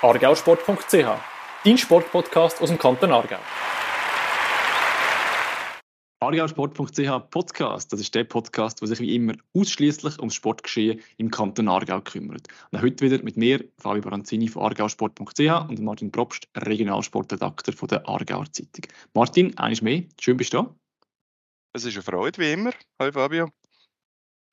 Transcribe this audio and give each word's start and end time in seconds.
argausport.ch, 0.00 1.18
dein 1.64 1.76
Sportpodcast 1.76 2.62
aus 2.62 2.68
dem 2.68 2.78
Kanton 2.78 3.10
Aargau. 3.10 3.38
Argausport.ch 6.20 7.30
Podcast, 7.30 7.92
das 7.92 7.98
ist 8.00 8.14
der 8.14 8.22
Podcast, 8.22 8.80
der 8.80 8.86
sich 8.86 9.00
wie 9.00 9.16
immer 9.16 9.34
ausschließlich 9.54 10.18
ums 10.18 10.36
Sportgeschehen 10.36 11.00
im 11.16 11.32
Kanton 11.32 11.68
Aargau 11.68 12.00
kümmert. 12.00 12.46
Und 12.70 12.80
heute 12.80 13.04
wieder 13.04 13.22
mit 13.24 13.36
mir, 13.36 13.64
Fabio 13.78 14.02
Baranzini 14.02 14.46
von 14.46 14.62
argausport.ch 14.62 15.68
und 15.68 15.80
Martin 15.80 16.12
Probst, 16.12 16.48
Regionalsportredakteur 16.56 17.74
von 17.74 17.88
der 17.88 18.08
Aargauer 18.08 18.46
Zeitung. 18.52 18.84
Martin, 19.14 19.58
eines 19.58 19.82
mehr, 19.82 20.04
schön 20.20 20.36
bist 20.36 20.52
du 20.52 20.58
da. 20.58 20.74
Es 21.72 21.84
ist 21.84 21.94
eine 21.94 22.04
Freude, 22.04 22.38
wie 22.38 22.52
immer. 22.52 22.70
Hallo 23.00 23.10
Fabio. 23.10 23.48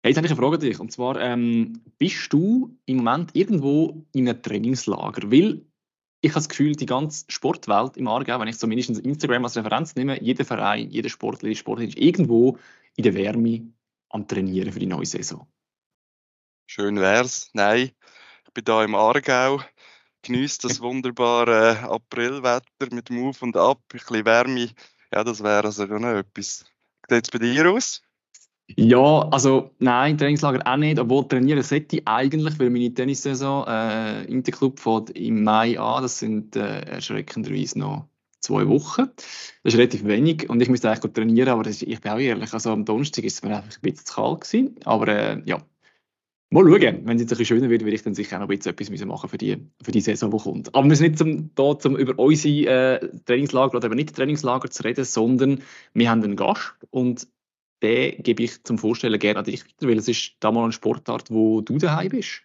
Hey, 0.05 0.11
jetzt 0.11 0.17
habe 0.17 0.27
ich 0.27 0.33
eine 0.33 0.39
Frage 0.39 0.57
an 0.57 0.61
dich. 0.61 0.79
Und 0.79 0.91
zwar, 0.91 1.19
ähm, 1.19 1.81
bist 1.97 2.31
du 2.31 2.77
im 2.85 2.97
Moment 2.97 3.35
irgendwo 3.35 4.05
in 4.13 4.29
einem 4.29 4.39
Trainingslager? 4.39 5.31
Weil 5.31 5.65
ich 6.21 6.29
habe 6.29 6.41
das 6.41 6.47
Gefühl, 6.47 6.75
die 6.75 6.85
ganze 6.85 7.25
Sportwelt 7.27 7.97
im 7.97 8.07
Aargau, 8.07 8.39
wenn 8.39 8.47
ich 8.47 8.59
so 8.59 8.67
mindestens 8.67 8.99
Instagram 8.99 9.45
als 9.45 9.57
Referenz 9.57 9.95
nehme, 9.95 10.21
jeder 10.21 10.45
Verein, 10.45 10.91
jeder 10.91 11.09
Sportler, 11.09 11.49
jede 11.49 11.57
Sportlerin 11.57 11.89
ist 11.89 11.97
irgendwo 11.97 12.59
in 12.95 13.03
der 13.03 13.15
Wärme 13.15 13.73
am 14.09 14.27
Trainieren 14.27 14.71
für 14.71 14.77
die 14.77 14.85
neue 14.85 15.07
Saison. 15.07 15.47
Schön 16.67 16.99
wär's. 16.99 17.49
Nein, 17.53 17.89
ich 18.45 18.53
bin 18.53 18.63
da 18.63 18.83
im 18.83 18.93
Aargau, 18.93 19.59
genieße 20.21 20.67
das 20.67 20.81
wunderbare 20.81 21.79
Aprilwetter 21.79 22.93
mit 22.93 23.09
dem 23.09 23.25
Auf 23.25 23.41
und 23.41 23.57
Ab, 23.57 23.79
ein 23.81 23.97
bisschen 23.97 24.23
Wärme. 24.23 24.69
Ja, 25.11 25.23
das 25.23 25.41
wäre 25.41 25.63
also 25.63 25.87
schon 25.87 26.03
etwas. 26.03 26.63
Wie 27.07 27.15
sieht 27.15 27.25
es 27.25 27.31
bei 27.31 27.39
dir 27.39 27.71
aus? 27.71 28.04
Ja, 28.67 29.29
also 29.29 29.71
nein, 29.79 30.17
Trainingslager 30.17 30.61
auch 30.65 30.77
nicht, 30.77 30.99
obwohl 30.99 31.27
trainieren 31.27 31.61
sollte 31.61 31.97
ich 31.97 32.07
eigentlich, 32.07 32.57
weil 32.59 32.71
meine 32.71 32.93
Tennissaison 32.93 33.67
äh, 33.67 34.23
Interclub 34.25 34.79
fängt 34.79 35.11
im 35.11 35.43
Mai 35.43 35.79
an, 35.79 36.01
das 36.01 36.19
sind 36.19 36.55
äh, 36.55 36.81
erschreckenderweise 36.81 37.77
noch 37.77 38.07
zwei 38.39 38.67
Wochen. 38.67 39.09
Das 39.63 39.73
ist 39.73 39.77
relativ 39.77 40.03
wenig 40.05 40.49
und 40.49 40.61
ich 40.61 40.69
müsste 40.69 40.89
eigentlich 40.89 41.13
trainieren, 41.13 41.49
aber 41.49 41.67
ist, 41.67 41.83
ich 41.83 42.01
bin 42.01 42.11
auch 42.11 42.19
ehrlich, 42.19 42.53
also 42.53 42.71
am 42.71 42.85
Donnerstag 42.85 43.23
ist 43.23 43.35
es 43.35 43.43
mir 43.43 43.55
einfach 43.55 43.69
ein 43.69 43.81
bisschen 43.81 44.05
zu 44.05 44.13
kalt 44.15 44.41
gewesen, 44.41 44.75
aber 44.83 45.07
äh, 45.09 45.41
ja, 45.45 45.61
mal 46.49 46.63
schauen, 46.63 47.01
wenn 47.05 47.17
es 47.17 47.21
jetzt 47.21 47.33
ein 47.33 47.37
bisschen 47.37 47.45
schöner 47.45 47.69
wird, 47.69 47.83
werde 47.83 47.95
ich 47.95 48.03
dann 48.03 48.15
sicher 48.15 48.37
auch 48.37 48.41
noch 48.41 48.49
ein 48.49 48.57
bisschen 48.57 48.77
etwas 48.77 49.05
machen 49.05 49.29
für 49.29 49.37
die, 49.37 49.57
für 49.83 49.91
die 49.91 50.01
Saison, 50.01 50.31
die 50.31 50.37
kommt. 50.37 50.73
Aber 50.73 50.87
wir 50.87 50.95
sind 50.95 51.09
nicht 51.09 51.17
zum, 51.19 51.51
da, 51.53 51.63
um 51.63 51.97
über 51.97 52.17
unsere 52.17 52.99
äh, 53.01 53.09
Trainingslager 53.25 53.77
oder 53.77 53.85
eben 53.87 53.95
nicht 53.95 54.15
Trainingslager 54.15 54.71
zu 54.71 54.83
reden, 54.83 55.05
sondern 55.05 55.61
wir 55.93 56.09
haben 56.09 56.23
einen 56.23 56.35
Gast 56.35 56.75
und 56.89 57.27
den 57.85 58.23
gebe 58.23 58.43
ich 58.43 58.63
zum 58.63 58.77
Vorstellen 58.77 59.19
gerne 59.19 59.39
an 59.39 59.45
dich 59.45 59.63
weiter, 59.63 59.87
weil 59.87 59.97
es 59.97 60.07
ist 60.07 60.33
da 60.39 60.51
mal 60.51 60.63
eine 60.63 60.73
Sportart, 60.73 61.31
wo 61.31 61.61
du 61.61 61.77
daheim 61.77 62.09
bist. 62.09 62.41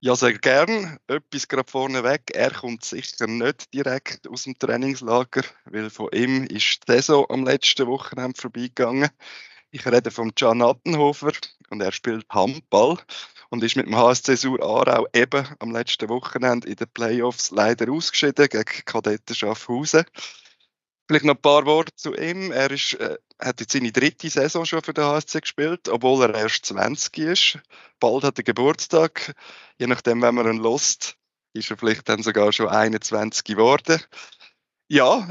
Ja, 0.00 0.14
sehr 0.14 0.34
gern. 0.34 0.98
Etwas 1.06 1.48
gerade 1.48 1.70
vorneweg. 1.70 2.30
Er 2.34 2.50
kommt 2.50 2.84
sicher 2.84 3.26
nicht 3.26 3.72
direkt 3.72 4.28
aus 4.28 4.44
dem 4.44 4.58
Trainingslager, 4.58 5.42
weil 5.64 5.88
von 5.88 6.10
ihm 6.12 6.44
ist 6.44 6.86
die 6.86 6.92
Saison 6.92 7.24
am 7.30 7.44
letzten 7.44 7.86
Wochenende 7.86 8.38
vorbeigegangen. 8.38 9.08
Ich 9.70 9.86
rede 9.86 10.10
von 10.10 10.34
Can 10.34 10.60
Attenhofer 10.60 11.32
und 11.70 11.80
er 11.80 11.90
spielt 11.90 12.28
Handball 12.28 12.98
und 13.48 13.64
ist 13.64 13.76
mit 13.76 13.86
dem 13.86 13.96
HSC 13.96 14.36
Sur 14.36 14.62
Aarau 14.62 15.06
eben 15.14 15.48
am 15.58 15.72
letzten 15.72 16.10
Wochenende 16.10 16.68
in 16.68 16.76
den 16.76 16.88
Playoffs 16.92 17.50
leider 17.50 17.90
ausgeschieden 17.90 18.48
gegen 18.48 18.84
Kadetten 18.84 19.34
Schaffhausen. 19.34 20.04
Vielleicht 21.06 21.26
noch 21.26 21.34
ein 21.34 21.42
paar 21.42 21.66
Worte 21.66 21.94
zu 21.96 22.14
ihm. 22.14 22.50
Er 22.50 22.70
ist, 22.70 22.94
äh, 22.94 23.16
hat 23.38 23.60
jetzt 23.60 23.72
seine 23.72 23.92
dritte 23.92 24.30
Saison 24.30 24.64
schon 24.64 24.82
für 24.82 24.94
den 24.94 25.04
HSC 25.04 25.40
gespielt, 25.40 25.88
obwohl 25.88 26.22
er 26.22 26.34
erst 26.34 26.66
20 26.66 27.18
ist. 27.18 27.58
Bald 28.00 28.24
hat 28.24 28.38
er 28.38 28.44
Geburtstag. 28.44 29.34
Je 29.78 29.86
nachdem, 29.86 30.22
wenn 30.22 30.34
man 30.34 30.46
ihn 30.46 30.62
lost, 30.62 31.16
ist 31.52 31.70
er 31.70 31.76
vielleicht 31.76 32.08
dann 32.08 32.22
sogar 32.22 32.52
schon 32.52 32.68
21 32.68 33.44
geworden. 33.44 34.00
Ja, 34.88 35.28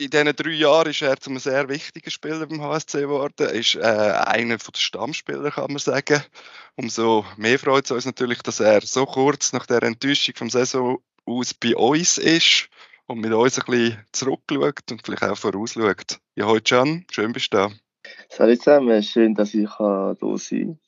in 0.00 0.10
diesen 0.10 0.36
drei 0.36 0.50
Jahren 0.50 0.90
ist 0.90 1.02
er 1.02 1.18
zu 1.18 1.30
einem 1.30 1.40
sehr 1.40 1.68
wichtigen 1.68 2.10
Spieler 2.10 2.46
beim 2.46 2.62
HSC 2.62 3.00
geworden. 3.00 3.34
Er 3.38 3.52
ist 3.52 3.74
äh, 3.74 3.80
einer 3.80 4.56
der 4.56 4.78
Stammspieler, 4.78 5.50
kann 5.50 5.72
man 5.72 5.78
sagen. 5.78 6.22
Umso 6.76 7.26
mehr 7.36 7.58
freut 7.58 7.86
es 7.86 7.90
uns 7.90 8.06
natürlich, 8.06 8.42
dass 8.42 8.60
er 8.60 8.82
so 8.82 9.04
kurz 9.04 9.52
nach 9.52 9.66
der 9.66 9.82
Enttäuschung 9.82 10.36
vom 10.36 10.50
Saison 10.50 11.02
aus 11.26 11.54
bei 11.54 11.74
uns 11.74 12.18
ist 12.18 12.68
und 13.08 13.20
mit 13.20 13.32
uns 13.32 13.58
ein 13.58 13.64
bisschen 13.66 14.04
zurückschaut 14.12 14.92
und 14.92 15.02
vielleicht 15.04 15.24
auch 15.24 15.36
vorausschaut. 15.36 16.18
Ja, 16.36 16.46
heute 16.46 16.62
Can, 16.62 17.06
schön 17.10 17.32
bist 17.32 17.52
du 17.52 17.56
da. 17.56 17.70
Salut 18.28 18.58
zusammen, 18.58 19.02
schön, 19.02 19.34
dass 19.34 19.54
ich 19.54 19.68
da 19.68 20.14
sein 20.14 20.38
kann. 20.38 20.78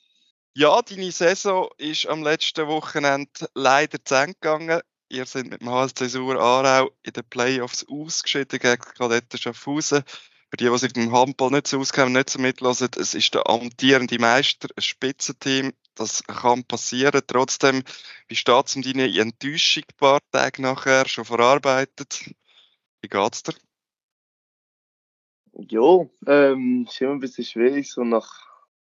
Ja, 0.55 0.83
deine 0.83 1.11
Saison 1.13 1.69
ist 1.79 2.07
am 2.07 2.23
letzten 2.23 2.67
Wochenende 2.67 3.49
leider 3.55 4.05
zu 4.05 4.15
Ende 4.15 4.35
gegangen. 4.35 4.81
Ihr 5.09 5.27
seid 5.27 5.47
mit 5.47 5.63
dem 5.63 5.71
HSC 5.71 6.09
Sur 6.09 6.41
Aarau 6.41 6.91
in 7.03 7.13
den 7.13 7.25
Playoffs 7.25 7.87
ausgeschieden 7.89 8.59
gegen 8.59 8.83
Kadetten 8.83 9.39
Schaffhausen. 9.39 10.03
Für 10.51 10.57
die, 10.57 10.69
die 10.69 10.79
sich 10.79 10.97
im 10.97 11.13
Handball 11.13 11.51
nicht 11.51 11.69
so 11.69 11.79
auskennen, 11.79 12.13
nicht 12.13 12.31
so 12.31 12.39
mitlassen, 12.39 12.91
es 12.99 13.15
ist 13.15 13.35
der 13.35 13.49
amtierende 13.49 14.19
Meister, 14.19 14.69
ein 14.77 14.83
Spitzenteam. 14.83 15.73
Das 15.95 16.23
kann 16.25 16.65
passieren. 16.65 17.21
Trotzdem, 17.27 17.83
wie 18.29 18.37
steht 18.37 18.67
es 18.67 18.77
um 18.77 18.83
deine 18.83 19.07
Enttäuschung 19.19 19.83
ein 19.83 19.97
paar 19.97 20.21
Tage 20.31 20.63
nachher 20.63 21.07
schon 21.09 21.25
verarbeitet? 21.25 22.33
Wie 23.03 23.09
geht's 23.09 23.43
dir? 23.43 23.55
Ja, 25.53 26.07
ähm, 26.27 26.87
ist 26.89 27.01
immer 27.01 27.13
ein 27.13 27.21
bisschen 27.21 27.45
schwierig. 27.45 27.91
So 27.91 28.05
nach, 28.05 28.31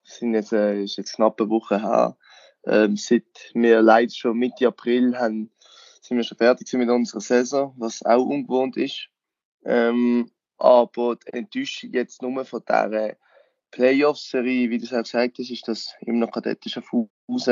sind 0.02 0.34
jetzt, 0.34 0.52
äh, 0.52 0.82
ist 0.82 0.96
jetzt 0.96 1.14
knapp 1.14 1.38
Woche 1.40 1.80
her. 1.80 2.16
Ähm, 2.66 2.96
seit 2.96 3.24
wir 3.52 3.82
leider 3.82 4.12
schon 4.12 4.38
Mitte 4.38 4.66
April 4.66 5.16
haben, 5.18 5.50
sind 6.00 6.16
wir 6.16 6.24
schon 6.24 6.38
fertig 6.38 6.72
mit 6.74 6.88
unserer 6.88 7.20
Saison, 7.20 7.74
was 7.76 8.04
auch 8.04 8.24
ungewohnt 8.24 8.76
ist. 8.76 9.08
Ähm, 9.64 10.30
aber 10.58 11.16
die 11.16 11.32
Enttäuschung 11.32 11.92
jetzt 11.92 12.22
nur 12.22 12.44
von 12.44 12.62
dieser 12.66 13.16
Playoff-Serie, 13.74 14.70
wie 14.70 14.78
du 14.78 14.84
es 14.84 14.92
auch 14.92 15.02
gesagt 15.02 15.38
hast, 15.38 15.50
ist 15.50 15.66
das 15.66 15.94
immer 16.02 16.26
noch 16.26 16.30
kadettischer 16.30 16.80
Fuß. 16.80 17.50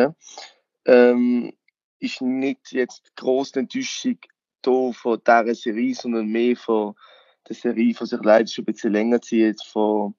Ähm, 0.85 1.53
ist 1.99 2.21
nicht 2.21 2.71
jetzt 2.71 3.15
grosse 3.17 3.59
Enttäuschung 3.59 4.19
hier 4.65 4.93
von 4.93 5.21
dieser 5.27 5.55
Serie, 5.57 5.95
sondern 5.97 6.29
mehr 6.29 6.55
von 6.55 6.95
der 7.49 7.57
Serie, 7.57 7.93
die 7.93 8.07
sich 8.07 8.21
leider 8.23 8.47
schon 8.47 8.63
ein 8.63 8.67
bisschen 8.67 8.93
länger 8.93 9.21
zieht, 9.21 9.61
von 9.65 10.15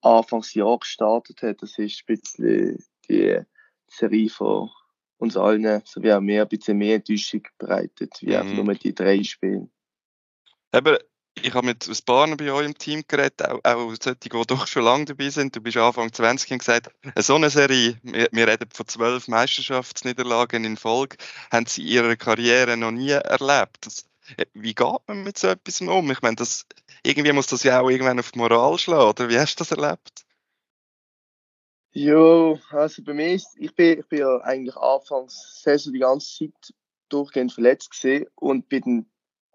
Anfangsjahr 0.00 0.80
gestartet 0.80 1.40
hat. 1.42 1.62
Das 1.62 1.78
ist 1.78 2.02
ein 2.02 2.16
bisschen 2.16 2.84
die 3.08 3.38
Serie 3.86 4.28
von 4.28 4.70
uns 5.18 5.36
allen, 5.36 5.82
so 5.84 6.02
wie 6.02 6.12
auch 6.12 6.20
mehr, 6.20 6.42
ein 6.42 6.48
bisschen 6.48 6.78
mehr 6.78 6.96
Enttäuschung 6.96 7.46
bereitet, 7.58 8.12
wie 8.22 8.30
mhm. 8.30 8.34
einfach 8.34 8.64
nur 8.64 8.74
die 8.74 8.92
drei 8.92 9.22
Spiele. 9.22 9.68
Eben, 10.74 10.98
ich 11.34 11.54
habe 11.54 11.66
mit 11.66 11.88
ein 11.88 11.96
paar 12.04 12.36
bei 12.36 12.52
euch 12.52 12.66
im 12.66 12.76
Team 12.76 13.02
geredet, 13.06 13.42
auch, 13.42 13.60
auch 13.64 13.94
solche, 14.00 14.16
die 14.16 14.28
doch 14.28 14.66
schon 14.66 14.84
lange 14.84 15.06
dabei 15.06 15.30
sind. 15.30 15.56
Du 15.56 15.60
bist 15.60 15.76
Anfang 15.76 16.12
20 16.12 16.50
und 16.52 16.58
gesagt, 16.58 16.90
so 17.16 17.36
eine 17.36 17.50
Serie, 17.50 17.98
wir, 18.02 18.28
wir 18.30 18.48
reden 18.48 18.68
von 18.72 18.86
zwölf 18.86 19.28
Meisterschaftsniederlagen 19.28 20.64
in 20.64 20.76
Folge, 20.76 21.16
haben 21.50 21.66
sie 21.66 21.82
in 21.82 21.88
ihrer 21.88 22.16
Karriere 22.16 22.76
noch 22.76 22.90
nie 22.90 23.10
erlebt. 23.10 23.78
Das, 23.86 24.04
äh, 24.36 24.46
wie 24.54 24.74
geht 24.74 25.00
man 25.06 25.24
mit 25.24 25.38
so 25.38 25.48
etwas 25.48 25.80
um? 25.80 26.10
Ich 26.10 26.22
meine, 26.22 26.36
das, 26.36 26.66
irgendwie 27.02 27.32
muss 27.32 27.46
das 27.46 27.62
ja 27.62 27.80
auch 27.80 27.90
irgendwann 27.90 28.20
auf 28.20 28.32
die 28.32 28.38
Moral 28.38 28.78
schlagen, 28.78 29.08
oder 29.08 29.28
wie 29.28 29.38
hast 29.38 29.56
du 29.56 29.64
das 29.64 29.72
erlebt? 29.72 30.24
Ja, 31.94 32.54
also 32.70 33.02
bei 33.02 33.12
mir 33.12 33.34
ist, 33.34 33.48
ich 33.56 33.74
bin, 33.74 34.00
ich 34.00 34.06
bin 34.06 34.20
ja 34.20 34.38
eigentlich 34.38 34.76
anfangs 34.76 35.60
Saison 35.62 35.92
die 35.92 35.98
ganze 35.98 36.38
Zeit 36.38 36.74
durchgehend 37.10 37.52
verletzt 37.52 37.90
gesehen 37.90 38.26
und 38.34 38.68
bin 38.70 39.10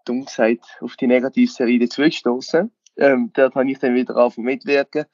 dumm 0.08 0.24
gesagt, 0.24 0.78
auf 0.80 0.96
die 0.96 1.06
Negativserie 1.06 1.78
dazugestoßen. 1.78 2.70
Ähm, 2.96 3.30
dort 3.34 3.54
habe 3.54 3.70
ich 3.70 3.78
dann 3.78 3.94
wieder 3.94 4.16
auf 4.16 4.36
mitwirken. 4.36 5.04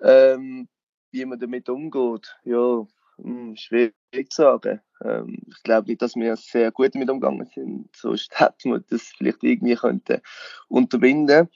Ähm, 0.00 0.68
wie 1.12 1.24
man 1.24 1.38
damit 1.38 1.68
umgeht, 1.68 2.36
ja, 2.44 2.86
mh, 3.18 3.24
hm, 3.24 3.56
schwierig 3.56 4.30
zu 4.30 4.42
sagen. 4.42 4.80
Ähm, 5.04 5.38
ich 5.48 5.62
glaube 5.62 5.88
nicht, 5.88 6.02
dass 6.02 6.16
wir 6.16 6.36
sehr 6.36 6.70
gut 6.70 6.94
damit 6.94 7.10
umgegangen 7.10 7.46
sind. 7.46 7.88
Sonst 7.94 8.38
hätten 8.38 8.72
wir 8.72 8.80
das 8.80 9.02
vielleicht 9.16 9.42
irgendwie 9.42 9.74
könnte 9.74 10.22
unterbinden 10.68 11.48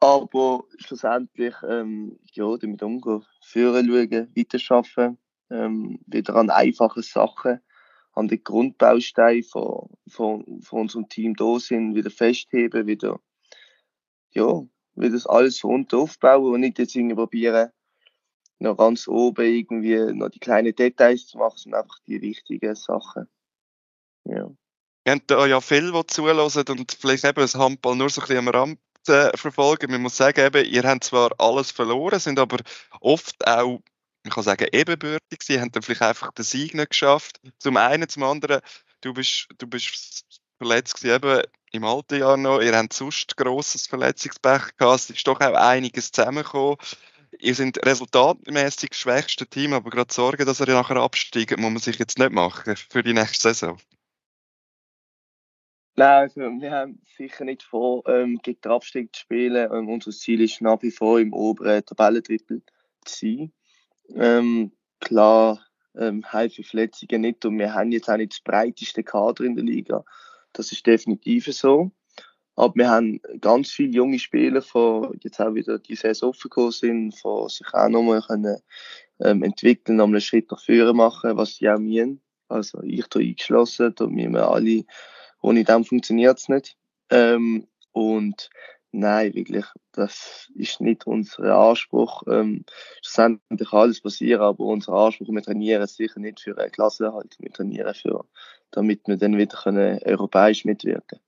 Aber 0.00 0.64
schlussendlich, 0.78 1.54
ähm, 1.68 2.18
ja, 2.32 2.56
damit 2.56 2.82
umgehen, 2.82 3.24
führen 3.42 3.88
schauen, 3.88 4.28
weiterarbeiten, 4.36 5.18
ähm, 5.50 5.98
wieder 6.06 6.36
an 6.36 6.50
einfachen 6.50 7.02
Sachen 7.02 7.60
an 8.18 8.26
die 8.26 8.42
Grundbausteine 8.42 9.44
von, 9.44 9.88
von, 10.08 10.60
von 10.62 10.80
unserem 10.80 11.08
Team 11.08 11.36
da 11.36 11.58
sind, 11.60 11.94
wieder 11.94 12.10
festheben, 12.10 12.86
wieder, 12.86 13.20
ja, 14.34 14.62
wieder 14.94 15.12
das 15.12 15.26
alles 15.26 15.62
rund 15.62 15.94
aufbauen 15.94 16.54
und 16.54 16.60
nicht 16.60 16.80
jetzt 16.80 16.96
irgendwie 16.96 17.14
probieren, 17.14 17.70
noch 18.58 18.76
ganz 18.76 19.06
oben 19.06 19.46
irgendwie 19.46 20.12
noch 20.14 20.30
die 20.30 20.40
kleinen 20.40 20.74
Details 20.74 21.28
zu 21.28 21.38
machen, 21.38 21.58
sondern 21.58 21.82
einfach 21.82 22.00
die 22.08 22.20
wichtigen 22.20 22.74
Sachen. 22.74 23.28
Ja. 24.24 24.50
Wir 25.04 25.12
haben 25.12 25.22
da 25.28 25.46
ja 25.46 25.60
viele, 25.60 25.92
die 25.92 26.06
zulassen 26.08 26.64
und 26.70 26.90
vielleicht 26.90 27.24
eben 27.24 27.40
das 27.40 27.54
Handball 27.54 27.94
nur 27.94 28.10
so 28.10 28.20
ein 28.20 28.26
bisschen 28.26 28.38
am 28.38 28.48
Rand 28.48 28.80
äh, 29.06 29.34
verfolgen. 29.36 29.92
Man 29.92 30.02
muss 30.02 30.16
sagen, 30.16 30.44
eben, 30.44 30.66
ihr 30.66 30.82
habt 30.82 31.04
zwar 31.04 31.30
alles 31.38 31.70
verloren, 31.70 32.18
sind 32.18 32.40
aber 32.40 32.58
oft 33.00 33.46
auch 33.46 33.80
man 34.28 34.34
kann 34.34 34.44
sagen, 34.44 34.68
ebenbürtig. 34.72 35.42
Sie 35.42 35.60
haben 35.60 35.72
dann 35.72 35.82
vielleicht 35.82 36.02
einfach 36.02 36.32
den 36.32 36.44
Sieg 36.44 36.74
nicht 36.74 36.90
geschafft. 36.90 37.40
Zum 37.58 37.76
einen, 37.76 38.08
zum 38.08 38.22
anderen, 38.22 38.60
du 39.00 39.14
bist, 39.14 39.48
du 39.58 39.66
bist 39.66 40.24
verletzt 40.58 40.96
gewesen, 40.96 41.16
eben 41.16 41.42
im 41.72 41.84
alten 41.84 42.18
Jahr 42.18 42.36
noch. 42.36 42.60
Ihr 42.60 42.76
habt 42.76 42.92
sonst 42.92 43.36
grosses 43.36 43.86
Verletzungspech 43.86 44.76
gehabt. 44.76 45.00
Es 45.00 45.10
ist 45.10 45.26
doch 45.26 45.40
auch 45.40 45.54
einiges 45.54 46.12
zusammengekommen. 46.12 46.76
Ihr 47.38 47.54
seid 47.54 47.84
resultatmäßig 47.84 48.90
das 48.90 48.98
schwächste 48.98 49.46
Team, 49.46 49.72
aber 49.72 49.90
gerade 49.90 50.12
Sorge, 50.12 50.44
dass 50.44 50.60
ihr 50.60 50.66
nachher 50.66 50.96
absteigt, 50.96 51.58
muss 51.58 51.70
man 51.70 51.78
sich 51.78 51.98
jetzt 51.98 52.18
nicht 52.18 52.32
machen 52.32 52.74
für 52.76 53.02
die 53.02 53.12
nächste 53.12 53.54
Saison. 53.54 53.78
Nein, 55.94 56.22
also 56.22 56.40
wir 56.40 56.70
haben 56.70 57.00
sicher 57.16 57.44
nicht 57.44 57.62
vor, 57.62 58.06
ähm, 58.08 58.38
gegen 58.42 58.60
den 58.60 58.72
Abstieg 58.72 59.14
zu 59.14 59.22
spielen. 59.22 59.70
Ähm, 59.72 59.88
unser 59.88 60.10
Ziel 60.10 60.40
ist 60.40 60.60
nach 60.60 60.80
wie 60.82 60.90
vor 60.90 61.20
im 61.20 61.32
oberen 61.32 61.84
Tabellendrittel 61.84 62.62
zu 63.04 63.26
sein. 63.26 63.52
Ähm, 64.14 64.72
klar, 65.00 65.60
ähm, 65.96 66.24
für 66.24 66.62
Verletzungen 66.62 67.20
nicht 67.22 67.44
und 67.44 67.58
wir 67.58 67.74
haben 67.74 67.92
jetzt 67.92 68.08
auch 68.08 68.16
nicht 68.16 68.32
das 68.32 68.40
breiteste 68.40 69.02
Kader 69.02 69.44
in 69.44 69.56
der 69.56 69.64
Liga. 69.64 70.04
Das 70.52 70.72
ist 70.72 70.86
definitiv 70.86 71.46
so. 71.46 71.90
Aber 72.56 72.74
wir 72.74 72.90
haben 72.90 73.20
ganz 73.40 73.70
viele 73.70 73.92
junge 73.92 74.18
Spieler, 74.18 74.60
die 74.60 75.18
jetzt 75.22 75.40
auch 75.40 75.54
wieder 75.54 75.78
die 75.78 75.94
Saison 75.94 76.30
offen 76.30 76.70
sind, 76.72 77.14
die 77.14 77.48
sich 77.48 77.72
auch 77.72 77.88
nochmal 77.88 78.20
können, 78.20 78.56
ähm, 79.20 79.44
entwickeln, 79.44 79.96
nochmal 79.96 80.16
einen 80.16 80.20
Schritt 80.20 80.50
nach 80.50 80.60
vorne 80.60 80.92
machen, 80.92 81.36
was 81.36 81.56
sie 81.56 81.68
auch 81.68 81.78
müssen. 81.78 82.20
Also 82.48 82.82
ich 82.82 83.06
da 83.06 83.20
eingeschlossen, 83.20 83.94
da 83.94 84.06
müssen 84.06 84.32
wir 84.32 84.50
alle, 84.50 84.84
ohne 85.40 85.62
dem 85.62 85.84
funktioniert 85.84 86.38
es 86.38 86.48
nicht. 86.48 86.76
Ähm, 87.10 87.68
und 87.92 88.50
nein, 88.98 89.34
wirklich, 89.34 89.64
das 89.92 90.50
ist 90.54 90.80
nicht 90.80 91.06
unser 91.06 91.56
Anspruch. 91.56 92.22
Ähm, 92.26 92.64
schlussendlich 93.02 93.70
kann 93.70 93.80
alles 93.80 94.00
passieren, 94.00 94.42
aber 94.42 94.64
unser 94.64 94.92
Anspruch, 94.92 95.28
wir 95.28 95.42
trainieren 95.42 95.86
sicher 95.86 96.20
nicht 96.20 96.40
für 96.40 96.56
eine 96.58 96.70
Klassenerhalt, 96.70 97.36
wir 97.38 97.52
trainieren 97.52 97.94
für, 97.94 98.26
damit 98.70 99.06
wir 99.06 99.16
dann 99.16 99.36
wieder 99.36 99.56
können, 99.56 100.00
europäisch 100.04 100.64
mitwirken 100.64 101.06
können. 101.08 101.22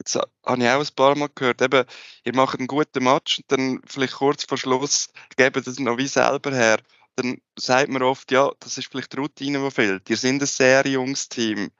Jetzt 0.00 0.14
habe 0.14 0.62
ich 0.62 0.68
auch 0.68 0.80
ein 0.80 0.94
paar 0.96 1.14
Mal 1.14 1.28
gehört, 1.34 1.60
eben, 1.60 1.84
ihr 2.24 2.34
macht 2.34 2.58
einen 2.58 2.66
guten 2.66 3.04
Match 3.04 3.38
und 3.38 3.52
dann 3.52 3.82
vielleicht 3.86 4.14
kurz 4.14 4.44
vor 4.44 4.56
Schluss 4.56 5.10
gebt 5.36 5.66
das 5.66 5.78
noch 5.78 5.98
wie 5.98 6.06
selber 6.06 6.52
her. 6.52 6.78
Dann 7.16 7.42
sagt 7.58 7.90
man 7.90 8.02
oft, 8.02 8.32
ja, 8.32 8.50
das 8.60 8.78
ist 8.78 8.88
vielleicht 8.88 9.12
die 9.12 9.18
Routine, 9.18 9.58
die 9.62 9.70
fehlt. 9.70 10.08
Ihr 10.08 10.16
seid 10.16 10.40
ein 10.40 10.46
sehr 10.46 10.86
junges 10.86 11.28
Team. 11.28 11.70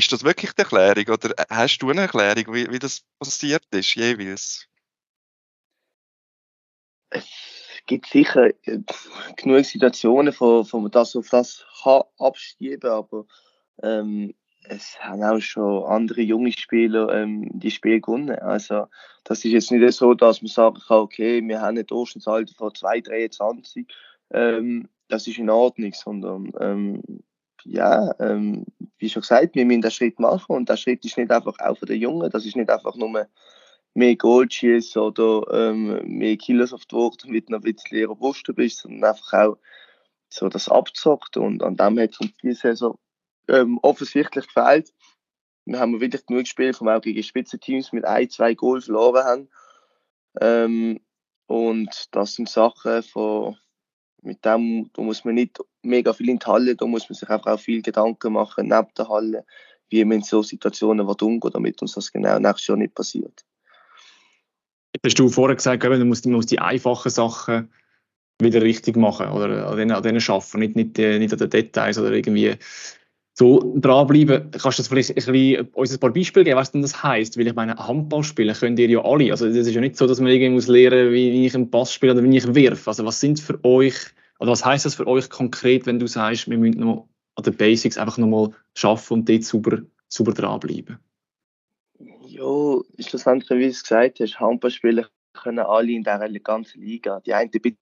Ist 0.00 0.12
das 0.12 0.24
wirklich 0.24 0.52
die 0.52 0.62
Erklärung 0.62 1.04
oder 1.12 1.34
hast 1.50 1.78
du 1.80 1.90
eine 1.90 2.00
Erklärung, 2.00 2.54
wie, 2.54 2.72
wie 2.72 2.78
das 2.78 3.02
passiert 3.18 3.62
ist, 3.70 3.94
jeweils? 3.96 4.66
Es 7.10 7.26
gibt 7.84 8.06
sicher 8.06 8.48
genug 9.36 9.66
Situationen, 9.66 10.34
wo, 10.38 10.64
wo 10.72 10.80
man 10.80 10.90
das 10.90 11.14
auf 11.16 11.28
das 11.28 11.66
kann 11.82 12.00
abschieben 12.18 12.80
kann, 12.80 12.90
aber 12.92 13.26
ähm, 13.82 14.32
es 14.64 14.98
haben 15.00 15.22
auch 15.22 15.40
schon 15.40 15.84
andere 15.84 16.22
junge 16.22 16.52
Spieler 16.52 17.12
ähm, 17.12 17.50
die 17.52 17.70
Spiele 17.70 18.00
gewonnen. 18.00 18.38
Also, 18.38 18.86
das 19.24 19.44
ist 19.44 19.52
jetzt 19.52 19.70
nicht 19.70 19.92
so, 19.92 20.14
dass 20.14 20.40
man 20.40 20.48
sagen 20.48 20.80
kann, 20.80 21.00
okay, 21.00 21.46
wir 21.46 21.60
haben 21.60 21.76
ein 21.76 21.84
Durchschnittsalter 21.84 22.54
von 22.54 22.70
2,23. 22.70 23.84
Ähm, 24.30 24.88
das 25.08 25.26
ist 25.26 25.36
in 25.36 25.50
Ordnung, 25.50 25.92
sondern 25.92 26.52
ähm, 26.58 27.02
ja, 27.64 28.14
ähm, 28.18 28.66
wie 28.98 29.08
schon 29.08 29.22
gesagt, 29.22 29.54
wir 29.54 29.64
müssen 29.64 29.82
den 29.82 29.90
Schritt 29.90 30.18
machen 30.18 30.56
und 30.56 30.68
der 30.68 30.76
Schritt 30.76 31.04
ist 31.04 31.16
nicht 31.16 31.30
einfach 31.30 31.58
auch 31.60 31.76
für 31.76 31.86
den 31.86 32.00
Jungen, 32.00 32.30
das 32.30 32.46
ist 32.46 32.56
nicht 32.56 32.70
einfach 32.70 32.96
nur 32.96 33.26
mehr 33.94 34.16
Goalschiss 34.16 34.96
oder 34.96 35.42
ähm, 35.52 36.00
mehr 36.04 36.36
Kilos 36.36 36.72
auf 36.72 36.86
die 36.86 36.94
Waage, 36.94 37.16
damit 37.22 37.48
du 37.48 37.52
noch 37.52 37.62
ein 37.62 37.74
bisschen 37.74 38.06
robuster 38.06 38.52
bist, 38.52 38.78
sondern 38.78 39.10
einfach 39.10 39.32
auch 39.32 39.58
so 40.28 40.48
das 40.48 40.68
abzockt 40.68 41.36
und 41.36 41.62
an 41.62 41.76
dem 41.76 41.98
hat 41.98 42.10
es 42.12 42.20
uns 42.20 42.32
diese 42.42 42.60
Saison 42.60 42.98
ähm, 43.48 43.78
offensichtlich 43.82 44.46
gefällt. 44.46 44.92
Wir 45.64 45.78
haben 45.78 46.00
wirklich 46.00 46.24
genug 46.26 46.44
gespielt, 46.44 46.76
vom 46.76 46.88
auch 46.88 47.00
gegen 47.00 47.22
Spitzenteams 47.22 47.92
mit 47.92 48.04
ein, 48.04 48.30
zwei 48.30 48.54
Goals 48.54 48.86
verloren 48.86 49.24
haben. 49.24 49.48
Ähm, 50.40 51.00
und 51.46 52.08
das 52.12 52.34
sind 52.34 52.48
Sachen, 52.48 53.02
von, 53.02 53.56
mit 54.22 54.44
dem 54.44 54.90
da 54.92 55.02
muss 55.02 55.24
man 55.24 55.34
nicht 55.34 55.58
mega 55.82 56.12
viel 56.12 56.28
in 56.28 56.38
die 56.38 56.46
Halle, 56.46 56.76
da 56.76 56.86
muss 56.86 57.08
man 57.08 57.16
sich 57.16 57.28
einfach 57.28 57.52
auch 57.52 57.60
viel 57.60 57.82
Gedanken 57.82 58.32
machen 58.32 58.68
neben 58.68 58.88
der 58.96 59.08
Halle, 59.08 59.44
wie 59.88 60.04
man 60.04 60.18
in 60.18 60.22
so 60.22 60.42
Situationen 60.42 61.06
umgehen 61.06 61.50
damit 61.52 61.80
uns 61.82 61.94
das 61.94 62.12
genau 62.12 62.38
nächstes 62.38 62.68
Jahr 62.68 62.76
nicht 62.76 62.94
passiert. 62.94 63.44
Hast 65.04 65.18
du 65.18 65.28
vorher 65.28 65.56
gesagt, 65.56 65.82
man 65.82 66.08
muss, 66.08 66.24
man 66.24 66.34
muss 66.34 66.46
die 66.46 66.58
einfachen 66.58 67.10
Sachen 67.10 67.72
wieder 68.40 68.62
richtig 68.62 68.96
machen 68.96 69.28
oder 69.28 69.68
an 69.68 69.76
denen, 69.76 69.92
an 69.92 70.02
denen 70.02 70.22
arbeiten, 70.26 70.58
nicht, 70.58 70.76
nicht, 70.76 70.98
nicht 70.98 71.32
an 71.32 71.38
den 71.38 71.50
Details 71.50 71.98
oder 71.98 72.12
irgendwie 72.12 72.56
so 73.40 73.72
dranbleiben. 73.76 74.50
Kannst 74.50 74.78
du 74.78 74.82
das 74.82 74.88
vielleicht 74.88 75.10
ein 75.10 75.14
bisschen, 75.14 75.68
uns 75.72 75.92
ein 75.94 75.98
paar 75.98 76.12
Beispiele 76.12 76.44
geben, 76.44 76.58
was 76.58 76.72
denn 76.72 76.82
das 76.82 77.02
heisst? 77.02 77.38
Weil 77.38 77.46
ich 77.46 77.54
meine, 77.54 77.74
Handball 77.74 78.22
spielen 78.22 78.54
könnt 78.54 78.78
ihr 78.78 78.90
ja 78.90 79.02
alle. 79.02 79.30
Also 79.30 79.46
das 79.46 79.56
ist 79.56 79.74
ja 79.74 79.80
nicht 79.80 79.96
so, 79.96 80.06
dass 80.06 80.20
man 80.20 80.30
irgendwie 80.30 80.50
muss 80.50 80.66
lernen, 80.66 81.10
wie, 81.10 81.46
ich 81.46 81.54
einen 81.54 81.70
Pass 81.70 81.94
spiele 81.94 82.12
oder 82.12 82.22
wie 82.22 82.36
ich 82.36 82.54
wirf. 82.54 82.86
Also 82.86 83.06
was 83.06 83.18
sind 83.18 83.40
für 83.40 83.58
euch, 83.64 83.94
oder 84.40 84.50
was 84.50 84.66
heisst 84.66 84.84
das 84.84 84.94
für 84.94 85.06
euch 85.06 85.30
konkret, 85.30 85.86
wenn 85.86 85.98
du 85.98 86.06
sagst, 86.06 86.50
wir 86.50 86.58
müssen 86.58 86.80
noch 86.80 87.08
an 87.34 87.44
den 87.44 87.56
Basics 87.56 87.96
einfach 87.96 88.18
nochmal 88.18 88.50
schaffen 88.74 89.14
und 89.14 89.28
dort 89.28 89.44
sauber, 89.44 89.78
sauber 90.08 90.34
dranbleiben? 90.34 90.98
Ja, 92.26 92.78
schlussendlich, 92.98 93.58
wie 93.58 93.64
du 93.64 93.70
es 93.70 93.82
gesagt 93.82 94.20
hast, 94.20 94.38
Handball 94.38 94.70
spielen 94.70 95.06
können 95.32 95.60
alle 95.60 95.92
in 95.92 96.02
dieser 96.02 96.28
ganzen 96.40 96.82
Liga. 96.82 97.20
Die 97.20 97.32
einen 97.32 97.50
bisschen 97.50 97.78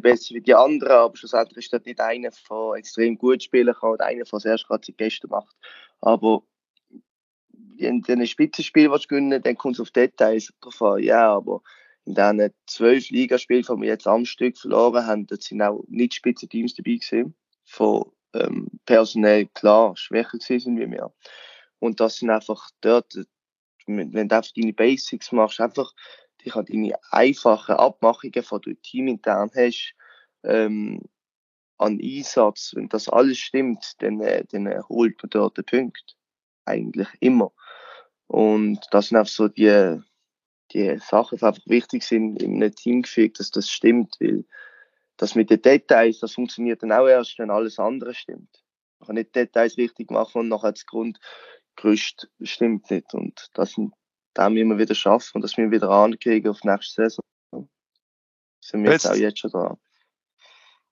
besser 0.00 0.34
wie 0.34 0.40
die 0.40 0.54
anderen, 0.54 0.92
aber 0.92 1.16
schlussendlich 1.16 1.66
ist 1.66 1.72
das 1.72 1.84
nicht 1.84 2.00
einer, 2.00 2.30
der 2.30 2.72
extrem 2.76 3.18
gut 3.18 3.42
spielen 3.42 3.74
kann 3.74 3.90
oder 3.90 4.06
einer, 4.06 4.24
das 4.24 4.44
erst 4.44 4.66
gerade 4.66 4.92
Gäste 4.92 5.28
macht. 5.28 5.56
Aber 6.00 6.42
wenn 7.78 8.02
du 8.02 8.12
ein 8.12 8.26
Spitzenspiel 8.26 8.90
willst 8.90 9.08
gewinnen 9.08 9.42
dann 9.42 9.56
kommt 9.56 9.76
es 9.76 9.80
auf 9.80 9.90
Details 9.90 10.52
drauf 10.60 10.82
an. 10.82 11.02
Ja, 11.02 11.34
aber 11.34 11.62
in 12.04 12.14
diesen 12.14 12.52
zwölf 12.66 13.10
Ligaspielen, 13.10 13.62
die 13.62 13.82
wir 13.82 13.88
jetzt 13.88 14.06
am 14.06 14.24
Stück 14.24 14.56
verloren 14.58 15.06
haben, 15.06 15.26
da 15.26 15.36
sind 15.36 15.62
auch 15.62 15.84
nicht 15.88 16.14
Spitzenteams 16.14 16.74
dabei 16.74 16.94
gewesen. 16.94 17.34
Von 17.64 18.10
ähm, 18.34 18.68
personell 18.86 19.46
klar 19.46 19.96
schwächer 19.96 20.38
gewesen 20.38 20.78
wie 20.78 20.90
wir. 20.90 21.12
Und 21.78 22.00
das 22.00 22.16
sind 22.16 22.30
einfach 22.30 22.70
dort, 22.80 23.14
wenn 23.86 24.10
du 24.10 24.36
einfach 24.36 24.52
deine 24.56 24.72
Basics 24.72 25.32
machst, 25.32 25.60
einfach 25.60 25.92
dich 26.48 26.56
an 26.56 26.64
deine 26.64 26.94
einfachen 27.10 27.76
Abmachungen, 27.76 28.32
die 28.32 28.60
du 28.60 28.74
teamintern 28.82 29.50
hast, 29.54 29.94
ähm, 30.44 31.02
an 31.78 32.00
Einsatz, 32.02 32.72
wenn 32.74 32.88
das 32.88 33.08
alles 33.08 33.38
stimmt, 33.38 33.94
dann, 33.98 34.20
äh, 34.20 34.44
dann 34.50 34.66
holt 34.88 35.22
man 35.22 35.30
dort 35.30 35.56
den 35.56 35.64
Punkt. 35.64 36.16
Eigentlich 36.64 37.08
immer. 37.20 37.52
Und 38.26 38.80
das 38.90 39.08
sind 39.08 39.16
einfach 39.16 39.32
so 39.32 39.48
die, 39.48 40.00
die 40.72 40.98
Sachen, 40.98 41.38
die 41.38 41.44
einfach 41.44 41.66
wichtig 41.66 42.02
sind 42.02 42.42
in 42.42 42.56
einem 42.56 42.74
Teamgefüge, 42.74 43.32
dass 43.38 43.50
das 43.50 43.70
stimmt, 43.70 44.16
weil 44.20 44.44
das 45.16 45.34
mit 45.34 45.50
den 45.50 45.62
Details, 45.62 46.20
das 46.20 46.34
funktioniert 46.34 46.82
dann 46.82 46.92
auch 46.92 47.06
erst, 47.06 47.38
wenn 47.38 47.50
alles 47.50 47.78
andere 47.78 48.14
stimmt. 48.14 48.62
Man 48.98 49.06
kann 49.06 49.14
nicht 49.16 49.34
Details 49.34 49.76
richtig 49.76 50.10
machen 50.10 50.40
und 50.40 50.48
nachher 50.48 50.72
das 50.72 50.86
Grundgerüst 50.86 52.30
stimmt 52.42 52.90
nicht. 52.90 53.14
Und 53.14 53.48
das 53.54 53.72
sind 53.72 53.94
da 54.38 54.48
müssen 54.48 54.68
wir 54.68 54.78
wieder 54.78 54.94
schaffen 54.94 55.32
und 55.34 55.42
das 55.42 55.56
müssen 55.56 55.72
wir 55.72 55.80
wieder 55.80 55.90
ankriegen 55.90 56.48
auf 56.48 56.62
nächste 56.62 57.02
Saison. 57.02 57.24
Sind 58.60 58.84
wir 58.84 58.92
jetzt, 58.92 59.04
jetzt 59.04 59.12
auch 59.12 59.16
jetzt 59.16 59.38
schon 59.40 59.50
dran. 59.50 59.76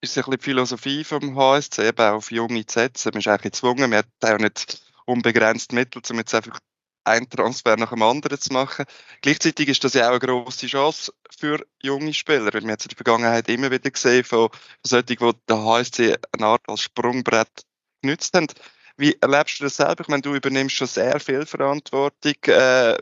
Ist 0.00 0.18
ein 0.18 0.24
bisschen 0.24 0.32
die 0.32 0.44
Philosophie 0.44 1.04
vom 1.04 1.36
HSC, 1.36 1.86
eben 1.86 2.00
auf 2.00 2.32
junge 2.32 2.66
zu 2.66 2.74
setzen. 2.74 3.10
Man 3.12 3.20
ist 3.20 3.28
eigentlich 3.28 3.52
gezwungen, 3.52 3.88
man 3.90 4.00
hat 4.00 4.08
auch 4.24 4.38
nicht 4.38 4.82
unbegrenzt 5.04 5.72
Mittel, 5.72 6.02
um 6.10 6.16
jetzt 6.18 6.34
einfach 6.34 6.58
einen 7.04 7.30
Transfer 7.30 7.76
nach 7.76 7.90
dem 7.90 8.02
anderen 8.02 8.40
zu 8.40 8.52
machen. 8.52 8.84
Gleichzeitig 9.22 9.68
ist 9.68 9.84
das 9.84 9.94
ja 9.94 10.06
auch 10.06 10.10
eine 10.10 10.18
grosse 10.18 10.66
Chance 10.66 11.12
für 11.30 11.64
junge 11.80 12.14
Spieler, 12.14 12.52
weil 12.52 12.62
wir 12.62 12.70
jetzt 12.70 12.86
in 12.86 12.88
der 12.88 12.96
Vergangenheit 12.96 13.48
immer 13.48 13.70
wieder 13.70 13.90
gesehen 13.92 14.24
von 14.24 14.48
solchen, 14.82 15.06
die 15.06 15.30
der 15.48 15.64
HSC 15.64 16.16
eine 16.32 16.46
Art 16.46 16.62
als 16.66 16.80
Sprungbrett 16.80 17.62
genützt 18.02 18.34
haben. 18.34 18.48
Wie 18.96 19.16
erlebst 19.20 19.60
du 19.60 19.64
das 19.64 19.76
selber? 19.76 20.00
Ich 20.00 20.08
meine, 20.08 20.22
du 20.22 20.34
übernimmst 20.34 20.74
schon 20.74 20.88
sehr 20.88 21.20
viel 21.20 21.46
Verantwortung. 21.46 22.34
Äh, 22.46 22.96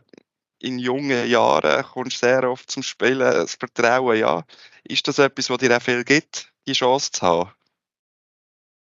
in 0.65 0.79
jungen 0.79 1.29
Jahren 1.29 1.85
kommst 1.85 2.19
sehr 2.19 2.51
oft 2.51 2.71
zum 2.71 2.83
Spielen, 2.83 3.19
das 3.19 3.55
Vertrauen, 3.55 4.19
ja. 4.19 4.45
Ist 4.83 5.07
das 5.07 5.19
etwas, 5.19 5.51
was 5.51 5.59
dir 5.59 5.77
auch 5.77 5.83
viel 5.83 6.05
gibt, 6.05 6.53
die 6.67 6.73
Chance 6.73 7.13
zu 7.13 7.23
haben? 7.23 7.51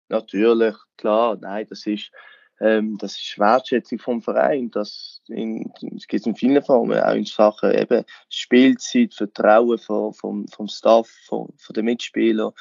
Natürlich, 0.08 0.76
klar, 0.96 1.36
nein, 1.40 1.66
das 1.68 1.86
ist, 1.86 2.10
ähm, 2.60 2.98
das 2.98 3.16
ist 3.16 3.38
Wertschätzung 3.38 3.98
vom 3.98 4.22
Verein. 4.22 4.70
Das, 4.70 5.22
in, 5.26 5.72
das 5.80 6.06
gibt 6.06 6.26
in 6.26 6.36
vielen 6.36 6.62
Formen, 6.62 7.00
auch 7.00 7.14
in 7.14 7.24
Sachen 7.24 7.72
eben 7.72 8.04
Spielzeit, 8.28 9.14
Vertrauen 9.14 9.78
vom, 9.78 10.12
vom, 10.14 10.46
vom 10.48 10.68
Staff, 10.68 11.08
von, 11.26 11.52
von 11.56 11.74
den 11.74 11.86
Mitspielern. 11.86 12.52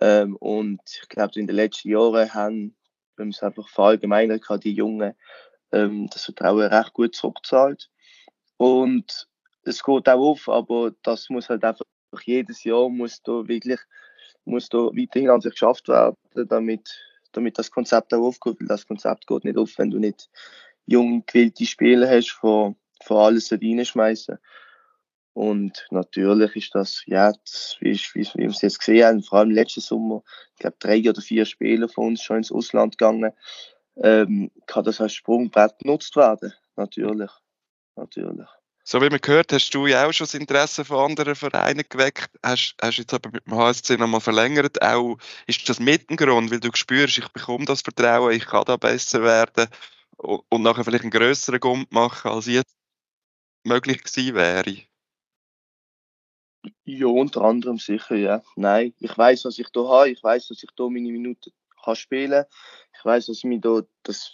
Ähm, 0.00 0.36
und 0.36 0.80
ich 0.84 1.08
glaube, 1.08 1.40
in 1.40 1.46
den 1.46 1.56
letzten 1.56 1.90
Jahren 1.90 2.34
haben, 2.34 2.76
wenn 3.16 3.30
es 3.30 3.42
einfach 3.42 3.68
verallgemeinert 3.68 4.44
die 4.62 4.74
Jungen 4.74 5.14
ähm, 5.72 6.08
das 6.12 6.24
Vertrauen 6.24 6.66
recht 6.66 6.92
gut 6.92 7.14
zurückgezahlt. 7.14 7.90
Und 8.58 9.26
es 9.62 9.82
geht 9.82 10.08
auch 10.08 10.20
auf, 10.20 10.48
aber 10.48 10.92
das 11.02 11.30
muss 11.30 11.48
halt 11.48 11.64
einfach 11.64 11.84
jedes 12.24 12.64
Jahr 12.64 12.88
muss 12.88 13.22
da 13.22 13.46
wirklich 13.46 13.80
muss 14.44 14.68
da 14.68 14.78
weiterhin 14.78 15.30
an 15.30 15.40
sich 15.40 15.52
geschafft 15.52 15.88
werden, 15.88 16.16
damit, 16.48 16.90
damit 17.32 17.58
das 17.58 17.70
Konzept 17.70 18.12
auch 18.14 18.22
aufgeht. 18.22 18.56
Weil 18.60 18.68
das 18.68 18.86
Konzept 18.86 19.26
geht 19.26 19.44
nicht 19.44 19.58
auf, 19.58 19.76
wenn 19.76 19.90
du 19.90 19.98
nicht 19.98 20.28
junge, 20.86 21.22
gewillte 21.26 21.66
Spieler 21.66 22.08
hast, 22.08 22.30
von, 22.30 22.76
von 23.02 23.16
alles 23.18 23.52
reinschmeißen. 23.52 24.38
Und 25.34 25.86
natürlich 25.90 26.56
ist 26.56 26.74
das, 26.74 27.04
das, 27.06 27.76
wie, 27.80 27.92
wie, 28.14 28.28
wir 28.34 28.48
es 28.48 28.62
jetzt 28.62 28.80
gesehen 28.80 29.06
haben, 29.06 29.22
vor 29.22 29.40
allem 29.40 29.50
letzten 29.50 29.80
Sommer, 29.80 30.24
ich 30.54 30.60
glaube, 30.60 30.76
drei 30.80 30.98
oder 31.08 31.20
vier 31.20 31.44
Spieler 31.44 31.88
von 31.88 32.08
uns 32.08 32.22
schon 32.22 32.38
ins 32.38 32.50
Ausland 32.50 32.98
gegangen, 32.98 33.32
ähm, 34.02 34.50
kann 34.66 34.84
das 34.84 35.00
als 35.00 35.12
Sprungbrett 35.12 35.78
genutzt 35.78 36.16
werden. 36.16 36.54
Natürlich. 36.74 37.30
Natürlich. 37.98 38.48
So 38.84 39.02
wie 39.02 39.10
man 39.10 39.20
gehört, 39.20 39.52
hast 39.52 39.70
du 39.74 39.86
ja 39.86 40.06
auch 40.06 40.12
schon 40.12 40.24
das 40.24 40.34
Interesse 40.34 40.82
von 40.84 41.10
anderen 41.10 41.34
Vereinen 41.34 41.84
geweckt. 41.86 42.30
Hast, 42.42 42.74
hast 42.80 42.96
jetzt 42.96 43.12
aber 43.12 43.30
mit 43.30 43.44
dem 43.44 43.54
HSC 43.54 43.98
nochmal 43.98 44.20
verlängert. 44.20 44.80
Auch 44.80 45.18
ist 45.46 45.68
das 45.68 45.78
mit 45.78 46.08
dem 46.08 46.16
Grund, 46.16 46.50
weil 46.50 46.60
du 46.60 46.70
spürst, 46.72 47.18
ich 47.18 47.28
bekomme 47.28 47.66
das 47.66 47.82
Vertrauen, 47.82 48.32
ich 48.32 48.46
kann 48.46 48.64
da 48.64 48.76
besser 48.76 49.22
werden 49.22 49.68
und, 50.16 50.42
und 50.48 50.62
nachher 50.62 50.84
vielleicht 50.84 51.02
einen 51.02 51.10
grösseren 51.10 51.60
Gump 51.60 51.92
machen, 51.92 52.30
als 52.30 52.46
jetzt 52.46 52.74
möglich 53.62 54.02
gewesen 54.02 54.34
wäre? 54.34 54.76
Ja, 56.84 57.06
unter 57.08 57.42
anderem 57.42 57.78
sicher, 57.78 58.16
ja. 58.16 58.42
Nein, 58.56 58.94
ich 59.00 59.18
weiß, 59.18 59.44
was 59.44 59.58
ich 59.58 59.68
da 59.68 59.86
habe. 59.86 60.10
Ich 60.10 60.22
weiß, 60.22 60.48
dass 60.48 60.62
ich 60.62 60.70
da 60.74 60.84
meine 60.84 61.12
Minuten 61.12 61.52
kann 61.84 61.96
spielen. 61.96 62.44
Ich 62.96 63.04
weiß, 63.04 63.26
dass 63.26 63.44
mir 63.44 63.60
da, 63.60 63.82
dass, 64.02 64.32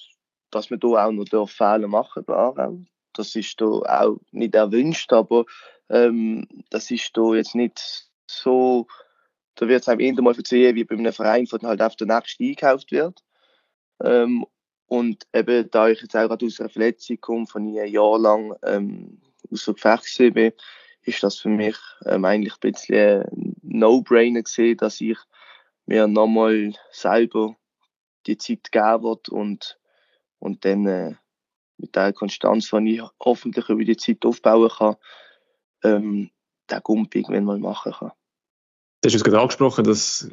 dass 0.50 0.71
wir 0.71 0.76
da 0.76 1.06
auch 1.06 1.11
noch 1.11 1.49
Fehler 1.49 1.88
machen 1.88 2.25
dürfen 2.25 2.88
das 3.18 3.35
ist 3.37 3.61
da 3.61 3.66
auch 3.66 4.18
nicht 4.30 4.54
erwünscht, 4.54 5.12
aber 5.12 5.44
ähm, 5.88 6.47
das 6.71 6.90
ist 6.90 7.16
da 7.16 7.35
jetzt 7.35 7.54
nicht 7.54 8.11
so, 8.26 8.87
da 9.54 9.68
wird 9.68 9.83
es 9.83 9.88
einem 9.88 10.00
eher 10.00 10.21
mal 10.23 10.35
verzeihen, 10.35 10.75
wie 10.75 10.85
bei 10.85 10.97
einem 10.97 11.12
Verein, 11.12 11.47
von 11.47 11.62
halt 11.62 11.83
auf 11.83 11.97
der 11.97 12.06
nächste 12.06 12.42
eingekauft 12.42 12.90
wird. 12.92 13.23
Ähm, 14.02 14.44
und 14.87 15.26
eben, 15.33 15.71
da 15.71 15.88
ich 15.88 16.00
jetzt 16.00 16.16
auch 16.16 16.28
gerade 16.28 16.47
aus 16.47 16.61
einer 16.61 16.68
Verletzung 16.68 17.21
komme, 17.21 17.47
von 17.47 17.62
einem 17.62 17.87
Jahr 17.87 18.18
lang 18.18 18.54
ähm, 18.64 19.21
außer 19.50 19.75
Gefecht 19.75 20.35
bin, 20.35 20.52
ist 21.02 21.23
das 21.23 21.38
für 21.38 21.49
mich 21.49 21.76
ähm, 22.06 22.25
eigentlich 22.25 22.54
ein 22.54 22.73
bisschen 22.73 23.23
ein 23.23 23.56
No-Brainer 23.62 24.42
gesehen, 24.42 24.76
dass 24.76 25.00
ich 25.00 25.18
mir 25.87 26.06
nochmal 26.06 26.73
selber 26.90 27.56
die 28.26 28.38
Zeit 28.38 28.73
geben 28.73 29.02
wird 29.02 29.28
und, 29.28 29.78
und 30.38 30.64
dann 30.64 30.87
äh, 30.87 31.14
mit 31.78 31.95
der 31.95 32.12
Konstanz, 32.12 32.71
die 32.71 32.97
ich 32.97 33.02
hoffentlich 33.23 33.69
über 33.69 33.85
die 33.85 33.97
Zeit 33.97 34.25
aufbauen 34.25 34.71
kann, 34.71 34.97
ähm, 35.83 36.31
den 36.71 36.81
Gump 36.83 37.14
irgendwann 37.14 37.45
mal 37.45 37.59
machen 37.59 37.93
kann. 37.93 38.12
Du 39.02 39.09
hast 39.09 39.14
es 39.14 39.25
gerade 39.25 39.40
angesprochen, 39.40 39.85
dass 39.85 40.31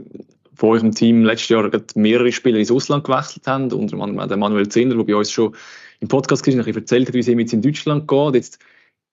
von 0.56 0.70
eurem 0.70 0.92
Team 0.94 1.26
letztes 1.26 1.50
Jahr 1.50 1.70
mehrere 1.96 2.32
Spieler 2.32 2.60
ins 2.60 2.72
Ausland 2.72 3.04
gewechselt 3.04 3.48
haben, 3.48 3.72
unter 3.72 3.98
anderem 4.00 4.28
der 4.28 4.38
Manuel 4.38 4.70
Zehner, 4.70 4.96
der 4.96 5.04
bei 5.04 5.16
uns 5.16 5.32
schon 5.32 5.56
im 6.00 6.08
Podcast 6.08 6.46
war, 6.46 6.54
ein 6.54 6.76
erzählt 6.76 7.08
hat, 7.08 7.14
wie 7.14 7.20
es 7.20 7.28
ihm 7.28 7.40
jetzt 7.40 7.54
in 7.54 7.62
Deutschland 7.62 8.08
geht. 8.08 8.36
Jetzt 8.36 8.60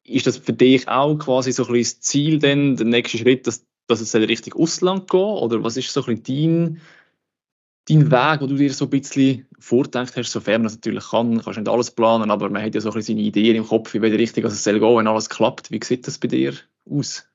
ist 0.04 0.26
das 0.26 0.38
für 0.38 0.52
dich 0.52 0.88
auch 0.88 1.16
quasi 1.16 1.52
so 1.52 1.64
ein 1.64 1.72
bisschen 1.72 2.00
das 2.00 2.00
Ziel, 2.00 2.38
denn, 2.38 2.76
der 2.76 2.86
nächste 2.86 3.18
Schritt, 3.18 3.46
dass, 3.46 3.66
dass 3.88 4.00
es 4.00 4.14
richtig 4.14 4.56
Ausland 4.56 5.10
geht? 5.10 5.20
Oder 5.20 5.62
was 5.62 5.76
ist 5.76 5.92
so 5.92 6.04
ein 6.04 6.22
bisschen 6.22 6.74
dein 6.74 6.80
dein 7.88 8.10
Weg, 8.10 8.40
wo 8.40 8.46
du 8.46 8.56
dir 8.56 8.72
so 8.72 8.86
ein 8.86 8.90
bisschen 8.90 9.46
vorgedacht 9.58 10.16
hast, 10.16 10.30
sofern 10.30 10.62
man 10.62 10.64
das 10.64 10.74
natürlich 10.74 11.04
kann, 11.10 11.40
kannst 11.40 11.58
nicht 11.58 11.68
alles 11.68 11.90
planen, 11.90 12.30
aber 12.30 12.50
man 12.50 12.62
hat 12.62 12.74
ja 12.74 12.80
so 12.80 12.90
ein 12.90 12.94
bisschen 12.94 13.16
seine 13.16 13.26
Ideen 13.26 13.56
im 13.56 13.66
Kopf, 13.66 13.94
wie 13.94 14.02
welche 14.02 14.18
Richtung 14.18 14.44
es 14.44 14.62
soll 14.62 14.78
gehen, 14.78 14.96
wenn 14.96 15.06
alles 15.06 15.28
klappt. 15.28 15.70
Wie 15.70 15.80
sieht 15.82 16.06
das 16.06 16.18
bei 16.18 16.28
dir 16.28 16.54
aus? 16.88 17.26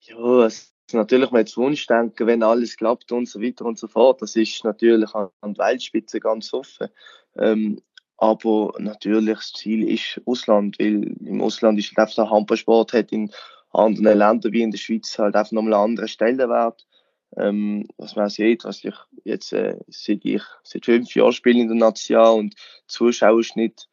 Ja, 0.00 0.46
es 0.46 0.72
ist 0.86 0.94
natürlich 0.94 1.30
mal 1.30 1.46
zu 1.46 1.62
Wunschdenken, 1.62 2.26
wenn 2.26 2.42
alles 2.42 2.76
klappt 2.76 3.12
und 3.12 3.28
so 3.28 3.40
weiter 3.42 3.64
und 3.64 3.78
so 3.78 3.88
fort. 3.88 4.22
Das 4.22 4.36
ist 4.36 4.64
natürlich 4.64 5.14
an 5.14 5.30
der 5.42 5.58
Weltspitze 5.58 6.20
ganz 6.20 6.52
offen. 6.52 6.88
Ähm, 7.36 7.80
aber 8.16 8.74
natürlich, 8.78 9.36
das 9.36 9.52
Ziel 9.52 9.88
ist 9.88 10.20
Ausland, 10.26 10.78
weil 10.80 11.04
im 11.20 11.40
Ausland 11.40 11.78
ist 11.78 11.90
halt 11.90 11.98
einfach 11.98 12.14
der 12.16 12.30
Handballsport 12.30 12.92
hat 12.92 13.12
in 13.12 13.30
anderen 13.72 14.18
Ländern 14.18 14.52
wie 14.52 14.62
in 14.62 14.70
der 14.70 14.78
Schweiz 14.78 15.18
halt 15.18 15.36
einfach 15.36 15.52
nochmal 15.52 15.74
einen 15.74 15.84
anderen 15.84 16.08
Stellenwert 16.08 16.87
ähm, 17.36 17.86
was 17.96 18.16
man 18.16 18.30
sieht, 18.30 18.64
was 18.64 18.82
ich 18.84 18.94
jetzt 19.24 19.52
äh, 19.52 19.76
seit 19.88 20.24
ich 20.24 20.42
seit 20.62 20.84
fünf 20.84 21.14
Jahren 21.14 21.32
spiele 21.32 21.60
in 21.60 21.68
der 21.68 21.76
Nation 21.76 22.38
und 22.38 22.54
Zuschauerschnitt 22.86 23.88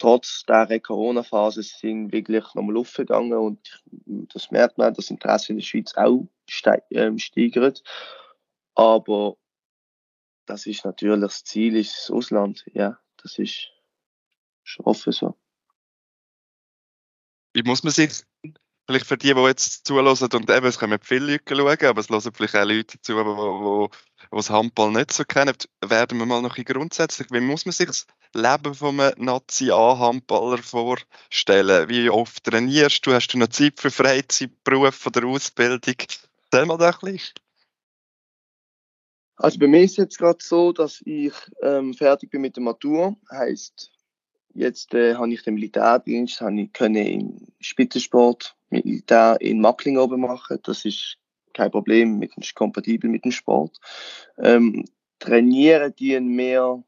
trotz 0.00 0.44
der 0.46 0.80
Corona-Phase 0.80 1.62
sind 1.62 2.10
wirklich 2.10 2.44
nochmal 2.54 2.78
aufgegangen 2.78 3.34
und 3.34 3.82
das 4.32 4.50
merkt 4.50 4.78
man, 4.78 4.94
das 4.94 5.10
Interesse 5.10 5.52
in 5.52 5.58
der 5.58 5.64
Schweiz 5.64 5.94
auch 5.94 6.26
ähm, 6.90 7.18
steigert. 7.18 7.82
Aber 8.74 9.36
das 10.46 10.66
ist 10.66 10.84
natürlich 10.84 11.20
das 11.20 11.44
Ziel, 11.44 11.76
ist 11.76 11.96
das 11.96 12.10
Ausland. 12.10 12.64
Ja, 12.72 12.98
das 13.22 13.38
ist, 13.38 13.68
ist 14.64 14.80
offen 14.80 15.12
so. 15.12 15.36
Wie 17.52 17.62
muss 17.62 17.82
man 17.82 17.92
sich 17.92 18.24
vielleicht 18.90 19.06
für 19.06 19.16
die, 19.16 19.34
die 19.34 19.40
jetzt 19.42 19.86
zulassen 19.86 20.28
und 20.32 20.50
eben, 20.50 20.66
es 20.66 20.78
kommen 20.78 20.98
viele 21.02 21.38
Leute 21.48 21.56
schauen, 21.56 21.90
aber 21.90 22.00
es 22.00 22.10
hören 22.10 22.32
vielleicht 22.34 22.56
auch 22.56 22.64
Leute 22.64 23.00
zu, 23.00 23.12
die, 23.12 23.90
die 24.32 24.36
das 24.36 24.50
Handball 24.50 24.90
nicht 24.90 25.12
so 25.12 25.24
kennen, 25.24 25.54
werden 25.84 26.18
wir 26.18 26.26
mal 26.26 26.42
noch 26.42 26.56
ein 26.56 26.64
grundsätzlich, 26.64 27.28
wie 27.30 27.40
muss 27.40 27.66
man 27.66 27.72
sich 27.72 27.86
das 27.86 28.06
Leben 28.34 28.74
von 28.74 28.98
einem 28.98 29.24
Nazi-A-Handballer 29.24 30.58
vorstellen? 30.58 31.88
Wie 31.88 32.10
oft 32.10 32.44
trainierst 32.44 33.06
du? 33.06 33.12
Hast 33.12 33.28
du 33.28 33.38
noch 33.38 33.48
Zeit 33.48 33.78
für 33.78 33.90
Freizeit, 33.90 34.50
Beruf 34.64 35.06
oder 35.06 35.26
Ausbildung? 35.26 35.96
Erzähl 36.50 36.66
mal 36.66 36.78
da 36.78 36.90
ein 36.90 36.98
bisschen. 37.00 37.34
Also 39.36 39.58
bei 39.58 39.68
mir 39.68 39.82
ist 39.82 39.92
es 39.92 39.96
jetzt 39.96 40.18
gerade 40.18 40.38
so, 40.42 40.72
dass 40.72 41.00
ich 41.04 41.32
ähm, 41.62 41.94
fertig 41.94 42.30
bin 42.30 42.42
mit 42.42 42.56
der 42.56 42.62
Matur. 42.62 43.16
Heißt, 43.30 43.90
jetzt 44.54 44.94
äh, 44.94 45.14
habe 45.14 45.32
ich 45.32 45.42
den 45.42 45.54
Militärdienst, 45.54 46.40
habe 46.40 46.60
ich 46.60 46.72
können 46.72 47.06
im 47.06 47.46
Spitzensport 47.60 48.56
Militär 48.70 49.36
in 49.40 49.60
Mackling 49.60 49.98
oben 49.98 50.20
machen. 50.20 50.58
Das 50.62 50.84
ist 50.84 51.18
kein 51.52 51.70
Problem, 51.70 52.18
mit, 52.18 52.36
ist 52.36 52.54
kompatibel 52.54 53.10
mit 53.10 53.24
dem 53.24 53.32
Sport. 53.32 53.78
Ähm, 54.38 54.84
trainieren 55.18 55.94
die 55.98 56.18
mehr, 56.20 56.82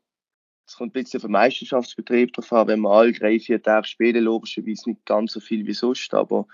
es 0.66 0.76
kommt 0.76 0.90
ein 0.90 1.02
bisschen 1.02 1.20
den 1.20 1.32
Meisterschaftsbetrieb 1.32 2.32
drauf 2.32 2.52
an, 2.52 2.68
wenn 2.68 2.80
wir 2.80 2.90
alle 2.90 3.12
drei, 3.12 3.38
vier 3.38 3.62
Tage 3.62 3.86
spielen, 3.86 4.24
logischerweise 4.24 4.90
nicht 4.90 5.04
ganz 5.04 5.32
so 5.32 5.40
viel 5.40 5.66
wie 5.66 5.74
sonst, 5.74 6.14
aber 6.14 6.46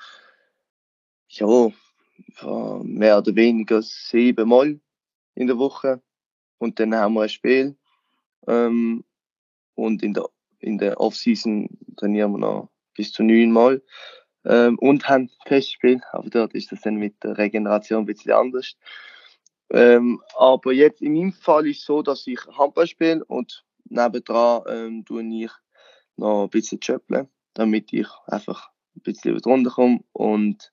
ja, 1.28 1.70
mehr 2.82 3.18
oder 3.18 3.34
weniger 3.36 3.82
siebenmal 3.82 4.80
in 5.34 5.46
der 5.46 5.58
Woche 5.58 6.02
und 6.58 6.80
dann 6.80 6.94
haben 6.94 7.14
wir 7.14 7.22
ein 7.22 7.28
Spiel. 7.28 7.76
Ähm, 8.46 9.04
und 9.74 10.02
in 10.02 10.14
der, 10.14 10.28
in 10.60 10.78
der 10.78 11.00
Off-Season 11.00 11.68
trainieren 11.96 12.32
wir 12.32 12.38
noch 12.38 12.70
bis 12.94 13.12
zu 13.12 13.22
neunmal 13.22 13.82
ähm, 14.44 14.78
und 14.78 15.08
haben 15.08 15.30
Festspiel, 15.46 16.00
aber 16.12 16.30
dort 16.30 16.54
ist 16.54 16.72
das 16.72 16.80
dann 16.80 16.96
mit 16.96 17.22
der 17.22 17.38
Regeneration 17.38 18.02
ein 18.02 18.06
bisschen 18.06 18.32
anders. 18.32 18.76
Ähm, 19.70 20.22
aber 20.36 20.72
jetzt 20.72 21.02
in 21.02 21.12
meinem 21.12 21.32
Fall 21.32 21.66
ist 21.66 21.80
es 21.80 21.84
so, 21.84 22.02
dass 22.02 22.26
ich 22.26 22.40
Handball 22.56 22.86
spiele 22.86 23.24
und 23.24 23.64
nebendran 23.84 24.62
ähm, 24.68 25.04
tue 25.04 25.22
ich 25.22 25.50
noch 26.16 26.44
ein 26.44 26.50
bisschen 26.50 26.82
Schöpfeln, 26.82 27.28
damit 27.54 27.92
ich 27.92 28.08
einfach 28.26 28.70
ein 28.96 29.02
bisschen 29.02 29.36
über 29.36 29.50
runterkomme. 29.50 30.00
Und, 30.12 30.72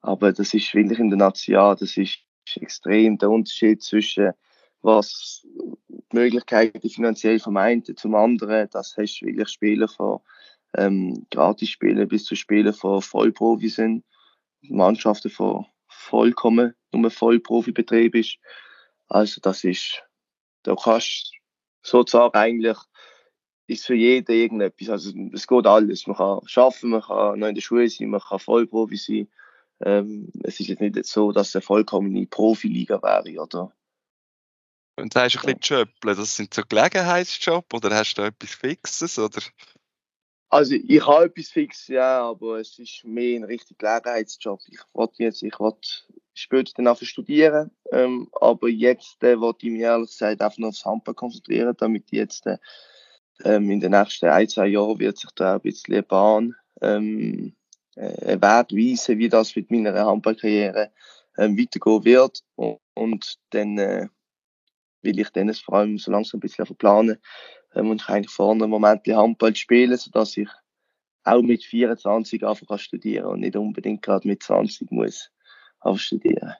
aber 0.00 0.32
das 0.32 0.54
ist 0.54 0.74
wirklich 0.74 0.98
in 0.98 1.10
der 1.10 1.18
Nation, 1.18 1.76
das 1.78 1.96
ist 1.96 2.18
extrem 2.56 3.18
der 3.18 3.30
Unterschied 3.30 3.82
zwischen 3.82 4.32
was 4.82 5.46
die 5.88 6.16
Möglichkeiten 6.16 6.88
finanziell 6.88 7.38
vom 7.38 7.56
einen 7.56 7.84
zum 7.84 8.14
anderen, 8.14 8.68
das 8.70 8.96
hast 8.96 9.20
du 9.20 9.26
wirklich 9.26 9.48
Spieler 9.48 9.88
von 9.88 10.20
ähm, 10.76 11.26
Gratis-Spiele 11.30 12.06
bis 12.06 12.24
zu 12.24 12.34
Spielen 12.34 12.72
von 12.72 13.02
Vollprofi 13.02 13.68
sind, 13.68 14.04
Mannschaften 14.62 15.30
von 15.30 15.66
vollkommen 15.88 16.74
nur 16.92 17.10
Vollprofi-Betrieb 17.10 18.14
ist. 18.14 18.38
Also 19.08 19.40
das 19.40 19.64
ist, 19.64 20.02
da 20.62 20.74
kannst 20.74 21.32
sozusagen 21.82 22.34
eigentlich 22.34 22.76
ist 23.66 23.86
für 23.86 23.94
jeden 23.94 24.32
irgendetwas. 24.32 24.88
Also 24.90 25.12
es 25.32 25.46
geht 25.46 25.66
alles. 25.66 26.06
Man 26.06 26.16
kann 26.16 26.40
schaffen, 26.46 26.90
man 26.90 27.02
kann 27.02 27.38
noch 27.38 27.48
in 27.48 27.54
der 27.54 27.62
Schule 27.62 27.88
sein, 27.88 28.10
man 28.10 28.20
kann 28.20 28.38
Vollprofi 28.38 28.96
sein. 28.96 29.28
Ähm, 29.82 30.30
es 30.42 30.60
ist 30.60 30.68
jetzt 30.68 30.80
nicht 30.80 31.04
so, 31.06 31.32
dass 31.32 31.48
es 31.48 31.56
eine 31.56 31.62
vollkommene 31.62 32.26
Profiliga 32.26 33.00
wäre, 33.02 33.40
oder? 33.40 33.72
Und 35.00 35.12
sagst 35.12 35.36
du 35.36 35.40
ein 35.40 35.56
bisschen 35.56 35.78
Jobs, 35.78 36.18
das 36.18 36.36
sind 36.36 36.54
so 36.54 36.62
Gelegenheitsjobs 36.68 37.74
oder 37.74 37.96
hast 37.96 38.14
du 38.14 38.22
da 38.22 38.28
etwas 38.28 38.50
Fixes? 38.50 39.18
Oder? 39.18 39.40
Also 40.50 40.74
ich 40.74 41.06
habe 41.06 41.26
etwas 41.26 41.48
fix, 41.48 41.86
ja, 41.86 42.22
aber 42.22 42.58
es 42.58 42.76
ist 42.78 43.04
mehr 43.04 43.38
ein 43.38 43.44
richtig 43.44 43.78
Gelegenheitsjob. 43.78 44.60
Ich 44.66 44.80
wollte 44.92 45.22
jetzt, 45.22 45.44
ich 45.44 45.58
wollte 45.60 45.88
später 46.34 46.72
dann 46.74 46.88
einfach 46.88 47.06
studieren, 47.06 47.70
ähm, 47.92 48.28
aber 48.32 48.68
jetzt 48.68 49.22
äh, 49.22 49.38
wollte 49.38 49.66
ich 49.66 49.72
mich 49.72 49.82
ehrlich 49.82 50.10
gesagt 50.10 50.42
einfach 50.42 50.58
nur 50.58 50.70
aufs 50.70 50.84
Handball 50.84 51.14
konzentrieren, 51.14 51.76
damit 51.78 52.10
jetzt 52.10 52.46
äh, 52.46 52.58
ähm, 53.44 53.70
in 53.70 53.78
den 53.78 53.92
nächsten 53.92 54.26
ein, 54.26 54.48
zwei 54.48 54.66
Jahren 54.66 54.98
wird 54.98 55.18
sich 55.18 55.30
da 55.36 55.54
ein 55.54 55.60
bisschen 55.60 55.94
eine 55.94 56.02
Bahn 56.02 56.56
ähm, 56.80 57.54
äh, 57.94 58.40
Wert 58.40 58.72
weisen, 58.72 59.18
wie 59.18 59.28
das 59.28 59.54
mit 59.54 59.70
meiner 59.70 59.94
Handballkarriere 60.04 60.90
ähm, 61.38 61.56
weitergehen 61.56 62.04
wird 62.04 62.42
und, 62.56 62.80
und 62.94 63.38
dann 63.50 63.78
äh, 63.78 64.08
will 65.02 65.18
ich 65.18 65.30
dann 65.30 65.52
vor 65.54 65.74
allem 65.74 65.98
so 65.98 66.10
langsam 66.10 66.38
ein 66.38 66.40
bisschen 66.40 66.66
verplanen, 66.66 67.18
ähm, 67.74 67.90
und 67.90 68.02
ich 68.02 68.08
eigentlich 68.08 68.30
vorne 68.30 68.64
im 68.64 68.70
Moment 68.70 69.06
Handball 69.06 69.54
spielen, 69.54 69.96
sodass 69.96 70.36
ich 70.36 70.48
auch 71.24 71.42
mit 71.42 71.62
24 71.64 72.46
einfach 72.46 72.78
studieren 72.78 73.26
und 73.26 73.40
nicht 73.40 73.56
unbedingt 73.56 74.02
gerade 74.02 74.26
mit 74.26 74.42
20 74.42 74.90
muss 74.90 75.30
studieren. 75.96 76.54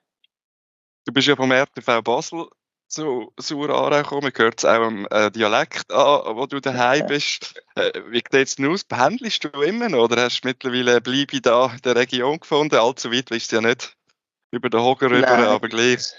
Du 1.07 1.13
bist 1.13 1.29
ja 1.29 1.37
vom 1.37 1.51
RTV 1.51 2.03
Basel 2.03 2.47
zu 2.87 3.33
Surara 3.39 4.03
gekommen. 4.03 4.23
Man 4.23 4.33
hört 4.37 4.59
es 4.59 4.65
auch 4.65 4.83
am 4.83 5.07
äh, 5.11 5.31
Dialekt 5.31 5.91
an, 5.93 6.37
wo 6.37 6.47
du 6.47 6.61
daheim 6.61 7.07
bist. 7.07 7.63
Äh, 7.77 8.03
wie 8.09 8.19
sieht 8.19 8.35
es 8.35 8.57
denn 8.57 8.67
aus? 8.67 8.85
Pendelst 8.85 9.45
du 9.45 9.49
immer 9.63 9.89
noch 9.89 10.05
oder 10.05 10.25
hast 10.25 10.41
du 10.41 10.49
mittlerweile 10.49 11.01
Bleibe 11.01 11.41
da 11.41 11.73
in 11.73 11.81
der 11.83 11.97
Region 11.97 12.41
gefunden? 12.41 12.77
Allzu 12.77 13.13
weit 13.13 13.31
bist 13.31 13.53
du 13.53 13.57
ja 13.57 13.63
nicht 13.63 13.97
über 14.51 14.69
den 14.69 14.81
Hoger 14.81 15.11
rüber, 15.11 15.29
aber 15.29 15.69
gleich. 15.69 16.13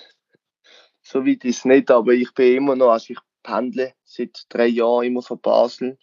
So 1.12 1.26
weit 1.26 1.44
ist 1.44 1.58
es 1.58 1.66
nicht, 1.66 1.92
aber 1.92 2.14
ich 2.14 2.34
bin 2.34 2.56
immer 2.56 2.74
noch, 2.78 2.92
also 2.92 3.12
ich 3.12 3.20
pendle 3.44 3.94
seit 4.06 4.46
drei 4.48 4.68
Jahren 4.68 5.04
immer 5.04 5.22
von 5.22 5.42
Basel. 5.42 5.98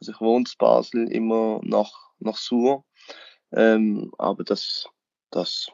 Also 0.00 0.12
ich 0.12 0.20
wohne 0.22 0.46
in 0.48 0.58
Basel, 0.58 1.12
immer 1.12 1.60
nach, 1.62 1.92
nach 2.18 2.38
Sur. 2.38 2.86
Ähm, 3.52 4.10
aber 4.16 4.42
das, 4.42 4.88
das, 5.30 5.70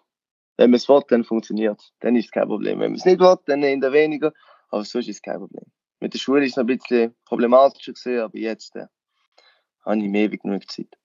wenn 0.56 0.70
man 0.70 0.78
es 0.78 0.88
will, 0.88 1.02
dann 1.06 1.22
funktioniert 1.22 1.80
Dann 2.00 2.16
ist 2.16 2.24
es 2.26 2.30
kein 2.32 2.48
Problem. 2.48 2.80
Wenn 2.80 2.90
man 2.90 2.98
es 2.98 3.04
nicht 3.04 3.20
will, 3.20 3.36
dann 3.46 3.62
eher 3.62 3.92
weniger. 3.92 4.32
Aber 4.70 4.84
sonst 4.84 5.06
ist 5.06 5.16
es 5.16 5.22
kein 5.22 5.38
Problem. 5.38 5.66
Mit 6.00 6.12
der 6.14 6.18
Schule 6.18 6.44
ist 6.44 6.52
es 6.52 6.58
ein 6.58 6.66
bisschen 6.66 7.14
problematischer 7.24 7.92
gesehen, 7.92 8.22
aber 8.22 8.38
jetzt 8.38 8.74
äh, 8.74 8.86
habe 9.84 9.98
ich 9.98 10.08
mehr 10.08 10.32
wie 10.32 10.38
genug 10.38 10.68
Zeit. 10.68 10.98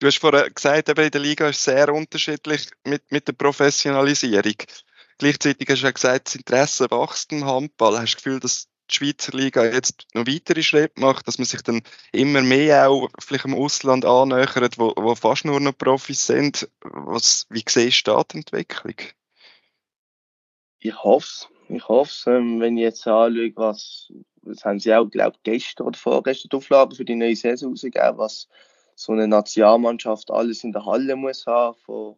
Du 0.00 0.06
hast 0.06 0.20
vorhin 0.20 0.54
gesagt, 0.54 0.88
in 0.88 1.10
der 1.10 1.20
Liga 1.20 1.48
ist 1.50 1.56
es 1.56 1.64
sehr 1.64 1.92
unterschiedlich 1.92 2.70
mit, 2.84 3.12
mit 3.12 3.28
der 3.28 3.34
Professionalisierung. 3.34 4.54
Gleichzeitig 5.18 5.68
hast 5.68 5.82
du 5.82 5.86
ja 5.86 5.90
gesagt, 5.90 6.28
das 6.28 6.36
Interesse 6.36 6.90
wächst 6.90 7.32
im 7.32 7.44
Handball. 7.44 7.98
Hast 7.98 8.12
du 8.12 8.14
das 8.14 8.22
Gefühl, 8.22 8.40
dass 8.40 8.68
die 8.88 8.94
Schweizer 8.94 9.36
Liga 9.36 9.64
jetzt 9.64 10.06
noch 10.14 10.26
weitere 10.26 10.62
Schritte 10.62 11.00
macht, 11.00 11.26
dass 11.26 11.38
man 11.38 11.44
sich 11.44 11.62
dann 11.62 11.82
immer 12.12 12.40
mehr 12.40 12.88
auch 12.88 13.08
vielleicht 13.18 13.44
im 13.44 13.54
Ausland 13.54 14.04
annähert, 14.04 14.78
wo, 14.78 14.94
wo 14.96 15.14
fast 15.14 15.44
nur 15.44 15.60
noch 15.60 15.76
Profis 15.76 16.26
sind. 16.26 16.68
Was, 16.80 17.46
wie 17.50 17.64
siehst 17.68 18.06
du 18.06 18.22
die 18.30 18.38
Entwicklung? 18.38 18.94
Ich 20.78 21.02
hoffe 21.02 21.26
es. 21.26 21.48
Ich 21.70 21.86
hoffe 21.86 22.30
ähm, 22.30 22.60
wenn 22.60 22.78
ich 22.78 22.84
jetzt 22.84 23.06
anschaue, 23.06 23.52
was, 23.56 24.10
das 24.42 24.64
haben 24.64 24.78
sie 24.78 24.94
auch, 24.94 25.04
glaube 25.10 25.36
gestern 25.42 25.88
oder 25.88 25.98
vorgestern 25.98 26.48
die 26.50 26.56
Auflagen 26.56 26.94
für 26.94 27.04
die 27.04 27.16
neue 27.16 27.36
Saison 27.36 27.70
rausgegeben, 27.70 28.16
was 28.16 28.48
so 28.94 29.12
eine 29.12 29.28
Nationalmannschaft 29.28 30.30
alles 30.30 30.64
in 30.64 30.72
der 30.72 30.86
Halle 30.86 31.14
muss 31.14 31.46
haben, 31.46 31.76
von 31.84 32.16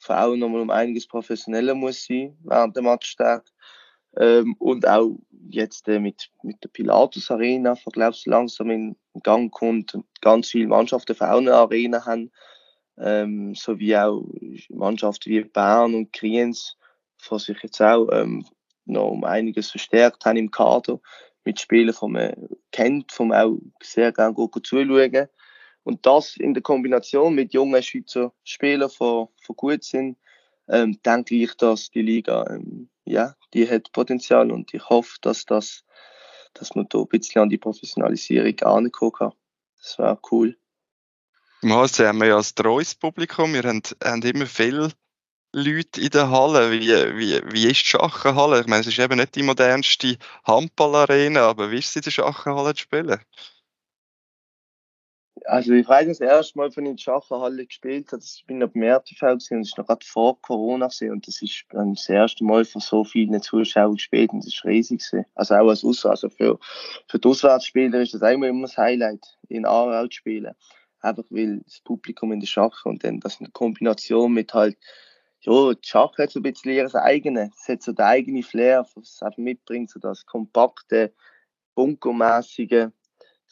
Frauen 0.00 0.40
nochmal 0.40 0.62
um 0.62 0.70
einiges 0.70 1.06
professioneller 1.06 1.74
muss 1.74 2.04
sein 2.04 2.36
während 2.42 2.74
der 2.74 2.82
Matchtag. 2.82 3.44
Ähm, 4.16 4.56
und 4.58 4.88
auch 4.88 5.18
jetzt 5.50 5.86
äh, 5.88 6.00
mit, 6.00 6.30
mit 6.42 6.62
der 6.64 6.68
Pilatus 6.68 7.30
Arena, 7.30 7.74
ich 7.74 7.84
glaube 7.84 8.14
ich, 8.14 8.26
langsam 8.26 8.70
in 8.70 8.96
Gang 9.22 9.52
kommt 9.52 9.94
und 9.94 10.06
ganz 10.20 10.48
viele 10.48 10.68
Mannschaften 10.68 11.14
für 11.14 11.30
auch 11.30 11.38
eine 11.38 11.54
Arena 11.54 12.04
haben, 12.04 12.32
ähm, 12.98 13.54
sowie 13.54 13.96
auch 13.96 14.24
Mannschaften 14.68 15.30
wie 15.30 15.44
Bern 15.44 15.94
und 15.94 16.12
Kriens, 16.12 16.76
die 17.30 17.38
sich 17.38 17.62
jetzt 17.62 17.80
auch 17.80 18.08
ähm, 18.12 18.44
noch 18.84 19.10
um 19.10 19.24
einiges 19.24 19.70
verstärkt 19.70 20.24
haben 20.24 20.36
im 20.38 20.50
Kader, 20.50 21.00
mit 21.44 21.60
Spielern, 21.60 21.94
die 22.00 22.08
man 22.08 22.48
kennt, 22.72 23.12
die 23.16 23.24
man 23.24 23.40
auch 23.40 23.58
sehr 23.82 24.12
gerne 24.12 24.34
zuschauen. 24.34 25.28
Und 25.82 26.06
das 26.06 26.36
in 26.36 26.54
der 26.54 26.62
Kombination 26.62 27.34
mit 27.34 27.52
jungen 27.52 27.82
Schweizer 27.82 28.32
Spielern, 28.44 28.90
die, 29.00 29.24
die 29.48 29.54
gut 29.56 29.84
sind, 29.84 30.18
ähm, 30.68 31.00
denke 31.04 31.34
ich, 31.34 31.54
dass 31.56 31.90
die 31.90 32.02
Liga 32.02 32.46
ähm, 32.48 32.90
ja, 33.10 33.34
die 33.54 33.68
hat 33.68 33.92
Potenzial 33.92 34.50
und 34.50 34.72
ich 34.72 34.88
hoffe, 34.88 35.16
dass 35.20 35.44
das, 35.44 35.84
dass 36.54 36.74
man 36.74 36.86
da 36.88 36.98
ein 36.98 37.08
bisschen 37.08 37.42
an 37.42 37.48
die 37.48 37.58
Professionalisierung 37.58 38.58
ankommen 38.60 39.12
kann. 39.12 39.32
Das 39.78 39.98
wäre 39.98 40.18
cool. 40.30 40.56
Im 41.62 41.74
HSC 41.74 42.06
haben 42.06 42.20
wir 42.20 42.28
ja 42.28 42.38
ein 42.38 42.44
treues 42.54 42.94
Publikum. 42.94 43.52
Wir 43.52 43.62
haben, 43.64 43.82
haben 44.02 44.22
immer 44.22 44.46
viele 44.46 44.92
Leute 45.52 46.00
in 46.00 46.10
der 46.10 46.30
Halle. 46.30 46.70
Wie, 46.70 46.88
wie, 46.88 47.40
wie 47.52 47.70
ist 47.70 47.80
die 47.80 47.86
Schachenhalle? 47.86 48.60
Ich 48.60 48.66
meine, 48.66 48.80
es 48.80 48.86
ist 48.86 48.98
eben 48.98 49.18
nicht 49.18 49.34
die 49.34 49.42
modernste 49.42 50.16
Handballarena, 50.44 51.42
aber 51.42 51.70
wie 51.70 51.78
ist 51.78 51.88
es 51.88 51.96
in 51.96 52.02
der 52.02 52.10
Schachenhalle 52.12 52.74
zu 52.74 52.82
spielen? 52.82 53.20
Also 55.46 55.72
ich 55.72 55.88
weiß 55.88 56.06
das 56.06 56.20
erste 56.20 56.58
Mal 56.58 56.70
von 56.70 56.84
in 56.86 56.96
der 56.96 57.02
Schachenhalle 57.02 57.64
gespielt 57.64 58.12
habe, 58.12 58.22
ich 58.22 58.44
bin 58.46 58.62
auf 58.62 58.72
dem 58.72 58.82
RTV 58.82 59.34
gesehen 59.34 59.58
und 59.58 59.62
das 59.62 59.70
ist 59.70 59.78
noch 59.78 59.86
gerade 59.86 60.04
vor 60.04 60.40
Corona 60.42 60.86
gewesen, 60.86 61.12
und 61.12 61.26
das 61.26 61.40
ist 61.40 61.64
dann 61.70 61.94
das 61.94 62.08
erste 62.08 62.44
Mal 62.44 62.64
von 62.64 62.80
so 62.80 63.04
vielen 63.04 63.40
Zuschauern 63.40 63.94
gespielt 63.94 64.32
und 64.32 64.40
das 64.40 64.52
ist 64.52 64.64
riesig 64.64 65.00
gewesen. 65.00 65.24
Also 65.34 65.54
auch 65.54 65.68
als 65.68 65.84
Aus 65.84 66.04
also 66.04 66.28
für, 66.28 66.58
für 67.08 67.18
die 67.18 67.28
Auswärtsspieler 67.28 68.00
ist 68.00 68.14
das 68.14 68.22
immer 68.22 68.48
immer 68.48 68.62
das 68.62 68.76
Highlight, 68.76 69.38
in 69.48 69.64
Aarau 69.64 70.06
zu 70.06 70.16
spielen. 70.16 70.54
Einfach 71.00 71.24
weil 71.30 71.60
das 71.60 71.80
Publikum 71.80 72.32
in 72.32 72.40
der 72.40 72.46
Schach 72.46 72.84
und 72.84 73.02
dann 73.04 73.20
das 73.20 73.40
eine 73.40 73.50
Kombination 73.50 74.32
mit 74.32 74.52
halt 74.52 74.76
ja, 75.42 75.72
die 75.72 75.88
Schach 75.88 76.18
hat 76.18 76.30
so 76.30 76.40
ein 76.40 76.42
bisschen 76.42 76.72
ihres 76.72 76.94
eigenen. 76.94 77.50
Es 77.56 77.68
hat 77.68 77.82
so 77.82 77.92
den 77.92 78.04
eigenen 78.04 78.42
Flair, 78.42 78.86
was 78.94 79.14
es 79.14 79.22
einfach 79.22 79.38
mitbringt, 79.38 79.90
so 79.90 79.98
das 79.98 80.26
kompakte, 80.26 81.14
bunkermäßige, 81.74 82.88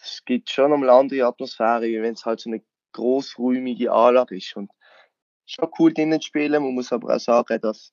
es 0.02 0.24
gibt 0.24 0.50
schon 0.50 0.72
eine 0.72 0.90
andere 0.90 1.26
Atmosphäre, 1.26 2.02
wenn 2.02 2.14
es 2.14 2.24
halt 2.24 2.40
so 2.40 2.50
eine 2.50 2.62
großräumige 2.92 3.92
Anlage 3.92 4.36
ist. 4.36 4.56
Und 4.56 4.70
schon 5.46 5.70
cool 5.78 5.92
drinnen 5.92 6.20
zu 6.20 6.28
spielen. 6.28 6.62
Man 6.62 6.74
muss 6.74 6.92
aber 6.92 7.14
auch 7.14 7.20
sagen, 7.20 7.60
dass 7.60 7.92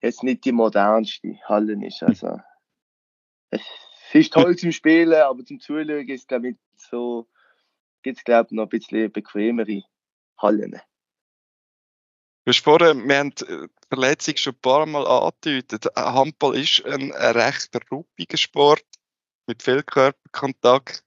es 0.00 0.22
nicht 0.22 0.44
die 0.44 0.52
modernste 0.52 1.38
Halle 1.44 1.86
ist. 1.86 2.02
Also, 2.02 2.40
es 3.50 3.62
ist 4.12 4.32
toll 4.32 4.56
zum 4.56 4.72
Spielen, 4.72 5.14
aber 5.14 5.44
zum 5.44 5.60
Zuschauen 5.60 6.08
ist 6.08 6.28
glaube 6.28 6.50
ich 6.50 6.56
so, 6.76 7.28
gibt 8.02 8.18
es 8.18 8.24
glaube 8.24 8.48
ich 8.50 8.56
noch 8.56 8.64
ein 8.64 8.68
bisschen 8.68 9.12
bequemere 9.12 9.82
Hallen. 10.38 10.80
Du 12.44 12.52
hast 12.52 12.64
vorhin, 12.64 13.06
wir 13.06 13.18
haben 13.18 13.34
die 13.34 13.68
Verletzung 13.88 14.36
schon 14.36 14.54
ein 14.54 14.60
paar 14.60 14.86
Mal 14.86 15.06
angedeutet. 15.06 15.86
Handball 15.94 16.56
ist 16.56 16.84
ein 16.86 17.12
recht 17.12 17.70
ruppiger 17.90 18.38
Sport 18.38 18.84
mit 19.46 19.62
viel 19.62 19.82
Körperkontakt. 19.82 21.04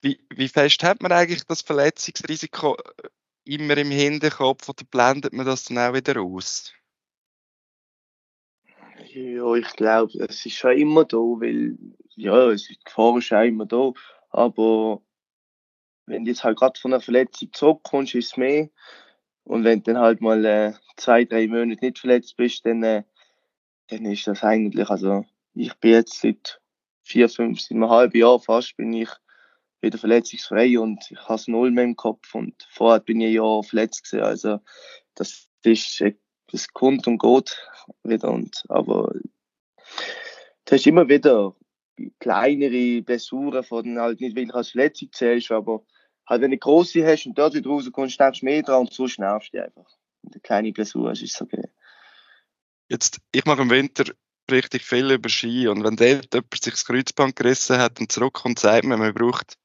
Wie, 0.00 0.20
wie 0.30 0.48
fest 0.48 0.82
hat 0.84 1.02
man 1.02 1.12
eigentlich 1.12 1.44
das 1.44 1.62
Verletzungsrisiko 1.62 2.76
äh, 2.76 3.08
immer 3.44 3.76
im 3.76 3.90
Hinterkopf 3.90 4.68
oder 4.68 4.84
blendet 4.84 5.32
man 5.32 5.46
das 5.46 5.64
dann 5.64 5.78
auch 5.78 5.94
wieder 5.94 6.20
aus? 6.20 6.72
Ja, 9.12 9.54
ich 9.54 9.72
glaube, 9.74 10.12
es 10.24 10.44
ist 10.44 10.56
schon 10.56 10.78
immer 10.78 11.04
da, 11.04 11.16
weil 11.16 11.76
ja, 12.14 12.50
es 12.50 12.62
ist, 12.62 12.70
die 12.70 12.84
Gefahr 12.84 13.18
ist 13.18 13.32
auch 13.32 13.42
immer 13.42 13.66
da. 13.66 13.92
Aber 14.30 15.02
wenn 16.06 16.24
du 16.24 16.30
jetzt 16.30 16.44
halt 16.44 16.58
gerade 16.58 16.78
von 16.78 16.92
einer 16.92 17.00
Verletzung 17.00 17.52
zurückkommst, 17.52 18.14
ist 18.14 18.32
es 18.32 18.36
mehr. 18.36 18.68
Und 19.44 19.64
wenn 19.64 19.82
du 19.82 19.92
dann 19.92 20.02
halt 20.02 20.20
mal 20.20 20.44
äh, 20.44 20.72
zwei, 20.96 21.24
drei 21.24 21.46
Monate 21.46 21.84
nicht 21.84 21.98
verletzt 21.98 22.36
bist, 22.36 22.66
dann, 22.66 22.82
äh, 22.82 23.04
dann 23.88 24.04
ist 24.04 24.26
das 24.26 24.42
eigentlich, 24.42 24.88
also 24.90 25.24
ich 25.54 25.74
bin 25.76 25.92
jetzt 25.92 26.20
seit 26.20 26.60
vier, 27.02 27.28
fünf, 27.28 27.60
seit 27.60 27.76
einem 27.76 27.88
halben 27.88 28.18
Jahr 28.18 28.38
fast, 28.38 28.76
bin 28.76 28.92
ich 28.92 29.08
wieder 29.80 29.98
verletzungsfrei 29.98 30.78
und 30.78 31.10
ich 31.10 31.18
habe 31.28 31.42
null 31.46 31.70
mehr 31.70 31.84
im 31.84 31.96
Kopf 31.96 32.34
und 32.34 32.54
vorher 32.70 33.00
bin 33.00 33.20
ich 33.20 33.34
ja 33.34 33.62
verletzt 33.62 34.04
gewesen, 34.04 34.24
also 34.24 34.60
das 35.14 35.48
ist, 35.62 36.02
das 36.50 36.68
kommt 36.68 37.06
und 37.06 37.18
geht 37.18 37.56
wieder 38.02 38.30
und, 38.30 38.64
aber 38.68 39.12
du 40.64 40.74
hast 40.74 40.86
immer 40.86 41.08
wieder 41.08 41.54
kleinere 42.18 43.02
Blessuren 43.02 43.64
von 43.64 43.98
halt 43.98 44.20
nicht 44.20 44.36
wirklich 44.36 44.54
als 44.54 44.70
Verletzung 44.70 45.10
zählst, 45.12 45.50
aber 45.50 45.84
halt 46.26 46.42
wenn 46.42 46.50
du 46.50 46.58
große 46.58 47.06
hast 47.06 47.26
und 47.26 47.38
dort 47.38 47.54
wieder 47.54 47.70
rauskommst, 47.70 48.20
denkst 48.20 48.40
du 48.40 48.46
mehr 48.46 48.62
dran 48.62 48.80
und 48.80 48.92
so 48.92 49.06
nervst 49.18 49.54
du 49.54 49.62
einfach. 49.62 49.96
Und 50.22 50.34
eine 50.34 50.40
kleine 50.40 50.72
Blessur 50.72 51.10
ist 51.12 51.40
okay. 51.40 51.68
Jetzt, 52.88 53.20
ich 53.32 53.44
mache 53.44 53.62
im 53.62 53.70
Winter 53.70 54.04
richtig 54.50 54.82
viel 54.82 55.10
über 55.10 55.28
Ski 55.28 55.68
und 55.68 55.84
wenn 55.84 55.96
dort 55.96 56.32
jemand 56.32 56.54
sich 56.62 56.72
das 56.72 56.84
Kreuzband 56.84 57.36
gerissen 57.36 57.78
hat 57.78 58.00
und 58.00 58.10
zurückkommt, 58.10 58.58
sagt 58.58 58.84
man, 58.84 58.98
man 58.98 59.14
braucht 59.14 59.58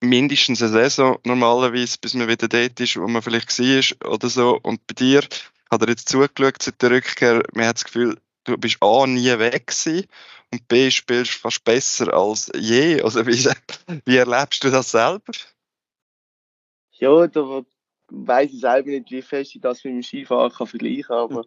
mindestens 0.00 0.62
eine 0.62 0.70
Saison 0.70 1.18
normalerweise, 1.24 1.96
bis 2.00 2.14
man 2.14 2.28
wieder 2.28 2.48
dort 2.48 2.78
ist, 2.80 2.96
wo 2.96 3.06
man 3.06 3.22
vielleicht 3.22 3.58
war 3.58 4.12
oder 4.12 4.28
so. 4.28 4.58
Und 4.62 4.86
bei 4.86 4.94
dir 4.94 5.22
hat 5.70 5.82
er 5.82 5.88
jetzt 5.88 6.08
zugeschaut 6.08 6.62
seit 6.62 6.80
der 6.82 6.90
Rückkehr, 6.90 7.42
man 7.52 7.66
hat 7.66 7.76
das 7.76 7.84
Gefühl, 7.84 8.18
du 8.44 8.56
bist 8.56 8.78
A, 8.80 9.06
nie 9.06 9.38
weg 9.38 9.66
gewesen 9.66 10.06
und 10.52 10.66
B, 10.68 10.90
spielst 10.90 11.32
fast 11.32 11.64
besser 11.64 12.12
als 12.14 12.50
je. 12.56 13.02
Also 13.02 13.26
wie, 13.26 13.48
wie 14.04 14.16
erlebst 14.16 14.64
du 14.64 14.70
das 14.70 14.90
selber? 14.90 15.32
Ja, 16.92 17.26
da 17.26 17.62
weiß 18.08 18.52
ich 18.52 18.60
selber 18.60 18.90
nicht, 18.90 19.10
wie 19.10 19.22
fest 19.22 19.54
ich 19.54 19.60
das 19.60 19.84
mit 19.84 19.94
dem 19.94 20.02
Skifahren 20.02 20.52
kann 20.52 20.66
vergleichen 20.66 21.04
kann, 21.04 21.18
aber 21.18 21.44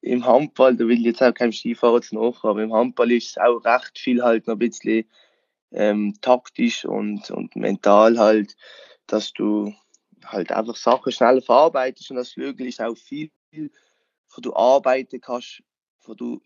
im 0.00 0.24
Handball, 0.24 0.76
da 0.76 0.86
will 0.86 0.98
ich 0.98 1.04
jetzt 1.04 1.22
auch 1.22 1.34
keinem 1.34 1.52
Skifahrer 1.52 2.00
zu 2.00 2.18
aber 2.42 2.62
im 2.62 2.72
Handball 2.72 3.10
ist 3.12 3.30
es 3.30 3.38
auch 3.38 3.58
recht 3.64 3.98
viel 3.98 4.22
halt 4.22 4.46
noch 4.46 4.54
ein 4.54 4.58
bisschen 4.58 5.04
ähm, 5.72 6.14
taktisch 6.20 6.84
und, 6.84 7.30
und 7.30 7.54
mental 7.56 8.18
halt, 8.18 8.56
dass 9.06 9.32
du 9.32 9.74
halt 10.24 10.52
einfach 10.52 10.76
Sachen 10.76 11.12
schneller 11.12 11.42
verarbeitest 11.42 12.10
und 12.10 12.16
das 12.16 12.32
Flügel 12.32 12.66
ist 12.66 12.80
auch 12.80 12.96
viel, 12.96 13.30
wo 13.52 14.40
du 14.40 14.54
arbeiten 14.54 15.20
kannst, 15.20 15.62
wo 16.04 16.14
du 16.14 16.40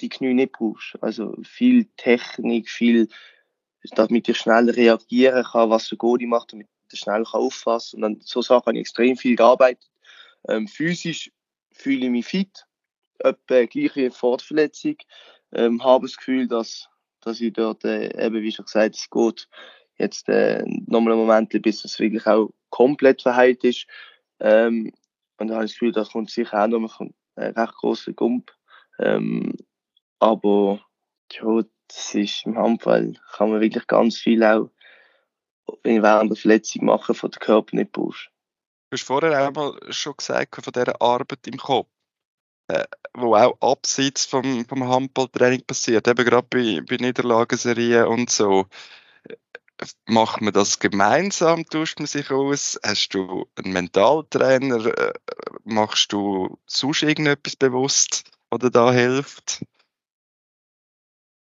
die 0.00 0.08
Knie 0.08 0.34
nicht 0.34 0.52
brauchst. 0.52 0.96
Also 1.00 1.34
viel 1.42 1.86
Technik, 1.96 2.68
viel 2.68 3.08
damit 3.94 4.28
ich 4.28 4.38
schnell 4.38 4.70
reagieren 4.70 5.44
kann, 5.44 5.70
was 5.70 5.88
der 5.88 5.98
Goalie 5.98 6.26
macht, 6.26 6.52
damit 6.52 6.68
ich 6.90 6.98
schnell 6.98 7.24
kann 7.24 7.40
auffassen 7.40 7.96
Und 7.96 8.02
dann 8.02 8.20
so 8.20 8.42
Sachen 8.42 8.66
habe 8.66 8.74
ich 8.74 8.80
extrem 8.80 9.16
viel 9.16 9.36
gearbeitet. 9.36 9.90
Ähm, 10.48 10.68
physisch 10.68 11.30
fühle 11.72 12.06
ich 12.06 12.10
mich 12.10 12.26
fit, 12.26 12.66
etwa 13.18 13.64
gleich 13.64 13.96
wie 13.96 14.10
vor 14.10 14.38
der 14.38 14.46
Verletzung. 14.46 14.96
Ähm, 15.52 15.82
habe 15.84 16.06
das 16.06 16.16
Gefühl, 16.16 16.48
dass, 16.48 16.88
dass 17.26 17.40
ich 17.40 17.52
dort, 17.52 17.84
äh, 17.84 18.24
eben 18.24 18.40
wie 18.42 18.52
schon 18.52 18.64
gesagt, 18.64 18.94
es 18.94 19.10
geht 19.10 19.48
jetzt 19.98 20.28
äh, 20.28 20.62
nochmal 20.86 21.14
einen 21.14 21.22
Moment, 21.22 21.62
bis 21.62 21.84
es 21.84 21.98
wirklich 21.98 22.26
auch 22.26 22.50
komplett 22.70 23.22
verheilt 23.22 23.64
ist. 23.64 23.86
Ähm, 24.38 24.92
und 25.38 25.48
da 25.48 25.56
habe 25.56 25.64
ich 25.64 25.72
das 25.72 25.78
Gefühl, 25.78 25.92
da 25.92 26.04
kommt 26.04 26.30
sicher 26.30 26.62
auch 26.62 26.68
noch 26.68 27.00
ein 27.00 27.14
recht 27.36 27.74
grosser 27.74 28.12
Gump. 28.12 28.52
Ähm, 28.98 29.54
aber 30.20 30.80
ja, 31.32 31.62
das 31.88 32.14
ist 32.14 32.46
im 32.46 32.56
Handball 32.56 33.14
kann 33.32 33.50
man 33.50 33.60
wirklich 33.60 33.86
ganz 33.86 34.18
viel 34.18 34.42
auch 34.44 34.70
während 35.82 36.30
der 36.30 36.36
Verletzung 36.36 36.84
machen, 36.84 37.14
von 37.14 37.30
der 37.30 37.40
Körper 37.40 37.76
nicht 37.76 37.92
brauchst. 37.92 38.30
Du 38.90 38.94
hast 38.94 39.02
vorher 39.02 39.48
auch 39.48 39.52
mal 39.52 39.92
schon 39.92 40.16
gesagt, 40.16 40.62
von 40.62 40.72
dieser 40.72 41.02
Arbeit 41.02 41.46
im 41.46 41.56
Kopf, 41.56 41.88
äh, 42.68 42.84
wo 43.14 43.34
auch 43.34 43.60
abseits 43.60 44.26
vom, 44.26 44.64
vom 44.66 44.88
Handballtraining 44.88 45.62
passiert, 45.66 46.08
eben 46.08 46.24
gerade 46.24 46.46
bei, 46.48 46.82
bei 46.88 46.96
Niederlagenserien 46.96 48.06
und 48.06 48.30
so. 48.30 48.66
Macht 50.06 50.40
man 50.40 50.54
das 50.54 50.78
gemeinsam? 50.78 51.66
Tauscht 51.66 51.98
man 51.98 52.06
sich 52.06 52.30
aus? 52.30 52.80
Hast 52.82 53.10
du 53.10 53.46
einen 53.56 53.72
Mentaltrainer? 53.72 54.86
Äh, 54.86 55.12
machst 55.64 56.12
du 56.12 56.58
sonst 56.66 57.02
irgendetwas 57.02 57.56
bewusst, 57.56 58.24
oder 58.50 58.70
da 58.70 58.92
hilft? 58.92 59.64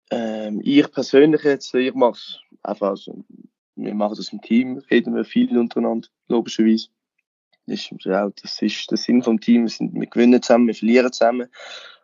Ähm, 0.10 0.62
ich 0.63 0.89
persönlich 0.91 1.43
jetzt, 1.43 1.73
ich 1.73 1.93
mache 1.93 2.13
es 2.13 2.39
einfach, 2.62 2.91
also, 2.91 3.23
wir 3.76 3.93
machen 3.93 4.15
das 4.15 4.32
im 4.32 4.41
Team, 4.41 4.78
reden 4.89 5.15
wir 5.15 5.26
viel 5.26 5.58
untereinander, 5.58 6.08
logischerweise. 6.28 6.89
Das 7.65 7.91
ist, 7.91 8.08
auch, 8.08 8.32
das 8.41 8.62
ist 8.62 8.91
der 8.91 8.97
Sinn 8.97 9.23
vom 9.23 9.39
Team. 9.39 9.67
Wir, 9.67 10.08
gewinnen 10.08 10.41
zusammen, 10.41 10.67
wir 10.67 10.76
verlieren 10.76 11.12
zusammen. 11.12 11.47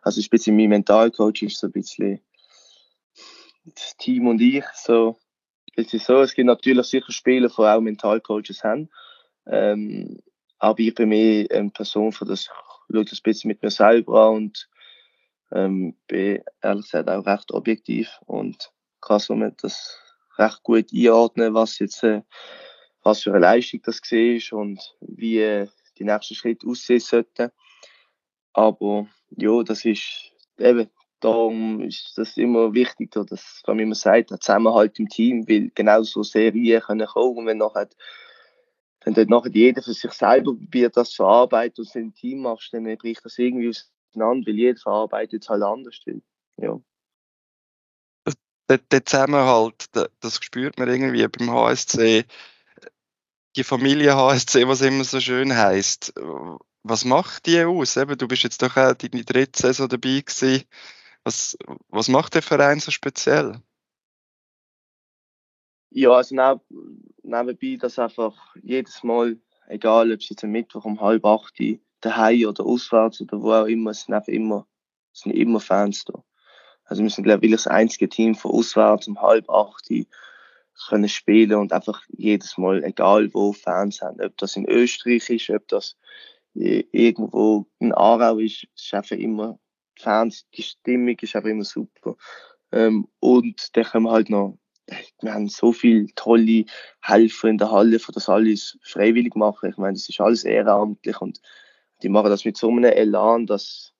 Also, 0.02 0.20
ein 0.20 0.28
bisschen 0.30 0.56
mein 0.56 0.70
Mentalcoach 0.70 1.42
ist 1.42 1.58
so 1.58 1.66
ein 1.66 1.72
bisschen 1.72 2.20
das 3.64 3.96
Team 3.96 4.26
und 4.26 4.40
ich. 4.40 4.64
So, 4.74 5.18
es 5.76 5.92
ist 5.92 6.06
so, 6.06 6.20
es 6.20 6.34
gibt 6.34 6.46
natürlich 6.46 6.86
sicher 6.86 7.12
Spieler, 7.12 7.48
die 7.48 7.62
auch 7.62 7.80
Mentalcoaches 7.80 8.64
haben. 8.64 8.88
Ähm, 9.46 10.18
aber 10.58 10.80
ich 10.80 10.94
bin 10.94 11.08
mehr 11.08 11.46
eine 11.50 11.70
Person, 11.70 12.12
für 12.12 12.24
das, 12.24 12.48
das 12.88 13.12
ein 13.12 13.18
bisschen 13.22 13.48
mit 13.48 13.62
mir 13.62 13.70
selber 13.70 14.28
an 14.28 14.34
und 14.34 14.68
ähm, 15.52 15.96
bin 16.06 16.42
ehrlich 16.62 16.84
gesagt 16.84 17.08
auch 17.08 17.26
recht 17.26 17.52
objektiv 17.52 18.20
und 18.26 18.72
kann 19.00 19.18
somit 19.18 19.62
das 19.62 19.98
recht 20.38 20.62
gut 20.62 20.92
einordnen, 20.92 21.54
was 21.54 21.78
jetzt 21.78 22.02
äh, 22.04 22.22
was 23.02 23.22
für 23.22 23.30
eine 23.30 23.40
Leistung 23.40 23.80
das 23.84 24.00
ist 24.10 24.52
und 24.52 24.96
wie 25.00 25.38
äh, 25.38 25.68
die 25.98 26.04
nächsten 26.04 26.34
Schritte 26.34 26.66
aussehen 26.66 27.00
sollten. 27.00 27.50
Aber 28.52 29.06
ja, 29.36 29.62
das 29.62 29.84
ist 29.84 30.32
eben, 30.58 30.90
darum 31.20 31.80
ist 31.82 32.12
das 32.16 32.36
immer 32.36 32.72
wichtig, 32.74 33.12
dass, 33.12 33.62
man 33.66 33.94
sagt, 33.94 34.30
der 34.30 34.40
Zusammenhalt 34.40 34.98
im 34.98 35.08
Team, 35.08 35.48
weil 35.48 35.70
genau 35.74 36.02
so 36.02 36.22
Serien 36.22 36.82
können 36.82 37.06
kommen 37.06 37.38
und 37.38 37.46
wenn 37.46 37.58
nachher 37.58 37.88
wenn 39.04 39.14
dort 39.14 39.30
nachher 39.30 39.50
jeder 39.50 39.82
für 39.82 39.94
sich 39.94 40.12
selber 40.12 40.54
probiert, 40.54 40.96
das 40.96 41.10
zu 41.10 41.24
arbeiten 41.24 41.80
und 41.80 41.88
es 41.88 41.94
im 41.94 42.14
Team 42.14 42.42
machst, 42.42 42.72
dann 42.72 42.84
bricht 42.98 43.24
das 43.24 43.38
irgendwie 43.38 43.70
auseinander, 43.70 44.46
weil 44.46 44.56
jeder 44.56 44.78
verarbeitet 44.78 45.42
es 45.42 45.48
halt 45.48 45.62
anders. 45.62 45.98
Ja. 46.58 46.78
Der, 48.68 48.78
der 48.78 49.04
Zusammenhalt, 49.04 49.86
das 50.20 50.36
spürt 50.42 50.78
man 50.78 50.88
irgendwie 50.88 51.26
beim 51.26 51.50
HSC 51.50 52.24
die 53.56 53.64
Familie 53.64 54.16
HSC, 54.16 54.66
was 54.68 54.80
immer 54.80 55.04
so 55.04 55.20
schön 55.20 55.56
heißt, 55.56 56.14
was 56.82 57.04
macht 57.04 57.46
die 57.46 57.62
aus? 57.64 57.96
Eben, 57.96 58.16
du 58.16 58.28
bist 58.28 58.42
jetzt 58.42 58.62
doch 58.62 58.76
auch 58.76 58.94
deine 58.94 59.24
dritte 59.24 59.60
Saison 59.60 59.88
dabei 59.88 60.20
gewesen. 60.20 60.64
Was, 61.24 61.56
was 61.88 62.08
macht 62.08 62.34
der 62.34 62.42
Verein 62.42 62.80
so 62.80 62.90
speziell? 62.90 63.60
Ja, 65.90 66.12
also 66.12 66.34
neb, 66.34 66.60
nebenbei, 67.22 67.76
dass 67.78 67.98
einfach 67.98 68.54
jedes 68.62 69.02
Mal, 69.02 69.38
egal 69.66 70.12
ob 70.12 70.20
es 70.20 70.28
jetzt 70.28 70.44
am 70.44 70.50
Mittwoch 70.50 70.84
um 70.84 71.00
halb 71.00 71.24
acht 71.24 71.58
daheim 72.00 72.46
oder 72.46 72.64
auswärts 72.64 73.20
oder 73.20 73.42
wo 73.42 73.52
auch 73.52 73.66
immer, 73.66 73.92
sind 73.92 74.14
einfach 74.14 74.32
immer, 74.32 74.66
sind 75.12 75.32
immer 75.32 75.60
Fans 75.60 76.04
da. 76.04 76.22
Also 76.84 77.02
wir 77.02 77.10
sind, 77.10 77.24
glaube 77.24 77.44
ich, 77.44 77.52
das 77.52 77.66
einzige 77.66 78.08
Team 78.08 78.34
von 78.34 78.52
auswärts 78.52 79.06
um 79.08 79.20
halb 79.20 79.50
acht 79.50 79.90
können 80.88 81.08
spielen 81.08 81.54
und 81.56 81.72
einfach 81.72 82.02
jedes 82.08 82.56
Mal, 82.58 82.84
egal 82.84 83.32
wo 83.34 83.52
Fans 83.52 84.00
haben, 84.00 84.20
ob 84.20 84.36
das 84.38 84.56
in 84.56 84.68
Österreich 84.68 85.28
ist, 85.30 85.50
ob 85.50 85.66
das 85.68 85.96
irgendwo 86.54 87.66
in 87.78 87.92
Aarau 87.92 88.38
ist, 88.38 88.66
ist 88.74 88.94
einfach 88.94 89.16
immer 89.16 89.58
Fans, 89.96 90.46
die 90.54 90.62
Stimmung 90.62 91.16
ist 91.20 91.36
einfach 91.36 91.50
immer 91.50 91.64
super. 91.64 92.16
Ähm, 92.72 93.08
und 93.20 93.76
dann 93.76 93.84
können 93.84 94.04
wir 94.04 94.12
halt 94.12 94.30
noch, 94.30 94.58
wir 95.20 95.34
haben 95.34 95.48
so 95.48 95.72
viele 95.72 96.06
tolle 96.14 96.64
Helfer 97.02 97.48
in 97.48 97.58
der 97.58 97.70
Halle, 97.70 97.98
für 97.98 98.12
das 98.12 98.28
alles 98.28 98.78
freiwillig 98.82 99.36
machen. 99.36 99.70
Ich 99.70 99.76
meine, 99.76 99.94
das 99.94 100.08
ist 100.08 100.20
alles 100.20 100.44
ehrenamtlich 100.44 101.20
und 101.20 101.40
die 102.02 102.08
machen 102.08 102.30
das 102.30 102.44
mit 102.44 102.56
so 102.56 102.68
einem 102.70 102.84
Elan, 102.84 103.46
dass 103.46 103.92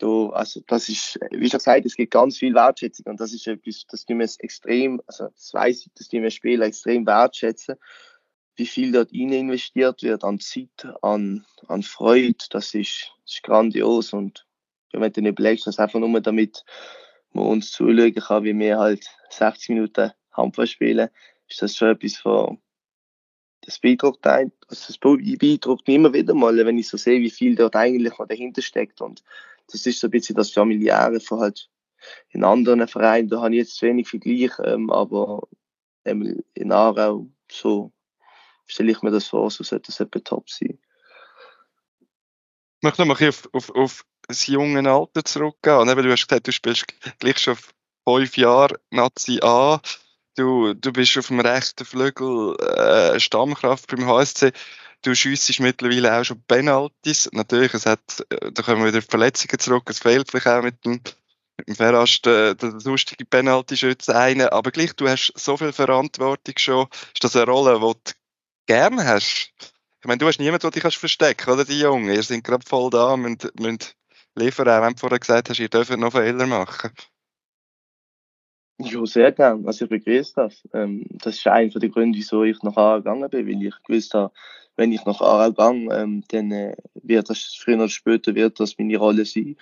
da, 0.00 0.30
also 0.30 0.60
das 0.66 0.88
ist, 0.88 1.18
wie 1.30 1.48
schon 1.48 1.58
gesagt, 1.58 1.86
es 1.86 1.94
gibt 1.94 2.12
ganz 2.12 2.38
viel 2.38 2.54
Wertschätzung 2.54 3.06
und 3.06 3.20
das 3.20 3.32
ist 3.32 3.46
etwas, 3.46 3.84
das 3.88 4.06
die 4.06 4.18
wir 4.18 4.28
extrem, 4.38 5.00
also 5.06 5.28
das 5.28 5.52
weiß 5.52 5.86
ich, 5.86 5.92
dass 5.94 6.08
die 6.08 6.22
wir 6.22 6.30
Spieler 6.30 6.66
extrem 6.66 7.06
wertschätzen, 7.06 7.76
wie 8.56 8.66
viel 8.66 8.92
dort 8.92 9.12
rein 9.12 9.32
investiert 9.32 10.02
wird 10.02 10.24
an 10.24 10.40
Zeit, 10.40 10.86
an, 11.02 11.44
an 11.68 11.82
Freude, 11.82 12.36
das 12.50 12.74
ist, 12.74 13.12
das 13.24 13.34
ist 13.34 13.42
grandios 13.42 14.12
und 14.12 14.46
wenn 14.92 15.02
du 15.02 15.10
dann 15.10 15.26
überlegst, 15.26 15.66
dass 15.66 15.78
einfach 15.78 16.00
nur 16.00 16.20
damit 16.20 16.64
man 17.32 17.46
uns 17.46 17.70
zuschauen 17.70 18.14
kann, 18.14 18.44
wie 18.44 18.58
wir 18.58 18.78
halt 18.78 19.06
60 19.30 19.68
Minuten 19.70 20.12
Handball 20.32 20.66
spielen, 20.66 21.08
ist 21.48 21.62
das 21.62 21.76
schon 21.76 21.90
etwas 21.90 22.16
von, 22.16 22.58
das 23.62 23.78
beeindruckt 23.78 24.26
ein, 24.26 24.52
also 24.68 24.86
das 24.88 24.98
beeindruckt 24.98 25.86
mich 25.86 25.94
immer 25.94 26.12
wieder 26.12 26.34
mal, 26.34 26.56
wenn 26.64 26.78
ich 26.78 26.88
so 26.88 26.96
sehe, 26.96 27.20
wie 27.20 27.30
viel 27.30 27.54
dort 27.54 27.76
eigentlich 27.76 28.14
dahinter 28.28 28.62
steckt 28.62 29.00
und 29.00 29.22
das 29.72 29.86
ist 29.86 30.00
so 30.00 30.06
ein 30.06 30.10
bisschen 30.10 30.36
das 30.36 30.50
Familiäre 30.50 31.20
von 31.20 31.40
halt 31.40 31.68
in 32.30 32.44
anderen 32.44 32.86
Vereinen, 32.88 33.28
da 33.28 33.40
habe 33.40 33.54
ich 33.54 33.60
jetzt 33.60 33.82
wenig 33.82 34.08
Vergleich, 34.08 34.52
ähm, 34.64 34.90
aber 34.90 35.46
in 36.04 36.72
Aarau, 36.72 37.28
so 37.50 37.92
stelle 38.66 38.92
ich 38.92 39.02
mir 39.02 39.10
das 39.10 39.28
vor, 39.28 39.50
so 39.50 39.64
sollte 39.64 39.86
das 39.86 40.00
etwa 40.00 40.20
top 40.20 40.48
sein. 40.48 40.78
Ich 42.78 42.82
möchte 42.82 43.04
noch 43.04 43.18
mal 43.18 43.28
auf, 43.28 43.48
auf, 43.52 43.70
auf 43.74 44.04
das 44.26 44.46
junge 44.46 44.88
Alter 44.90 45.24
zurückgehen. 45.24 45.86
Du 45.86 46.10
hast 46.10 46.28
gesagt, 46.28 46.46
du 46.46 46.52
spielst 46.52 46.86
gleich 47.18 47.38
schon 47.38 47.58
fünf 48.08 48.36
Jahre 48.36 48.80
Nazi 48.90 49.40
A. 49.42 49.80
Du, 50.36 50.72
du 50.72 50.92
bist 50.92 51.18
auf 51.18 51.26
dem 51.26 51.40
rechten 51.40 51.84
Flügel 51.84 52.56
äh, 52.60 53.20
Stammkraft 53.20 53.88
beim 53.88 54.06
HSC 54.06 54.52
du 55.02 55.14
schiessest 55.14 55.60
mittlerweile 55.60 56.18
auch 56.18 56.24
schon 56.24 56.42
Penalties. 56.46 57.30
Natürlich, 57.32 57.74
es 57.74 57.86
hat, 57.86 58.24
äh, 58.30 58.52
da 58.52 58.62
kommen 58.62 58.86
wieder 58.86 59.02
Verletzungen 59.02 59.58
zurück. 59.58 59.88
Es 59.88 60.00
fehlt 60.00 60.30
vielleicht 60.30 60.46
auch 60.46 60.62
mit 60.62 60.84
dem, 60.84 61.00
mit 61.56 61.68
dem 61.68 61.74
Ferrast 61.76 62.26
äh, 62.26 62.54
der 62.54 62.72
lustige 62.84 63.24
Penalty-Schütze 63.24 64.16
einen. 64.16 64.48
Aber 64.48 64.70
gleich, 64.70 64.94
du 64.94 65.08
hast 65.08 65.32
so 65.36 65.56
viel 65.56 65.72
Verantwortung 65.72 66.54
schon. 66.58 66.86
Ist 67.14 67.24
das 67.24 67.36
eine 67.36 67.46
Rolle, 67.46 67.74
die 67.74 67.80
du 67.80 68.12
gerne 68.66 69.06
hast? 69.06 69.52
Ich 70.00 70.06
meine, 70.06 70.18
du 70.18 70.26
hast 70.26 70.38
niemanden, 70.38 70.62
der 70.62 70.70
dich 70.70 70.82
kannst 70.82 70.96
verstecken 70.96 71.50
oder 71.50 71.64
die 71.64 71.80
Jungen? 71.80 72.14
Ihr 72.14 72.22
sind 72.22 72.44
gerade 72.44 72.66
voll 72.66 72.90
da, 72.90 73.16
müssen, 73.16 73.50
müssen 73.58 73.78
liefern. 74.34 74.68
Auch 74.68 74.82
wenn 74.82 74.94
du 74.94 74.98
vorher 74.98 75.18
gesagt 75.18 75.50
hast, 75.50 75.58
ihr 75.58 75.68
dürft 75.68 75.94
noch 75.96 76.12
Fehler 76.12 76.46
machen. 76.46 76.90
Ja, 78.82 79.04
sehr 79.04 79.32
gerne. 79.32 79.66
Also 79.66 79.84
ich 79.84 79.90
begrüße 79.90 80.32
das. 80.36 80.66
Ähm, 80.72 81.04
das 81.10 81.36
ist 81.36 81.46
einer 81.46 81.68
der 81.68 81.88
Gründe, 81.90 82.16
wieso 82.16 82.44
ich 82.44 82.62
nach 82.62 82.76
Aarau 82.78 82.96
gegangen 82.96 83.28
bin, 83.28 83.46
weil 83.46 83.66
ich 83.66 83.74
gewusst 83.82 84.14
habe, 84.14 84.32
wenn 84.80 84.92
ich 84.92 85.04
nach 85.04 85.20
Aarau 85.20 85.52
gehe, 85.52 85.94
ähm, 85.94 86.24
dann 86.28 86.50
äh, 86.50 86.74
wird 86.94 87.28
das 87.28 87.54
früher 87.54 87.76
oder 87.76 87.90
später 87.90 88.34
wird 88.34 88.58
das 88.58 88.78
meine 88.78 88.96
Rolle 88.96 89.26
sein. 89.26 89.56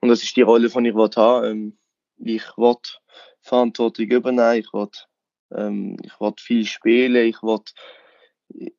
Und 0.00 0.08
das 0.08 0.22
ist 0.22 0.34
die 0.36 0.42
Rolle, 0.42 0.70
die 0.70 0.88
ich 0.88 0.94
haben 0.94 1.44
ähm, 1.44 1.78
Ich 2.16 2.56
will 2.56 2.76
Verantwortung 3.42 4.06
übernehmen, 4.06 4.58
ich 4.60 4.72
will, 4.72 4.88
ähm, 5.54 5.98
ich 6.02 6.18
will 6.18 6.32
viel 6.38 6.64
spielen, 6.64 7.28
ich 7.28 7.42
will, 7.42 7.60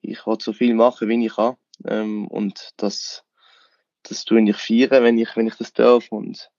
ich 0.02 0.26
will 0.26 0.38
so 0.42 0.54
viel 0.54 0.74
machen, 0.74 1.08
wie 1.08 1.26
ich 1.26 1.36
kann. 1.36 1.56
Ähm, 1.86 2.28
und 2.28 2.72
das, 2.78 3.24
das 4.02 4.26
tue 4.26 4.42
ich 4.42 4.58
feiern, 4.58 5.04
wenn 5.04 5.20
ich, 5.20 5.36
wenn 5.36 5.48
ich 5.48 5.56
das 5.56 5.72
darf. 5.72 6.12
Und, 6.12 6.50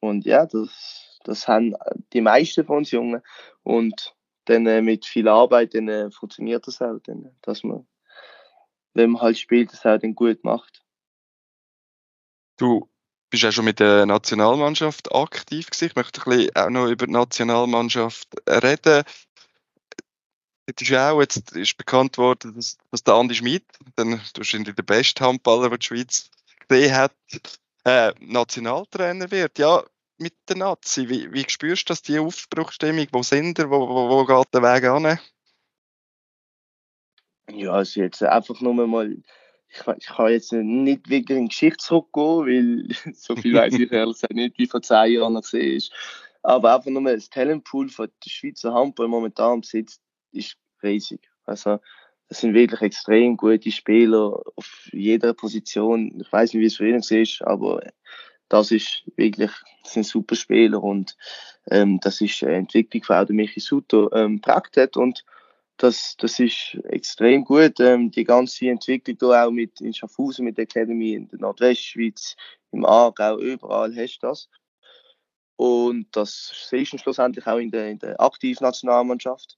und 0.00 0.26
ja, 0.26 0.44
das 0.44 1.06
das 1.26 1.48
haben 1.48 1.74
die 2.12 2.20
meisten 2.20 2.64
von 2.64 2.78
uns 2.78 2.90
Jungen. 2.92 3.22
Und 3.62 4.14
dann 4.44 4.66
äh, 4.66 4.80
mit 4.80 5.04
viel 5.06 5.28
Arbeit 5.28 5.74
dann, 5.74 5.88
äh, 5.88 6.10
funktioniert 6.10 6.66
das 6.66 6.80
auch, 6.80 6.98
dann, 7.04 7.30
dass 7.42 7.64
man, 7.64 7.86
wenn 8.96 9.10
man 9.10 9.22
halt 9.22 9.38
spielt, 9.38 9.72
das 9.72 9.84
auch 9.86 9.98
dann 9.98 10.14
gut 10.14 10.42
macht. 10.44 10.82
Du 12.58 12.88
bist 13.30 13.44
auch 13.44 13.52
schon 13.52 13.66
mit 13.66 13.80
der 13.80 14.06
Nationalmannschaft 14.06 15.14
aktiv 15.14 15.66
gewesen. 15.66 15.86
Ich 15.86 15.96
möchte 15.96 16.20
ein 16.22 16.30
bisschen 16.30 16.56
auch 16.56 16.70
noch 16.70 16.88
über 16.88 17.06
die 17.06 17.12
Nationalmannschaft 17.12 18.28
reden. 18.48 19.04
Es 20.68 20.74
ist 20.80 20.88
ja 20.88 21.12
auch 21.12 21.20
jetzt 21.20 21.52
ist 21.52 21.76
bekannt 21.76 22.18
worden, 22.18 22.54
dass, 22.54 22.76
dass 22.90 23.04
der 23.04 23.14
Andi 23.14 23.34
Schmid, 23.34 23.64
dann 23.94 24.20
wahrscheinlich 24.34 24.74
der 24.74 24.82
beste 24.82 25.24
Handballer, 25.24 25.70
den 25.70 25.78
die 25.78 25.86
Schweiz 25.86 26.30
gesehen 26.66 26.94
hat, 26.94 27.12
äh, 27.84 28.12
Nationaltrainer 28.18 29.30
wird. 29.30 29.58
Ja, 29.58 29.84
mit 30.18 30.34
der 30.48 30.56
Nazi. 30.56 31.08
Wie, 31.08 31.32
wie 31.32 31.44
spürst 31.48 31.88
du 31.88 31.92
das, 31.92 32.02
die 32.02 32.18
Aufbruchstimmung? 32.18 33.06
Wo 33.12 33.22
sind 33.22 33.58
wir? 33.58 33.70
Wo, 33.70 33.88
wo, 33.88 34.08
wo 34.08 34.24
geht 34.24 34.54
der 34.54 34.62
Weg 34.62 34.84
an? 34.84 35.18
Ja, 37.50 37.72
also 37.72 38.00
jetzt 38.00 38.22
einfach 38.22 38.60
nur 38.60 38.86
mal 38.86 39.16
ich, 39.68 39.80
ich 39.98 40.06
kann 40.06 40.30
jetzt 40.30 40.52
nicht 40.52 41.08
wirklich 41.08 41.36
in 41.36 41.44
die 41.44 41.48
Geschichte 41.48 41.78
zurückgehen, 41.78 42.46
weil 42.46 43.14
so 43.14 43.36
viel 43.36 43.54
weiß 43.54 43.74
ich 43.74 43.90
ehrlich 43.92 44.14
gesagt 44.14 44.34
nicht, 44.34 44.58
wie 44.58 44.66
vor 44.66 44.82
zehn 44.82 45.12
Jahren 45.12 45.34
noch 45.34 45.42
gesehen 45.42 45.76
ist. 45.76 45.92
Aber 46.42 46.74
einfach 46.74 46.90
nur 46.90 47.02
das 47.02 47.28
Talentpool 47.28 47.88
von 47.88 48.08
der 48.24 48.30
Schweizer 48.30 48.72
Handball 48.72 49.08
momentan 49.08 49.60
besitzt, 49.60 50.00
ist 50.32 50.56
riesig. 50.82 51.28
Also, 51.44 51.80
das 52.28 52.40
sind 52.40 52.54
wirklich 52.54 52.80
extrem 52.82 53.36
gute 53.36 53.70
Spieler 53.70 54.40
auf 54.54 54.88
jeder 54.92 55.34
Position. 55.34 56.20
Ich 56.20 56.32
weiß 56.32 56.52
nicht, 56.52 56.62
wie 56.62 56.66
es 56.66 56.76
für 56.76 56.88
ihn 56.88 56.96
ist, 56.96 57.42
aber 57.42 57.80
das 58.48 58.70
ist 58.70 59.02
wirklich, 59.16 59.50
das 59.82 59.92
sind 59.92 60.06
super 60.06 60.36
Spieler 60.36 60.82
und 60.82 61.16
ähm, 61.70 61.98
das 62.00 62.20
ist 62.20 62.42
eine 62.44 62.56
Entwicklung 62.56 63.02
von 63.02 63.26
Michi 63.30 63.60
Suto 63.60 64.12
ähm, 64.12 64.40
hat 64.46 64.96
und 64.96 65.24
das, 65.76 66.16
das 66.18 66.38
ist 66.38 66.78
extrem 66.84 67.44
gut. 67.44 67.80
Ähm, 67.80 68.10
die 68.10 68.24
ganze 68.24 68.68
Entwicklung 68.68 69.18
da 69.18 69.46
auch 69.46 69.50
mit 69.50 69.80
in 69.80 69.92
Schaffhausen, 69.92 70.44
mit 70.44 70.56
der 70.56 70.64
Academy 70.64 71.14
in 71.14 71.28
der 71.28 71.38
Nordwestschweiz, 71.40 72.36
im 72.72 72.84
Aargau, 72.84 73.38
überall 73.38 73.94
hast 73.94 74.18
du 74.18 74.26
das. 74.26 74.48
Und 75.56 76.14
das 76.14 76.66
siehst 76.68 76.92
du 76.92 76.98
schlussendlich 76.98 77.46
auch 77.46 77.58
in 77.58 77.70
der, 77.70 77.88
in 77.90 77.98
der 77.98 78.20
aktiven 78.20 78.64
Nationalmannschaft. 78.64 79.56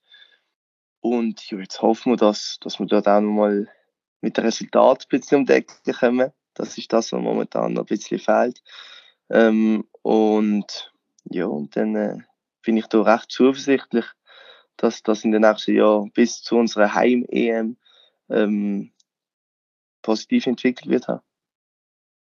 Und 1.00 1.50
jetzt 1.50 1.82
hoffen 1.82 2.12
wir, 2.12 2.16
dass, 2.16 2.58
dass 2.60 2.78
wir 2.78 2.86
dort 2.86 3.08
auch 3.08 3.20
nochmal 3.20 3.68
mit 4.20 4.36
dem 4.36 4.44
Resultat 4.44 5.04
ein 5.04 5.08
bisschen 5.08 5.38
um 5.38 5.46
die 5.46 5.52
Ecke 5.52 5.92
kommen. 5.92 6.32
Das 6.54 6.76
ist 6.76 6.92
das, 6.92 7.12
was 7.12 7.20
momentan 7.20 7.74
noch 7.74 7.82
ein 7.82 7.86
bisschen 7.86 8.18
fehlt. 8.18 8.62
Ähm, 9.30 9.86
und 10.02 10.92
ja, 11.24 11.46
und 11.46 11.76
dann 11.76 11.94
äh, 11.94 12.18
bin 12.62 12.76
ich 12.76 12.86
da 12.86 13.02
recht 13.02 13.30
zuversichtlich, 13.30 14.06
dass 14.78 15.02
das 15.02 15.24
in 15.24 15.32
den 15.32 15.42
nächsten 15.42 15.74
Jahren 15.74 16.10
bis 16.12 16.42
zu 16.42 16.56
unserer 16.56 16.94
Heim-EM 16.94 17.76
ähm, 18.30 18.90
positiv 20.02 20.46
entwickelt 20.46 20.88
wird 20.88 21.08
haben. 21.08 21.20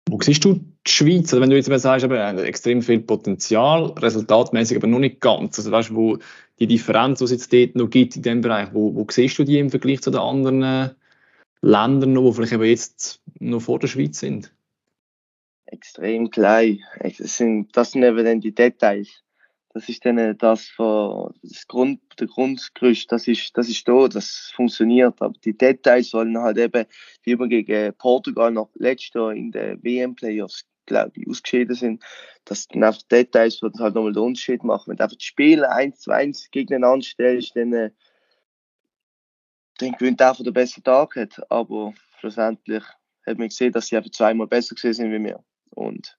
Wo 0.10 0.19
siehst 0.21 0.43
du 0.43 0.56
die 0.56 0.91
Schweiz? 0.91 1.34
Also 1.34 1.41
wenn 1.41 1.49
du 1.49 1.56
jetzt 1.56 1.69
mal 1.69 1.79
sagst, 1.79 2.06
eben, 2.06 2.38
extrem 2.39 2.82
viel 2.82 2.99
Potenzial, 2.99 3.86
resultatmäßig 3.97 4.77
aber 4.77 4.88
noch 4.88 4.99
nicht 4.99 5.21
ganz. 5.21 5.58
Also 5.58 5.71
weißt, 5.71 5.95
wo 5.95 6.19
die 6.60 6.67
Differenz, 6.67 7.19
die 7.19 7.25
es 7.25 7.32
jetzt 7.32 7.53
dort 7.53 7.75
noch 7.75 7.89
gibt 7.89 8.15
in 8.15 8.21
dem 8.21 8.41
Bereich, 8.41 8.73
wo, 8.73 8.93
wo 8.93 9.08
siehst 9.10 9.39
du 9.39 9.43
die 9.43 9.60
im 9.60 9.69
Vergleich 9.69 10.01
zu 10.01 10.12
den 10.12 10.19
anderen 10.19 10.62
äh, 10.62 10.89
Ländern, 11.62 12.13
die 12.13 12.34
vielleicht 12.34 12.53
eben 12.53 12.63
jetzt 12.63 13.21
noch 13.39 13.62
vor 13.62 13.79
der 13.79 13.88
Schweiz 13.88 14.19
sind? 14.19 14.53
Extrem 15.65 16.29
klein. 16.29 16.82
Das 16.99 17.38
sind, 17.38 17.75
das 17.75 17.91
sind 17.91 18.03
eben 18.03 18.23
dann 18.23 18.41
die 18.41 18.53
Details 18.53 19.22
das 19.73 19.89
ist 19.89 20.05
dann 20.05 20.19
äh, 20.19 20.36
das 20.36 20.71
das 20.77 21.67
Grund, 21.67 21.99
der 22.19 22.27
Grundgerüst, 22.27 23.12
das 23.12 23.27
ist, 23.27 23.57
das 23.57 23.67
ist 23.69 23.88
da, 23.88 24.07
das 24.07 24.51
funktioniert. 24.55 25.19
Aber 25.19 25.33
die 25.43 25.57
Details 25.57 26.09
sollen 26.09 26.38
halt 26.38 26.57
eben, 26.59 26.86
wie 27.23 27.38
wir 27.38 27.47
gegen 27.47 27.93
Portugal 27.95 28.51
noch 28.51 28.69
letztes 28.75 29.13
Jahr 29.15 29.33
in 29.33 29.51
der 29.51 29.83
WM-Playoffs, 29.83 30.65
glaube 30.86 31.13
ich, 31.15 31.27
ausgeschieden 31.27 31.75
sind, 31.75 32.03
dass 32.45 32.67
dann 32.67 32.83
einfach 32.83 33.01
Details, 33.03 33.59
die 33.59 33.79
halt 33.79 33.95
nochmal 33.95 34.13
den 34.13 34.23
Unterschied 34.23 34.63
machen. 34.63 34.91
Wenn 34.91 34.97
du 34.97 35.03
einfach 35.03 35.17
die 35.17 35.25
Spiele 35.25 35.69
eins 35.71 36.01
zu 36.01 36.12
eins 36.12 36.51
gegeneinander 36.51 37.03
stellst, 37.03 37.55
dann, 37.55 37.73
äh, 37.73 37.91
dann 39.79 39.93
gewinnt 39.93 40.19
der, 40.19 40.33
der 40.33 40.43
den 40.43 40.53
besseren 40.53 40.83
Tag 40.83 41.15
hat. 41.15 41.41
Aber 41.49 41.93
schlussendlich 42.19 42.83
hat 43.25 43.39
man 43.39 43.47
gesehen, 43.47 43.71
dass 43.71 43.88
sie 43.88 43.97
einfach 43.97 44.12
zweimal 44.12 44.47
besser 44.47 44.75
gesehen 44.75 44.93
sind 44.93 45.12
wie 45.12 45.23
wir. 45.23 45.43
Und 45.71 46.15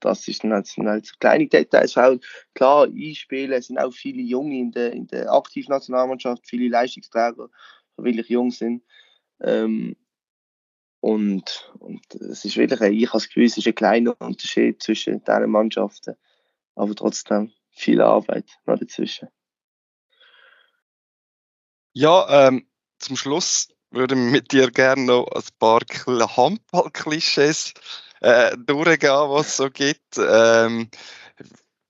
das 0.00 0.26
ist 0.28 0.44
dann 0.44 0.52
halt, 0.52 1.20
kleine 1.20 1.46
Details. 1.46 1.96
Auch 1.96 2.18
klar, 2.54 2.84
einspielen, 2.86 3.52
es 3.52 3.66
sind 3.66 3.78
auch 3.78 3.92
viele 3.92 4.22
Junge 4.22 4.58
in 4.58 4.72
der, 4.72 4.92
in 4.92 5.06
der 5.06 5.32
Aktivnationalmannschaft, 5.32 6.46
viele 6.46 6.68
Leistungsträger, 6.68 7.48
wirklich 7.96 8.28
jung 8.28 8.50
sind. 8.50 8.82
Ähm, 9.40 9.96
und, 11.00 11.72
und 11.78 12.02
es 12.14 12.44
ist 12.44 12.56
wirklich, 12.56 12.80
ein, 12.80 12.92
ich 12.92 13.06
habe 13.06 13.18
das 13.18 13.28
Gefühl, 13.28 13.44
es 13.44 13.56
ist 13.56 13.66
ein 13.66 13.74
kleiner 13.74 14.20
Unterschied 14.20 14.82
zwischen 14.82 15.22
diesen 15.24 15.50
Mannschaften, 15.50 16.16
aber 16.74 16.94
trotzdem 16.94 17.52
viel 17.70 18.00
Arbeit 18.00 18.46
noch 18.66 18.78
dazwischen. 18.78 19.28
Ja, 21.92 22.48
ähm, 22.48 22.68
zum 22.98 23.16
Schluss 23.16 23.68
würde 23.90 24.14
ich 24.14 24.20
mit 24.20 24.52
dir 24.52 24.70
gerne 24.70 25.04
noch 25.04 25.26
ein 25.28 25.42
paar 25.58 25.80
Handball-Klischees 25.80 27.74
äh, 28.20 28.56
durchgehen, 28.56 29.10
was 29.10 29.48
es 29.48 29.56
so 29.56 29.70
gibt. 29.70 30.18
Ähm, 30.18 30.90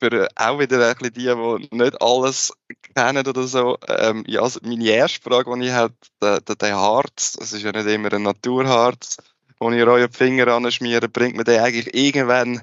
für 0.00 0.28
auch 0.36 0.58
wieder 0.58 0.88
ein 0.88 0.96
die, 1.00 1.10
die 1.10 1.68
nicht 1.76 2.00
alles 2.00 2.52
kennen 2.94 3.26
oder 3.26 3.46
so. 3.46 3.78
Ähm, 3.88 4.24
ja, 4.26 4.42
also 4.42 4.60
meine 4.62 4.88
erste 4.88 5.20
Frage, 5.20 5.58
die 5.58 5.66
ich 5.66 5.72
habe, 5.72 5.94
der, 6.22 6.40
der, 6.40 6.54
der 6.54 6.76
Harz, 6.76 7.32
das 7.32 7.52
ist 7.52 7.62
ja 7.62 7.72
nicht 7.72 7.86
immer 7.86 8.12
ein 8.12 8.22
Naturharz, 8.22 9.16
den 9.60 9.72
ich 9.72 9.82
euren 9.82 10.12
Finger 10.12 10.48
anschmiere, 10.48 11.08
bringt 11.08 11.36
man 11.36 11.44
den 11.44 11.60
eigentlich 11.60 11.92
irgendwann 11.94 12.62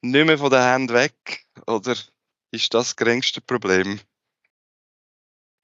nicht 0.00 0.26
mehr 0.26 0.38
von 0.38 0.50
der 0.50 0.64
Hand 0.64 0.92
weg? 0.92 1.44
Oder 1.66 1.92
ist 1.92 2.74
das 2.74 2.86
das 2.88 2.96
geringste 2.96 3.40
Problem? 3.40 4.00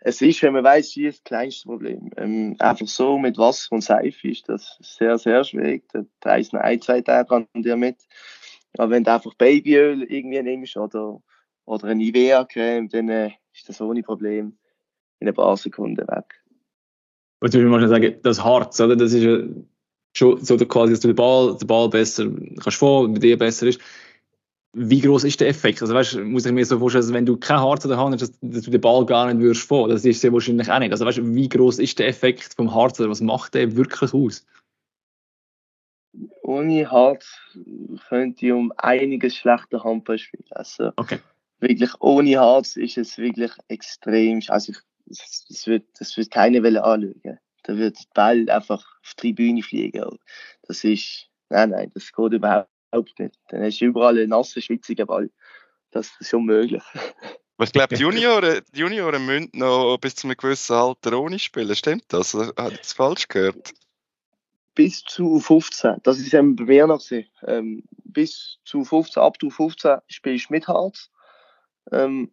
Es 0.09 0.23
ist, 0.23 0.43
wenn 0.43 0.55
man 0.55 0.65
weiß, 0.65 0.97
wie 0.97 1.07
das 1.07 1.23
kleinste 1.23 1.69
Problem. 1.69 2.11
Ähm, 2.17 2.57
einfach 2.59 2.87
so 2.87 3.19
mit 3.19 3.37
Wasser 3.37 3.73
und 3.73 3.83
Seife 3.83 4.29
ist 4.29 4.49
das 4.49 4.79
sehr, 4.81 5.19
sehr 5.19 5.45
schwierig. 5.45 5.85
Da 6.21 6.39
noch 6.39 6.61
ein, 6.61 6.81
zwei 6.81 7.03
Tage 7.03 7.35
an 7.35 7.47
dir 7.55 7.77
mit. 7.77 7.97
Aber 8.79 8.91
wenn 8.91 9.05
du 9.05 9.13
einfach 9.13 9.35
Babyöl 9.35 10.03
irgendwie 10.05 10.43
nimmst 10.43 10.79
oder, 10.79 11.21
oder 11.67 11.85
eine 11.85 11.97
Nivea-Creme, 11.97 12.89
dann 12.89 13.09
äh, 13.11 13.33
ist 13.53 13.69
das 13.69 13.83
ohne 13.83 14.03
Problem 14.03 14.57
in 15.21 15.29
ein 15.29 15.35
paar 15.35 15.57
Sekunden 15.59 16.09
weg. 16.09 16.43
Und 17.41 17.55
ich 17.55 17.61
würde 17.61 17.89
sagen, 17.89 18.17
das 18.23 18.43
Harz, 18.43 18.81
oder? 18.81 18.97
Das 18.97 19.13
ist 19.13 19.23
schon 20.15 20.45
so 20.45 20.57
quasi, 20.57 20.93
dass 20.93 21.01
du 21.01 21.09
den 21.09 21.17
Ball, 21.17 21.55
den 21.59 21.67
Ball 21.67 21.91
besser 21.91 22.31
kannst 22.63 22.79
vor, 22.79 23.09
bei 23.09 23.19
dir 23.19 23.37
besser 23.37 23.67
ist 23.67 23.81
wie 24.73 25.01
groß 25.01 25.25
ist 25.25 25.41
der 25.41 25.49
Effekt? 25.49 25.81
Also 25.81 25.95
weißt, 25.95 26.19
muss 26.21 26.47
ich 26.47 26.53
mir 26.53 26.65
so 26.65 26.79
vorstellen, 26.79 27.03
also 27.03 27.15
wenn 27.15 27.27
du 27.27 27.37
kein 27.37 27.59
Harz 27.59 27.85
in 27.85 27.91
der 27.91 27.99
Hand 27.99 28.21
hast, 28.21 28.35
dass, 28.41 28.63
du 28.65 28.71
den 28.71 28.81
Ball 28.81 29.05
gar 29.07 29.27
nicht 29.27 29.41
würdest 29.41 29.67
vor. 29.67 29.89
Das 29.89 30.05
ist 30.05 30.21
sehr 30.21 30.33
wahrscheinlich 30.33 30.71
auch 30.71 30.79
nicht. 30.79 30.93
Also 30.93 31.07
weißt, 31.07 31.21
wie 31.23 31.49
groß 31.49 31.79
ist 31.79 31.99
der 31.99 32.09
Effekt 32.09 32.55
vom 32.55 32.75
Harz? 32.75 33.01
Was 33.01 33.21
macht 33.21 33.55
der 33.55 33.77
wirklich 33.77 34.13
aus? 34.13 34.47
Ohne 36.43 36.91
Harz 36.91 37.27
könnte 38.09 38.47
ich 38.47 38.53
um 38.53 38.73
einiges 38.77 39.37
schlechter 39.37 39.83
Handball 39.85 40.19
spielen. 40.19 40.45
Also 40.51 40.93
okay. 40.97 41.19
wirklich 41.61 41.91
ohne 42.01 42.39
Harz 42.39 42.77
ist 42.77 42.99
es 42.99 43.17
wirklich 43.19 43.53
extrem. 43.69 44.43
Also 44.49 44.75
das, 45.07 45.67
wird, 45.67 45.87
das 45.99 46.17
wird 46.17 46.31
keine 46.31 46.63
Welle 46.63 46.85
anschauen. 46.85 47.39
Da 47.65 47.77
wird 47.77 47.99
der 47.99 48.05
Ball 48.15 48.51
einfach 48.51 48.85
auf 49.03 49.15
die 49.15 49.35
Tribüne 49.35 49.63
fliegen. 49.63 50.19
Das 50.63 50.85
ist, 50.85 51.29
nein, 51.49 51.71
nein, 51.71 51.91
das 51.95 52.13
geht 52.13 52.33
überhaupt 52.33 52.69
überhaupt 52.91 53.19
nicht. 53.19 53.39
Dann 53.49 53.63
hast 53.63 53.81
du 53.81 53.87
überall 53.87 54.19
einen 54.19 54.31
nassen, 54.31 54.63
schwitzigen 54.63 55.07
Ball. 55.07 55.31
Das 55.91 56.11
ist 56.21 56.35
unmöglich. 56.35 56.83
ich 57.63 57.73
glaube, 57.73 57.97
die 57.97 58.03
Junioren, 58.03 58.63
die 58.75 58.81
Junioren 58.81 59.25
müssen 59.25 59.51
noch 59.55 59.99
bis 59.99 60.17
zu 60.17 60.27
einem 60.27 60.37
gewissen 60.37 60.75
Alter 60.75 61.19
ohne 61.19 61.39
spielen. 61.39 61.75
Stimmt 61.75 62.05
das? 62.09 62.35
Oder 62.35 62.53
habe 62.59 62.73
ich 62.73 62.81
das 62.81 62.93
falsch 62.93 63.29
gehört? 63.29 63.73
Bis 64.75 65.03
zu 65.03 65.41
15. 65.41 65.97
Das 66.03 66.19
ist 66.19 66.33
eben 66.35 66.55
bei 66.55 66.65
mir 66.65 66.87
noch 66.87 67.01
so. 67.01 67.21
Ähm, 67.47 67.83
bis 68.05 68.59
zu 68.65 68.85
15, 68.85 69.23
ab 69.23 69.39
zu 69.41 69.51
15 69.51 69.99
spielst 70.07 70.51
du 70.51 70.55
mit 70.55 70.69
Harz. 70.69 71.11
Ähm, 71.91 72.33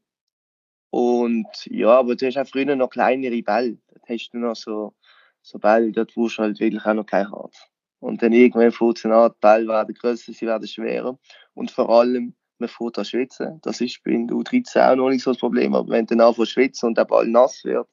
und 0.91 1.47
ja, 1.65 1.89
aber 1.99 2.15
du 2.15 2.25
hast 2.25 2.37
auch 2.37 2.47
früher 2.47 2.75
noch 2.75 2.89
kleinere 2.89 3.41
Bälle. 3.41 3.77
Da 3.87 4.13
hast 4.13 4.29
du 4.29 4.37
noch 4.37 4.55
so, 4.55 4.93
so 5.41 5.57
Bälle, 5.59 5.91
dort 5.91 6.15
wo 6.15 6.27
du 6.27 6.37
halt 6.37 6.59
wirklich 6.59 6.85
auch 6.85 6.93
noch 6.93 7.05
kein 7.05 7.29
Harz. 7.31 7.67
Und 8.05 8.21
dann 8.21 8.33
irgendwann 8.33 8.71
fängt 8.71 8.99
es 8.99 9.05
an, 9.05 9.31
die 9.31 9.37
Bälle 9.41 9.67
werden 9.67 9.95
grösser, 9.95 10.31
sie 10.31 10.45
werden 10.45 10.67
schwerer. 10.67 11.17
Und 11.55 11.71
vor 11.71 11.89
allem, 11.89 12.35
man 12.59 12.69
fährt 12.69 12.99
an 12.99 13.05
schwitzen. 13.05 13.59
Das 13.63 13.81
ist 13.81 14.03
bei 14.03 14.11
der 14.11 14.35
U13 14.35 14.91
auch 14.91 14.95
noch 14.95 15.09
nicht 15.09 15.23
so 15.23 15.31
das 15.31 15.39
Problem. 15.39 15.73
Aber 15.73 15.89
wenn 15.89 16.05
du 16.05 16.13
anfängst 16.13 16.35
zu 16.35 16.45
schwitzen 16.45 16.89
und 16.89 16.99
der 16.99 17.05
Ball 17.05 17.25
nass 17.25 17.63
wird, 17.63 17.89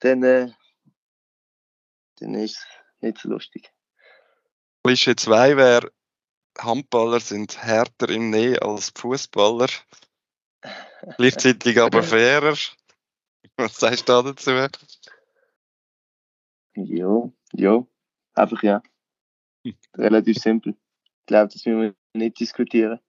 dann, 0.00 0.22
äh, 0.22 0.50
dann 2.20 2.34
ist 2.34 2.58
es 2.58 2.66
nicht 3.00 3.16
so 3.16 3.30
lustig. 3.30 3.72
Klischee 4.84 5.16
2 5.16 5.56
wäre, 5.56 5.90
Handballer 6.58 7.20
sind 7.20 7.62
härter 7.62 8.10
im 8.10 8.28
Nähe 8.28 8.60
als 8.60 8.92
Fußballer. 8.94 9.68
Gleichzeitig 11.16 11.80
aber 11.80 12.02
fairer. 12.02 12.58
Was 13.56 13.76
sagst 13.80 14.06
du 14.06 14.12
da 14.12 14.22
dazu? 14.22 14.50
Ja, 16.74 17.32
ja, 17.54 17.86
einfach 18.34 18.62
ja. 18.62 18.82
Relativ 19.96 20.38
simpel. 20.38 20.74
Ich 21.20 21.26
glaube, 21.26 21.52
das 21.52 21.64
müssen 21.64 21.80
wir 21.80 21.94
nicht 22.14 22.40
diskutieren. 22.40 23.00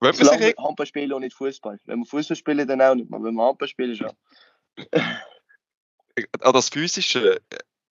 Wenn 0.00 0.10
man 0.10 0.16
Solange 0.16 0.46
wir 0.46 0.54
Handball 0.58 0.86
spielen 0.86 1.12
und 1.12 1.22
nicht 1.22 1.36
Fußball. 1.36 1.78
Wenn 1.84 2.00
wir 2.00 2.06
Fußball 2.06 2.36
spielen, 2.36 2.66
dann 2.66 2.82
auch 2.82 2.94
nicht. 2.94 3.12
Aber 3.12 3.24
wenn 3.24 3.34
wir 3.34 3.44
Handball 3.46 3.68
spielen, 3.68 3.96
schon. 3.96 4.10
an 6.40 6.52
das 6.52 6.68
Physische, 6.68 7.40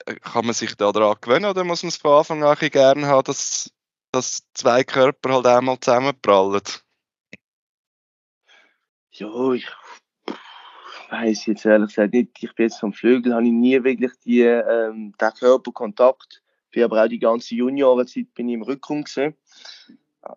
äh, 0.06 0.16
kann 0.16 0.46
man 0.46 0.54
sich 0.54 0.76
da 0.76 0.92
daran 0.92 1.16
gewöhnen 1.22 1.46
oder 1.46 1.64
muss 1.64 1.84
man 1.84 1.90
es 1.90 1.98
von 1.98 2.12
Anfang 2.12 2.44
an 2.44 2.58
gerne 2.58 3.08
haben, 3.08 3.24
dass, 3.24 3.72
dass 4.12 4.44
zwei 4.54 4.84
Körper 4.84 5.34
halt 5.34 5.46
einmal 5.46 5.80
zusammenprallen? 5.80 6.62
Ja, 9.12 9.54
ich 9.54 9.68
weiß 11.10 11.46
jetzt 11.48 11.66
ehrlich 11.66 11.90
gesagt 11.90 12.14
nicht. 12.14 12.44
Ich 12.44 12.54
bin 12.56 12.66
jetzt 12.66 12.80
vom 12.80 12.94
Flügel, 12.94 13.34
habe 13.34 13.46
ich 13.46 13.52
nie 13.52 13.84
wirklich 13.84 14.12
die, 14.24 14.42
ähm, 14.42 15.14
den 15.20 15.34
Körperkontakt. 15.34 16.41
Bin 16.72 16.84
aber 16.84 17.04
auch 17.04 17.08
die 17.08 17.20
ganze 17.20 17.56
Juniorenzeit 17.56 18.34
bin 18.34 18.50
ich 18.50 18.56
im 18.56 18.62
Rückraum 18.62 19.04
gesehen. 19.04 19.36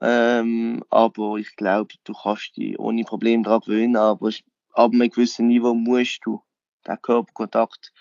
Ähm, 0.01 0.83
aber 0.90 1.37
ich 1.37 1.55
glaube, 1.57 1.94
du 2.05 2.12
kannst 2.14 2.57
dich 2.57 2.79
ohne 2.79 3.05
Probleme 3.05 3.42
daran 3.42 3.61
gewöhnen, 3.61 3.97
aber 3.97 4.31
ab 4.73 4.92
einem 4.92 5.11
gewissen 5.11 5.49
Niveau 5.49 5.75
musst 5.75 6.20
du 6.25 6.42
den 6.87 7.01
Körperkontakt 7.03 7.92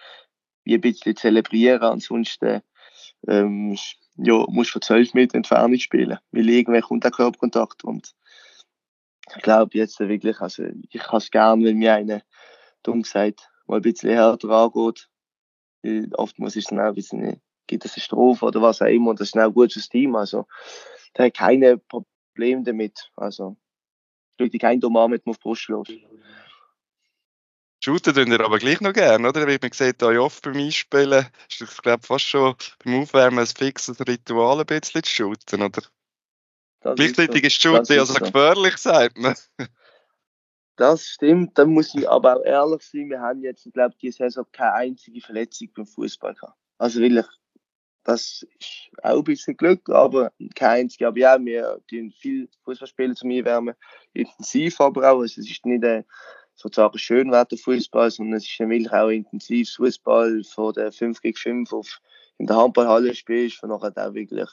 wie 0.63 0.75
ein 0.75 0.81
bisschen 0.81 1.15
zelebrieren, 1.15 1.81
ansonsten 1.81 2.61
ähm, 3.27 3.77
ja, 4.17 4.45
musst 4.47 4.69
du 4.69 4.73
von 4.73 4.81
12 4.81 5.13
Meter 5.13 5.35
Entfernung 5.35 5.77
spielen, 5.77 6.17
weil 6.31 6.49
irgendwann 6.49 6.81
kommt 6.81 7.03
der 7.03 7.11
Körperkontakt 7.11 7.83
und 7.83 8.13
ich 9.35 9.41
glaube 9.41 9.77
jetzt 9.77 9.99
wirklich, 9.99 10.39
also 10.41 10.63
ich 10.89 11.01
kann 11.01 11.17
es 11.17 11.31
gerne, 11.31 11.65
wenn 11.65 11.77
mir 11.77 11.93
einer 11.93 12.21
dumm 12.83 13.01
gesagt 13.01 13.49
mal 13.67 13.77
ein 13.77 13.81
bisschen 13.81 14.11
härter 14.11 14.49
angeht, 14.49 15.09
weil 15.81 16.09
oftmals 16.15 16.55
ist 16.55 16.65
es 16.65 16.69
dann 16.69 16.79
auch 16.79 16.89
ein 16.89 16.95
bisschen, 16.95 17.41
gibt 17.67 17.85
es 17.85 17.95
eine 17.95 18.01
Strophe 18.01 18.45
oder 18.45 18.61
was 18.61 18.81
auch 18.81 18.87
immer 18.87 19.11
und 19.11 19.19
das 19.19 19.29
ist 19.29 19.35
dann 19.35 19.49
auch 19.49 19.53
gut 19.53 19.73
fürs 19.73 19.89
Team, 19.89 20.15
also 20.15 20.45
da 21.13 21.25
hat 21.25 21.35
keine 21.35 21.77
Probleme 21.77 22.63
damit, 22.63 23.11
also 23.15 23.57
schau 24.37 24.47
dir 24.47 24.59
kein 24.59 24.79
dummer 24.79 25.07
mit 25.07 25.25
auf 25.25 25.37
die 25.37 25.41
Brust 25.41 25.67
los. 25.69 25.87
Shooten 27.83 28.13
tun 28.13 28.31
ihr 28.31 28.39
aber 28.39 28.59
gleich 28.59 28.79
noch 28.79 28.93
gerne, 28.93 29.27
oder? 29.27 29.45
Wie 29.45 29.57
man 29.61 29.71
sieht, 29.73 30.01
da 30.01 30.07
oft 30.17 30.41
beim 30.43 30.55
Einspielen, 30.55 31.25
ist 31.49 31.59
das, 31.59 31.81
glaube 31.81 31.99
ich, 32.01 32.07
fast 32.07 32.25
schon 32.25 32.55
beim 32.83 33.01
Aufwärmen 33.01 33.39
ein 33.39 33.45
fixes 33.45 33.99
Ritual, 33.99 34.61
ein 34.61 34.65
bisschen 34.65 35.03
zu 35.03 35.11
shooten, 35.11 35.61
oder? 35.61 35.81
Das 36.79 36.95
Gleichzeitig 36.95 37.43
ist 37.43 37.61
so. 37.61 37.77
Das 37.77 37.87
Shooting 37.89 37.99
also 37.99 38.13
so. 38.13 38.19
gefährlich, 38.19 38.77
sagt 38.77 39.17
man. 39.17 39.35
Das 40.77 41.05
stimmt, 41.05 41.57
da 41.57 41.65
muss 41.65 41.93
ich 41.93 42.09
aber 42.09 42.37
auch 42.37 42.45
ehrlich 42.45 42.81
sein, 42.83 43.09
wir 43.09 43.19
haben 43.19 43.43
jetzt, 43.43 43.65
ich 43.65 43.73
glaube, 43.73 43.95
diese 44.01 44.17
Saison 44.17 44.45
keine 44.51 44.73
einzige 44.73 45.21
Verletzung 45.21 45.69
beim 45.75 45.85
Fußball 45.85 46.33
gehabt. 46.33 46.57
Also 46.77 46.99
wirklich, 46.99 47.25
das 48.03 48.45
ist 48.59 48.89
auch 49.01 49.17
ein 49.17 49.23
bisschen 49.23 49.57
Glück, 49.57 49.89
aber 49.89 50.31
keine 50.55 50.73
einzige. 50.73 51.07
Aber 51.07 51.17
ja, 51.17 51.43
wir 51.43 51.79
tun 51.89 52.11
viel 52.11 52.49
Fußballspiele 52.63 53.15
zu 53.15 53.27
mir 53.27 53.45
wärmen, 53.45 53.75
intensiv 54.13 54.79
aber 54.81 55.11
auch. 55.11 55.21
Also 55.21 55.39
es 55.41 55.49
ist 55.49 55.65
nicht 55.65 55.83
ein 55.83 56.05
sozusagen 56.55 56.97
Schönwetterfußball, 56.97 58.11
sondern 58.11 58.37
es 58.37 58.43
ist 58.43 58.59
wirklich 58.59 58.91
auch 58.91 59.09
intensives 59.09 59.75
Fußball 59.75 60.43
von 60.43 60.73
der 60.73 60.91
5 60.91 61.21
gegen 61.21 61.37
5 61.37 61.73
auf 61.73 62.01
in 62.37 62.47
der 62.47 62.57
Handballhalle 62.57 63.15
spielst, 63.15 63.57
von 63.57 63.69
nachher 63.69 63.93
auch 63.95 64.13
wirklich, 64.13 64.49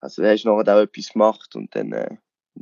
also 0.00 0.22
da 0.22 0.30
hast 0.30 0.44
du 0.44 0.48
nachher 0.48 0.76
auch 0.76 0.82
etwas 0.82 1.08
gemacht 1.10 1.54
und 1.54 1.74
dann 1.74 1.92
äh, 1.92 2.16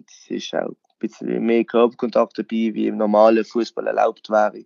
es 0.06 0.30
ist 0.30 0.54
auch 0.54 0.68
ein 0.68 0.76
bisschen 0.98 1.44
mehr 1.44 1.64
Körperkontakt 1.64 2.38
dabei, 2.38 2.74
wie 2.74 2.86
im 2.86 2.98
normalen 2.98 3.44
Fußball 3.44 3.86
erlaubt 3.86 4.28
wäre. 4.30 4.64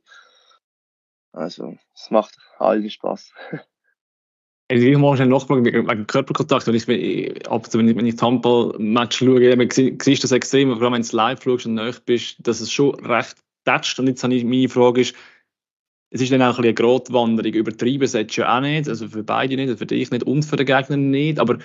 Also, 1.33 1.77
es 1.95 2.11
macht 2.11 2.37
allen 2.59 2.91
Spaß. 2.91 3.33
Also 4.71 4.87
ich 4.87 4.97
muss 4.97 5.17
schnell 5.17 5.29
nachfragen 5.29 5.65
wegen 5.65 6.07
Körperkontakt. 6.07 6.69
Wenn 6.69 6.77
ich, 6.77 7.49
ab, 7.51 7.67
wenn 7.73 7.89
ich, 7.89 7.97
wenn 7.97 8.07
ich 8.07 8.23
Handball-Match 8.23 9.19
schaue, 9.19 9.43
eben, 9.43 9.69
sie- 9.69 9.99
siehst 10.01 10.23
du 10.23 10.27
das 10.27 10.33
extrem, 10.33 10.73
vor 10.73 10.81
allem 10.83 10.93
wenn 10.93 11.03
du 11.03 11.17
live 11.17 11.43
schaust 11.43 11.67
und 11.67 11.75
nahe 11.75 11.93
bist, 12.07 12.37
dass 12.47 12.61
es 12.61 12.71
schon 12.71 12.95
recht 13.05 13.35
tätscht. 13.65 13.99
Und 13.99 14.07
jetzt 14.07 14.23
habe 14.23 14.33
ich, 14.33 14.45
meine 14.45 14.69
Frage 14.69 15.01
ist, 15.01 15.17
es 16.11 16.21
ist 16.21 16.31
dann 16.31 16.43
auch 16.43 16.59
ein 16.59 16.65
eine 16.65 16.75
Grotwanderung. 16.75 17.53
Übertrieben 17.53 18.07
sollte 18.07 18.43
ja 18.43 18.57
auch 18.57 18.61
nicht, 18.61 18.89
also 18.89 19.09
für 19.09 19.25
beide 19.25 19.57
nicht, 19.57 19.77
für 19.77 19.87
dich 19.87 20.09
nicht 20.13 20.23
und 20.23 20.45
für 20.45 20.55
den 20.55 20.67
Gegner 20.67 20.97
nicht. 20.97 21.41
Aber 21.41 21.59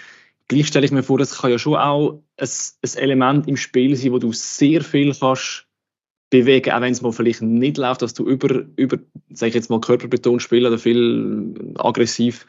gleich 0.48 0.66
stelle 0.66 0.86
ich 0.86 0.92
mir 0.92 1.04
vor, 1.04 1.20
das 1.20 1.38
kann 1.38 1.52
ja 1.52 1.60
schon 1.60 1.76
auch 1.76 2.24
ein, 2.38 2.50
ein 2.82 2.98
Element 2.98 3.48
im 3.48 3.56
Spiel 3.58 3.96
sein, 3.96 4.14
wo 4.14 4.18
du 4.18 4.34
sehr 4.34 4.82
viel 4.82 5.14
kannst 5.14 5.68
bewegen, 6.32 6.72
auch 6.72 6.82
wenn 6.82 6.92
es 6.92 7.04
mal 7.04 7.12
vielleicht 7.12 7.44
nicht 7.44 7.78
läuft, 7.78 8.02
dass 8.02 8.16
du 8.16 8.28
über, 8.28 8.66
über 8.78 8.98
sag 9.30 9.50
ich 9.50 9.54
jetzt 9.54 9.70
mal, 9.70 9.80
körperbetont 9.80 10.42
spielen 10.42 10.66
oder 10.66 10.80
viel 10.80 11.54
aggressiv 11.78 12.48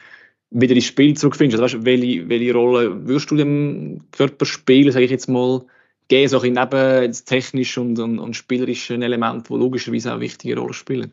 wieder 0.49 0.75
ins 0.75 0.85
Spiel 0.85 1.15
zurückfindest. 1.15 1.61
Also, 1.61 1.77
weißt, 1.77 1.85
welche, 1.85 2.29
welche 2.29 2.53
Rolle 2.53 3.07
würdest 3.07 3.29
du 3.31 3.35
dem 3.35 4.01
Körperspiel, 4.11 4.91
sage 4.91 5.05
ich 5.05 5.11
jetzt 5.11 5.27
mal, 5.27 5.65
geben, 6.07 6.29
so 6.29 6.39
ein 6.39 6.53
neben 6.53 6.69
das 7.07 7.25
technischen 7.25 7.89
und, 7.89 7.99
und, 7.99 8.19
und 8.19 8.35
spielerischen 8.35 9.01
Element, 9.01 9.49
die 9.49 9.53
logischerweise 9.53 10.09
auch 10.09 10.13
eine 10.13 10.21
wichtige 10.21 10.57
Rolle 10.57 10.73
spielen? 10.73 11.11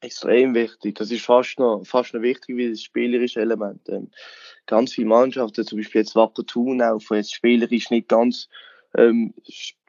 Extrem 0.00 0.54
wichtig. 0.54 0.96
Das 0.96 1.10
ist 1.10 1.24
fast 1.24 1.58
noch, 1.58 1.82
fast 1.84 2.12
noch 2.12 2.20
wichtiger 2.20 2.58
wie 2.58 2.70
das 2.70 2.82
spielerische 2.82 3.40
Element. 3.40 3.80
Ganz 4.66 4.92
viele 4.92 5.08
Mannschaften, 5.08 5.64
zum 5.64 5.78
Beispiel 5.78 6.02
jetzt 6.02 6.14
Wacker 6.14 6.44
auch 6.82 7.00
von 7.00 7.16
jetzt 7.16 7.34
spielerisch 7.34 7.90
nicht 7.90 8.08
ganz, 8.08 8.48
ähm, 8.96 9.34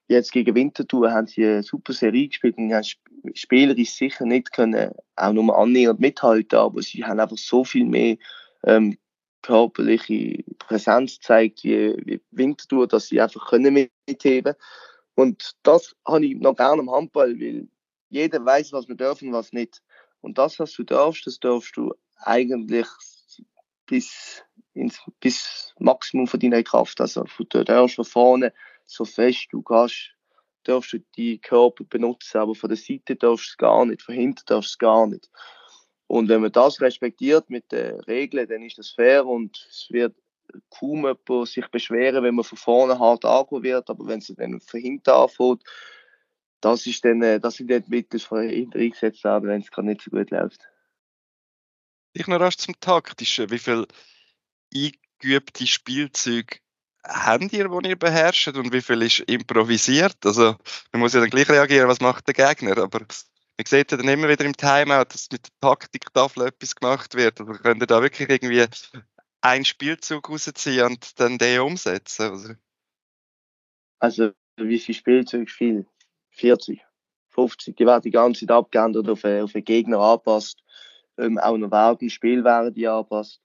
jetzt 0.07 0.31
gegen 0.31 0.55
Winterthur 0.55 1.11
haben 1.11 1.27
sie 1.27 1.45
eine 1.45 1.63
super 1.63 1.93
Serie 1.93 2.27
gespielt 2.27 2.57
und 2.57 2.73
haben 2.73 2.83
spielerisch 3.33 3.91
sicher 3.91 4.25
nicht 4.25 4.51
können, 4.51 4.91
auch 5.15 5.33
nur 5.33 5.57
annähernd 5.57 5.99
mithalten, 5.99 6.59
aber 6.59 6.81
sie 6.81 7.03
haben 7.03 7.19
einfach 7.19 7.37
so 7.37 7.63
viel 7.63 7.85
mehr 7.85 8.17
ähm, 8.63 8.97
körperliche 9.41 10.43
Präsenz 10.57 11.19
gezeigt 11.19 11.63
wie, 11.63 11.95
wie 12.05 12.21
Winterthur, 12.31 12.87
dass 12.87 13.07
sie 13.07 13.21
einfach 13.21 13.47
können 13.47 13.89
mitheben. 14.07 14.55
Und 15.15 15.51
das 15.63 15.95
habe 16.05 16.25
ich 16.25 16.35
noch 16.37 16.55
gerne 16.55 16.81
am 16.81 16.91
Handball, 16.91 17.39
weil 17.39 17.67
jeder 18.09 18.43
weiß, 18.43 18.73
was 18.73 18.87
wir 18.87 18.95
dürfen 18.95 19.29
und 19.29 19.33
was 19.33 19.53
nicht. 19.53 19.81
Und 20.21 20.37
das, 20.37 20.59
was 20.59 20.73
du 20.73 20.83
darfst, 20.83 21.27
das 21.27 21.39
darfst 21.39 21.77
du 21.77 21.93
eigentlich 22.17 22.87
bis 23.85 24.43
ins 24.73 24.99
bis 25.19 25.73
Maximum 25.79 26.27
von 26.27 26.39
deiner 26.39 26.63
Kraft. 26.63 26.99
Also 26.99 27.25
du 27.37 27.63
darfst 27.63 27.95
von 27.95 28.05
vorne 28.05 28.53
so 28.85 29.05
fest 29.05 29.47
du 29.51 29.61
kannst, 29.61 30.14
darfst 30.67 30.93
du 30.93 30.99
die 31.15 31.39
Körper 31.39 31.83
benutzen, 31.83 32.37
aber 32.37 32.55
von 32.55 32.69
der 32.69 32.77
Seite 32.77 33.15
darfst 33.15 33.45
du 33.45 33.49
es 33.51 33.57
gar 33.57 33.85
nicht, 33.85 34.01
von 34.01 34.15
hinten 34.15 34.43
darfst 34.45 34.71
du 34.71 34.73
es 34.73 34.77
gar 34.77 35.07
nicht. 35.07 35.29
Und 36.07 36.29
wenn 36.29 36.41
man 36.41 36.51
das 36.51 36.81
respektiert 36.81 37.49
mit 37.49 37.71
den 37.71 37.99
Regeln, 38.01 38.47
dann 38.47 38.61
ist 38.61 38.77
das 38.77 38.91
fair 38.91 39.25
und 39.25 39.57
es 39.69 39.87
wird 39.89 40.15
kaum 40.69 41.05
jemand 41.05 41.47
sich 41.47 41.67
beschweren, 41.67 42.23
wenn 42.23 42.35
man 42.35 42.43
von 42.43 42.57
vorne 42.57 42.99
hart 42.99 43.25
angehen 43.25 43.63
wird, 43.63 43.89
aber 43.89 44.05
wenn 44.07 44.19
es 44.19 44.27
dann 44.27 44.61
von 44.61 44.79
hinten 44.79 45.09
anfängt, 45.09 45.63
das 46.61 46.85
ist 46.85 47.03
dann, 47.05 47.21
äh, 47.21 47.39
das 47.39 47.55
sind 47.55 47.69
dann 47.69 47.83
die 47.83 47.89
Mittel 47.89 48.19
von 48.19 48.47
hinten 48.47 48.79
eingesetzt 48.79 49.23
werden, 49.23 49.49
wenn 49.49 49.61
es 49.61 49.71
gerade 49.71 49.87
nicht 49.87 50.01
so 50.01 50.11
gut 50.11 50.31
läuft. 50.31 50.61
Ich 52.13 52.27
noch 52.27 52.39
rasch 52.39 52.57
zum 52.57 52.79
Taktischen. 52.79 53.51
Wie 53.51 53.59
viel 53.59 53.85
eingeübte 54.73 55.67
Spielzeuge 55.67 56.57
habt 57.07 57.53
ihr, 57.53 57.69
die 57.69 57.89
ihr 57.89 57.99
beherrscht 57.99 58.47
und 58.47 58.73
wie 58.73 58.81
viel 58.81 59.01
ist 59.01 59.19
improvisiert? 59.19 60.17
Also, 60.25 60.55
man 60.91 61.01
muss 61.01 61.13
ja 61.13 61.19
dann 61.19 61.29
gleich 61.29 61.49
reagieren, 61.49 61.87
was 61.87 62.01
macht 62.01 62.27
der 62.27 62.33
Gegner, 62.33 62.77
aber 62.77 62.99
man 62.99 63.65
sieht 63.65 63.91
ja 63.91 63.97
dann 63.97 64.07
immer 64.07 64.27
wieder 64.27 64.45
im 64.45 64.55
Timeout, 64.55 65.05
dass 65.09 65.29
mit 65.31 65.47
der 65.47 65.53
Taktiktafel 65.61 66.47
etwas 66.47 66.75
gemacht 66.75 67.15
wird. 67.15 67.39
Also 67.39 67.53
könnt 67.53 67.81
ihr 67.81 67.87
da 67.87 68.01
wirklich 68.01 68.29
irgendwie 68.29 68.65
einen 69.41 69.65
Spielzug 69.65 70.29
rausziehen 70.29 70.85
und 70.85 71.19
dann 71.19 71.37
den 71.37 71.61
umsetzen? 71.61 72.31
Oder? 72.33 72.55
Also, 73.99 74.31
wie 74.57 74.79
viele 74.79 74.97
Spielzeuge 74.97 75.51
viel? 75.51 75.87
40, 76.31 76.83
50, 77.29 77.77
die 77.77 77.85
werden 77.85 78.01
die 78.01 78.11
ganze 78.11 78.41
Zeit 78.41 78.51
abgeändert, 78.51 79.07
auf, 79.07 79.23
auf 79.23 79.53
den 79.53 79.63
Gegner 79.63 79.99
angepasst. 79.99 80.61
Ähm, 81.17 81.37
auch 81.37 81.57
noch 81.57 81.71
während 81.71 82.01
dem 82.01 82.09
Spiel 82.09 82.43
werden 82.43 82.73
die 82.73 82.87
angepasst. 82.87 83.41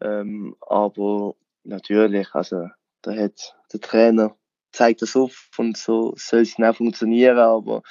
Ähm, 0.00 0.54
aber 0.60 1.34
natürlich, 1.64 2.34
also, 2.34 2.68
da 3.06 3.14
hat 3.14 3.56
der 3.72 3.80
Trainer 3.80 4.36
zeigt 4.72 5.02
das 5.02 5.16
auf 5.16 5.48
und 5.56 5.76
so 5.76 6.14
soll 6.16 6.40
es 6.40 6.58
auch 6.58 6.76
funktionieren, 6.76 7.38
aber 7.38 7.82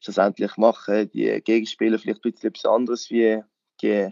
schlussendlich 0.00 0.56
machen 0.56 1.10
die 1.10 1.40
Gegenspieler 1.42 1.98
vielleicht 1.98 2.24
ein 2.24 2.32
bisschen 2.32 2.50
etwas 2.50 2.64
anderes 2.64 3.10
wie 3.10 3.42
die 3.82 4.10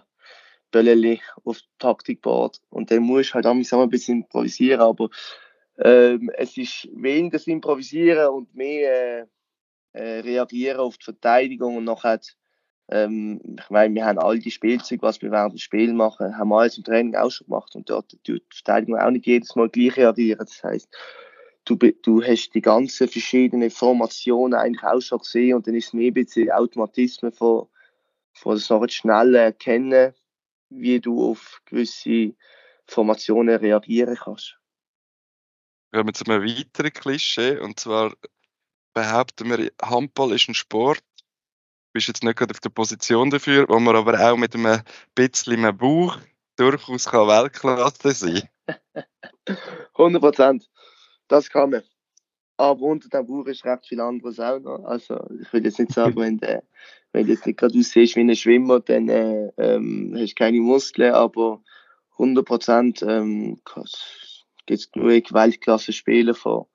Bälleli 0.71 1.21
auf 1.45 1.61
Taktikboard. 1.79 2.61
Und 2.71 2.91
dann 2.91 3.03
musst 3.03 3.31
du 3.31 3.35
halt 3.35 3.47
auch 3.47 3.53
ein 3.53 3.89
bisschen 3.89 4.23
improvisieren, 4.23 4.81
aber 4.81 5.09
ähm, 5.79 6.31
es 6.35 6.57
ist 6.57 6.89
weniger 6.93 7.39
das 7.39 7.47
Improvisieren 7.47 8.29
und 8.29 8.55
mehr 8.55 9.21
äh, 9.21 9.27
äh, 9.93 10.21
reagieren 10.21 10.81
auf 10.81 10.99
die 10.99 11.05
Verteidigung 11.05 11.77
und 11.77 11.85
nachher, 11.85 12.21
ähm, 12.89 13.41
ich 13.59 13.71
meine, 13.71 13.95
wir 13.95 14.05
haben 14.05 14.19
all 14.19 14.39
die 14.39 14.51
Spielzeuge, 14.51 15.03
was 15.03 15.21
wir 15.21 15.31
während 15.31 15.55
dem 15.55 15.59
Spiel 15.59 15.93
machen, 15.93 16.37
haben 16.39 16.49
wir 16.49 16.61
alles 16.61 16.79
im 16.79 16.85
Training 16.85 17.17
auch 17.17 17.31
schon 17.31 17.47
gemacht 17.47 17.75
und 17.75 17.91
dort 17.91 18.11
tut 18.11 18.27
die 18.27 18.43
Verteidigung 18.55 18.99
auch 18.99 19.11
nicht 19.11 19.27
jedes 19.27 19.57
Mal 19.57 19.69
gleich 19.69 19.97
reagieren. 19.97 20.47
Das 20.47 20.63
heißt, 20.63 20.89
du, 21.65 21.77
du 21.77 22.23
hast 22.23 22.51
die 22.51 22.63
ganzen 22.63 23.09
verschiedenen 23.09 23.71
Formationen 23.71 24.55
eigentlich 24.55 24.85
auch 24.85 25.01
schon 25.01 25.19
gesehen 25.19 25.57
und 25.57 25.67
dann 25.67 25.75
ist 25.75 25.89
es 25.89 25.93
ein 25.95 26.13
bisschen 26.13 26.51
Automatismen 26.53 27.33
von, 27.33 27.67
von 28.33 28.55
das 28.55 28.71
noch 28.71 28.89
schnell 28.89 29.35
erkennen, 29.35 30.15
wie 30.71 31.01
du 31.01 31.31
auf 31.31 31.61
gewisse 31.65 32.35
Formationen 32.87 33.57
reagieren 33.57 34.17
kannst. 34.17 34.59
Wir 35.93 36.13
zu 36.13 36.25
einem 36.25 36.45
weiteren 36.45 36.93
Klischee. 36.93 37.59
Und 37.59 37.81
zwar 37.81 38.15
behaupten 38.93 39.49
wir, 39.49 39.73
Handball 39.83 40.33
ist 40.33 40.49
ein 40.49 40.55
Sport. 40.55 41.03
Du 41.97 41.99
bist 41.99 42.09
jetzt 42.09 42.25
nicht 42.25 42.37
gerade 42.37 42.51
auf 42.51 42.61
der 42.61 42.69
Position 42.69 43.31
dafür, 43.31 43.65
wo 43.71 43.81
man 43.81 43.97
aber 43.97 44.21
auch 44.21 44.37
mit 44.37 44.55
einem 44.55 44.83
bisschen 45.15 45.55
einem 45.55 45.79
Bauch 45.79 46.19
durchaus 46.57 47.07
kann 47.07 47.27
Weltklasse 47.27 48.11
sein 48.11 48.43
100 49.95 50.21
Prozent. 50.21 50.71
Das 51.27 51.49
kann 51.49 51.71
man. 51.71 51.83
Aber 52.59 52.83
unter 52.83 53.09
dem 53.09 53.27
Bauch 53.27 53.47
ist 53.47 53.65
recht 53.65 53.87
viel 53.87 54.03
anderes 54.03 54.39
auch 54.39 54.59
noch. 54.59 54.85
Also, 54.85 55.27
ich 55.41 55.51
will 55.55 55.65
jetzt 55.65 55.79
nicht 55.79 55.95
sagen, 55.95 56.17
wenn, 56.21 56.37
der, 56.37 56.65
wenn 57.13 57.25
du 57.25 57.33
jetzt 57.33 57.47
nicht 57.47 57.59
gerade 57.59 57.79
aussiehst 57.79 58.15
wie 58.15 58.21
ein 58.21 58.37
Schwimmer, 58.37 58.81
dann 58.81 59.09
äh, 59.09 59.51
ähm, 59.57 60.15
hast 60.19 60.33
du 60.33 60.35
keine 60.35 60.61
Muskeln, 60.61 61.15
aber 61.15 61.63
100 62.19 62.45
Prozent 62.45 63.03
ähm, 63.09 63.59
gibt 64.67 64.81
es 64.81 64.93
genug 64.93 65.33
Weltklasse-Spiele 65.33 66.35
von, 66.35 66.67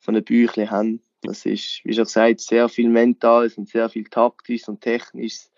von 0.00 0.12
den 0.12 0.24
Büchlein 0.24 0.70
haben. 0.70 1.05
Das 1.26 1.44
ist, 1.44 1.80
wie 1.84 1.92
schon 1.92 2.04
gesagt, 2.04 2.40
sehr 2.40 2.68
viel 2.68 2.88
Mentales 2.88 3.58
und 3.58 3.68
sehr 3.68 3.88
viel 3.88 4.04
Taktisches 4.04 4.68
und 4.68 4.80
Technisches. 4.80 5.50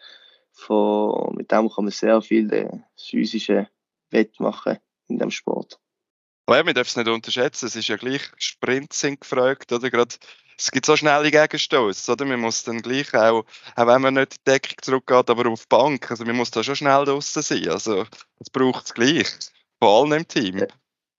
Von, 0.53 1.37
mit 1.37 1.53
dem 1.53 1.71
kann 1.71 1.85
man 1.85 1.93
sehr 1.93 2.21
viel 2.21 2.53
äh, 2.53 2.81
physische 2.97 3.69
Wettmachen 4.11 4.79
in 5.07 5.19
dem 5.19 5.31
Sport. 5.31 5.79
Ja, 6.49 6.65
man 6.65 6.75
darf 6.75 6.89
es 6.89 6.97
nicht 6.97 7.09
unterschätzen. 7.09 7.67
Es 7.67 7.77
ist 7.77 7.89
ja 7.89 7.97
gleich, 7.97 8.23
Sprints 8.39 9.01
sind 9.01 9.21
gefragt, 9.21 9.71
oder? 9.71 9.91
Gerade, 9.91 10.15
es 10.57 10.71
gibt 10.71 10.87
so 10.87 10.97
schnelle 10.97 11.31
Gegenstoße, 11.31 12.11
oder? 12.11 12.25
Man 12.25 12.41
muss 12.41 12.65
dann 12.65 12.83
gleich 12.83 13.15
auch, 13.15 13.45
auch 13.77 13.87
wenn 13.87 14.03
man 14.03 14.15
nicht 14.15 14.33
die 14.33 14.51
Deckung 14.51 14.77
zurückgeht, 14.81 15.31
aber 15.31 15.49
auf 15.49 15.61
die 15.61 15.69
Bank, 15.69 16.11
also 16.11 16.25
man 16.25 16.37
muss 16.37 16.51
da 16.51 16.65
schon 16.65 16.77
schnell 16.77 17.05
draußen 17.05 17.43
sein. 17.43 17.69
Also, 17.69 18.07
es 18.41 18.51
braucht 18.51 18.87
es 18.87 18.95
gleich. 18.95 19.29
Vor 19.79 20.01
allem 20.01 20.13
im 20.13 20.27
Team. 20.27 20.59
Ja, 20.59 20.67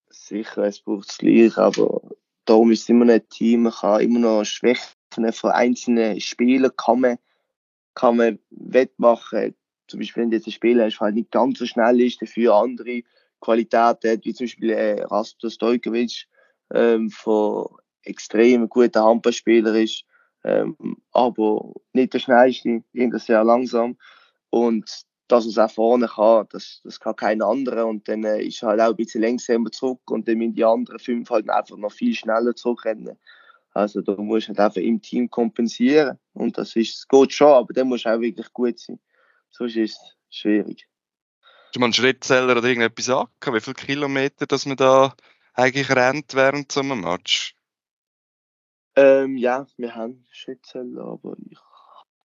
sicher, 0.09 0.63
es 0.63 0.81
braucht 0.81 1.11
es 1.11 1.17
gleich, 1.17 1.57
aber 1.57 2.01
darum 2.49 2.71
ist 2.71 2.83
es 2.83 2.89
immer 2.89 3.11
ein 3.11 3.27
Team. 3.29 3.63
Man 3.63 3.73
kann 3.73 4.01
immer 4.01 4.19
noch 4.19 4.43
Schwächen 4.43 5.31
von 5.31 5.51
einzelnen 5.51 6.19
Spielern 6.19 6.71
kann 6.75 7.01
man, 7.01 7.17
kann 7.93 8.17
man 8.17 8.39
wettmachen. 8.49 9.55
Zum 9.87 9.99
Beispiel, 9.99 10.23
wenn 10.23 10.29
du 10.29 10.37
jetzt 10.37 10.47
ein 10.47 10.51
Spieler 10.51 10.85
hast, 10.85 10.99
der 10.99 11.05
halt 11.05 11.15
nicht 11.15 11.31
ganz 11.31 11.59
so 11.59 11.65
schnell 11.65 12.01
ist, 12.01 12.21
dafür 12.21 12.55
andere 12.55 13.03
Qualitäten 13.41 14.11
hat, 14.11 14.25
wie 14.25 14.33
zum 14.33 14.45
Beispiel 14.45 14.69
äh, 14.71 15.01
Rastos 15.03 15.55
Stojkovic, 15.55 16.27
ähm, 16.73 17.09
von 17.09 17.67
extrem 18.03 18.69
guter 18.69 19.03
Handballspieler 19.03 19.75
ist, 19.75 20.03
ähm, 20.43 20.75
aber 21.11 21.73
nicht 21.93 22.13
der 22.13 22.19
schnellste, 22.19 22.83
irgendwie 22.93 23.19
sehr 23.19 23.43
langsam. 23.43 23.97
Und 24.51 25.05
dass 25.31 25.45
er 25.45 25.49
es 25.49 25.57
auch 25.57 25.71
vorne 25.71 26.07
kann, 26.07 26.47
das, 26.51 26.81
das 26.83 26.99
kann 26.99 27.15
kein 27.15 27.41
anderer. 27.41 27.85
Und 27.85 28.07
dann 28.07 28.23
äh, 28.23 28.41
ist 28.41 28.61
er 28.63 28.69
halt 28.69 28.81
auch 28.81 28.89
ein 28.89 28.95
bisschen 28.95 29.21
langsamer 29.21 29.71
zurück 29.71 30.01
und 30.09 30.27
dann 30.27 30.37
müssen 30.37 30.55
die 30.55 30.65
anderen 30.65 30.99
fünf 30.99 31.29
halt 31.29 31.49
einfach 31.49 31.77
noch 31.77 31.91
viel 31.91 32.15
schneller 32.15 32.55
zurückrennen. 32.55 33.17
Also 33.73 34.01
da 34.01 34.15
musst 34.15 34.47
du 34.47 34.49
halt 34.49 34.59
einfach 34.59 34.81
im 34.81 35.01
Team 35.01 35.29
kompensieren. 35.29 36.17
Und 36.33 36.57
das 36.57 36.75
ist, 36.75 36.95
es 36.95 37.07
geht 37.07 37.33
schon, 37.33 37.47
aber 37.47 37.73
dann 37.73 37.87
musst 37.87 38.05
du 38.05 38.09
auch 38.09 38.19
wirklich 38.19 38.51
gut 38.53 38.79
sein. 38.79 38.99
Sonst 39.51 39.75
ist 39.75 39.97
es 39.97 40.37
schwierig. 40.37 40.87
Hast 41.41 41.75
du 41.75 41.79
mal 41.79 41.85
einen 41.85 41.93
Schrittzähler 41.93 42.57
oder 42.57 42.67
irgendetwas 42.67 43.09
angehört, 43.09 43.55
wie 43.55 43.61
viele 43.61 43.75
Kilometer 43.75 44.47
dass 44.47 44.65
man 44.65 44.77
da 44.77 45.13
eigentlich 45.53 45.89
rennt 45.91 46.33
während 46.33 46.71
so 46.71 46.79
einem 46.79 47.01
Match? 47.01 47.55
Ähm, 48.95 49.37
ja, 49.37 49.67
wir 49.77 49.95
haben 49.95 50.25
Schrittzähler, 50.31 51.03
aber 51.03 51.35
ich, 51.49 51.59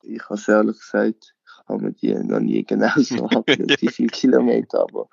ich 0.03 0.23
habe 0.25 0.35
es 0.35 0.49
ehrlich 0.49 0.79
gesagt, 0.79 1.35
ich 1.63 1.69
habe 1.69 1.83
mir 1.83 1.93
die 1.93 2.15
noch 2.15 2.41
nie 2.41 2.65
genau 2.65 2.91
so 2.97 3.29
wie 3.29 3.89
viele 3.89 4.09
Kilometer, 4.09 4.81
aber 4.81 5.09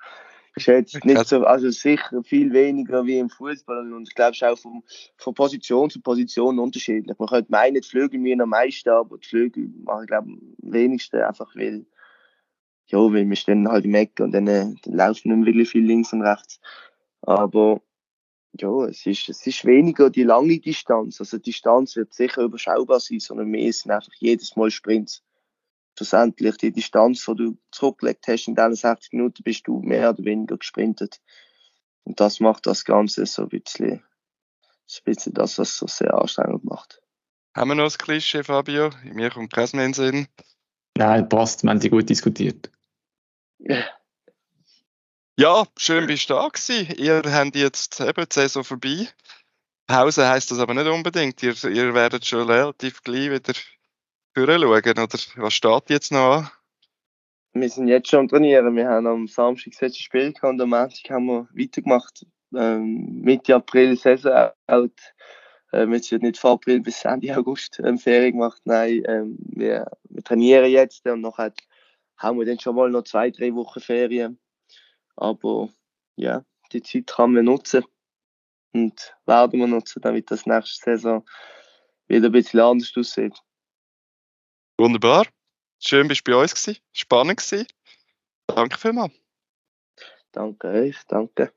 ich 0.54 0.64
schätze 0.64 1.00
nicht 1.04 1.26
so, 1.26 1.44
also 1.44 1.70
sicher 1.70 2.22
viel 2.24 2.52
weniger 2.52 3.06
wie 3.06 3.18
im 3.18 3.30
Fußball 3.30 3.90
und 3.92 4.08
ich 4.08 4.14
glaube, 4.14 4.32
es 4.32 4.42
ist 4.42 4.44
auch 4.44 4.58
vom, 4.58 4.82
von 5.16 5.34
Position 5.34 5.88
zu 5.88 6.00
Position 6.02 6.58
unterschiedlich. 6.58 7.18
Man 7.18 7.28
könnte 7.28 7.50
meinen, 7.50 7.80
die 7.80 7.88
Flügel 7.88 8.20
mir 8.20 8.38
am 8.38 8.50
meisten, 8.50 8.90
aber 8.90 9.16
die 9.16 9.26
Flügel 9.26 9.70
machen, 9.82 10.06
glaube 10.06 10.28
ich, 10.28 10.34
am 10.34 10.72
wenigsten, 10.72 11.22
einfach 11.22 11.56
weil 11.56 11.86
ja, 12.86 12.98
weil 12.98 13.28
wir 13.28 13.36
stehen 13.36 13.68
halt 13.68 13.86
im 13.86 13.94
Eck 13.94 14.20
und 14.20 14.32
dann, 14.32 14.46
äh, 14.46 14.66
dann 14.82 14.94
laufen 14.94 15.34
nicht 15.34 15.46
wirklich 15.46 15.70
viel 15.70 15.84
links 15.84 16.12
und 16.12 16.22
rechts. 16.22 16.60
Aber 17.22 17.80
ja, 18.60 18.84
es 18.84 19.06
ist, 19.06 19.28
es 19.30 19.46
ist 19.46 19.64
weniger 19.64 20.10
die 20.10 20.24
lange 20.24 20.58
Distanz. 20.58 21.18
Also 21.20 21.38
die 21.38 21.44
Distanz 21.44 21.96
wird 21.96 22.12
sicher 22.12 22.42
überschaubar 22.42 23.00
sein, 23.00 23.20
sondern 23.20 23.48
mehr 23.48 23.72
sind 23.72 23.92
einfach 23.92 24.12
jedes 24.18 24.56
Mal 24.56 24.70
Sprints. 24.70 25.22
Schlussendlich 26.02 26.56
die 26.56 26.72
Distanz, 26.72 27.24
die 27.26 27.36
du 27.36 27.58
zurückgelegt 27.70 28.26
hast 28.26 28.48
in 28.48 28.56
diesen 28.56 28.74
60 28.74 29.12
Minuten, 29.12 29.44
bist 29.44 29.68
du 29.68 29.78
mehr 29.82 30.10
oder 30.10 30.24
weniger 30.24 30.56
gesprintet. 30.56 31.20
Und 32.02 32.18
das 32.18 32.40
macht 32.40 32.66
das 32.66 32.84
Ganze 32.84 33.24
so 33.24 33.42
ein 33.42 33.48
bisschen, 33.50 33.92
ein 33.92 35.04
bisschen 35.04 35.32
das, 35.32 35.58
was 35.58 35.68
es 35.68 35.78
so 35.78 35.86
sehr 35.86 36.12
anstrengend 36.14 36.64
macht. 36.64 37.00
Haben 37.54 37.70
wir 37.70 37.74
noch 37.76 37.84
ein 37.84 37.98
Klischee, 37.98 38.42
Fabio? 38.42 38.90
Mir 39.04 39.30
kommt 39.30 39.52
kein 39.52 39.68
mehr 39.74 39.84
in 39.84 39.92
den 39.92 39.94
Sinn. 39.94 40.28
Nein, 40.98 41.28
passt, 41.28 41.62
wir 41.62 41.70
haben 41.70 41.80
sie 41.80 41.88
gut 41.88 42.08
diskutiert. 42.08 42.68
Ja, 45.38 45.64
schön 45.76 46.08
bist 46.08 46.28
du 46.28 46.34
da 46.34 46.48
gewesen. 46.48 46.96
Ihr 46.96 47.22
habt 47.24 47.54
jetzt 47.54 48.00
eben 48.00 48.24
die 48.28 48.34
Saison 48.34 48.64
vorbei. 48.64 49.08
Pause 49.86 50.28
heisst 50.28 50.50
das 50.50 50.58
aber 50.58 50.74
nicht 50.74 50.88
unbedingt. 50.88 51.40
Ihr, 51.44 51.54
ihr 51.64 51.94
werdet 51.94 52.26
schon 52.26 52.50
relativ 52.50 53.04
gleich 53.04 53.30
wieder 53.30 53.54
schauen, 54.34 54.64
oder 54.64 55.08
was 55.36 55.52
steht 55.52 55.90
jetzt 55.90 56.12
noch 56.12 56.38
an? 56.38 56.50
Wir 57.54 57.68
sind 57.68 57.88
jetzt 57.88 58.08
schon 58.08 58.20
am 58.20 58.28
Trainieren. 58.28 58.74
Wir 58.76 58.88
haben 58.88 59.06
am 59.06 59.28
Samstag 59.28 59.72
das 59.72 59.82
letzte 59.82 60.02
Spiel 60.02 60.32
gehabt 60.32 60.54
und 60.54 60.60
am 60.60 60.70
Montag 60.70 61.10
haben 61.10 61.26
wir 61.26 61.48
weitergemacht. 61.52 62.26
Ähm, 62.54 63.20
Mitte 63.20 63.54
April 63.54 63.96
Saison 63.96 64.50
out. 64.66 64.98
Ähm, 65.72 65.92
jetzt 65.92 66.10
wird 66.10 66.22
nicht 66.22 66.38
von 66.38 66.52
April 66.52 66.80
bis 66.80 67.04
Ende 67.04 67.36
August 67.36 67.80
ähm, 67.84 67.98
Ferien 67.98 68.32
gemacht. 68.32 68.62
Nein, 68.64 69.02
ähm, 69.06 69.36
wir, 69.38 69.90
wir 70.04 70.24
trainieren 70.24 70.70
jetzt 70.70 71.06
und 71.06 71.20
nachher 71.20 71.52
haben 72.16 72.38
wir 72.38 72.46
dann 72.46 72.58
schon 72.58 72.76
mal 72.76 72.90
noch 72.90 73.04
zwei, 73.04 73.30
drei 73.30 73.54
Wochen 73.54 73.80
Ferien. 73.80 74.38
Aber 75.16 75.68
ja, 76.16 76.44
die 76.72 76.82
Zeit 76.82 77.06
kann 77.06 77.32
man 77.32 77.44
nutzen 77.44 77.84
und 78.72 79.14
werden 79.26 79.60
wir 79.60 79.66
nutzen, 79.66 80.00
damit 80.00 80.30
das 80.30 80.46
nächste 80.46 80.82
Saison 80.82 81.24
wieder 82.06 82.26
ein 82.26 82.32
bisschen 82.32 82.60
anders 82.60 82.92
aussieht. 82.96 83.38
Wunderbar. 84.78 85.26
Schön, 85.78 86.08
bist 86.08 86.26
du 86.26 86.32
bei 86.32 86.40
uns 86.40 86.54
gewesen. 86.54 86.80
Spannend 86.92 87.38
gewesen. 87.38 87.66
Danke 88.46 88.78
vielmals. 88.78 89.12
Danke 90.32 90.68
euch, 90.68 90.96
danke. 91.08 91.52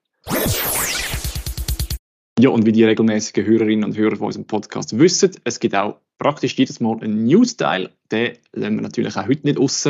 Ja, 2.38 2.50
und 2.50 2.66
wie 2.66 2.74
die 2.74 2.84
regelmäßigen 2.84 3.46
Hörerinnen 3.46 3.86
und 3.86 3.96
Hörer 3.96 4.18
von 4.18 4.28
unserem 4.28 4.46
Podcast 4.46 4.98
wissen, 5.00 5.32
es 5.46 5.60
gibt 5.60 5.76
auch 5.76 6.02
praktisch 6.18 6.56
jedes 6.56 6.82
Mal 6.82 7.00
einen 7.02 7.26
News-Teil. 7.26 7.92
Den 8.12 8.38
lassen 8.52 8.76
wir 8.76 8.82
natürlich 8.82 9.16
auch 9.16 9.28
heute 9.28 9.48
nicht 9.48 9.60
raus 9.60 9.88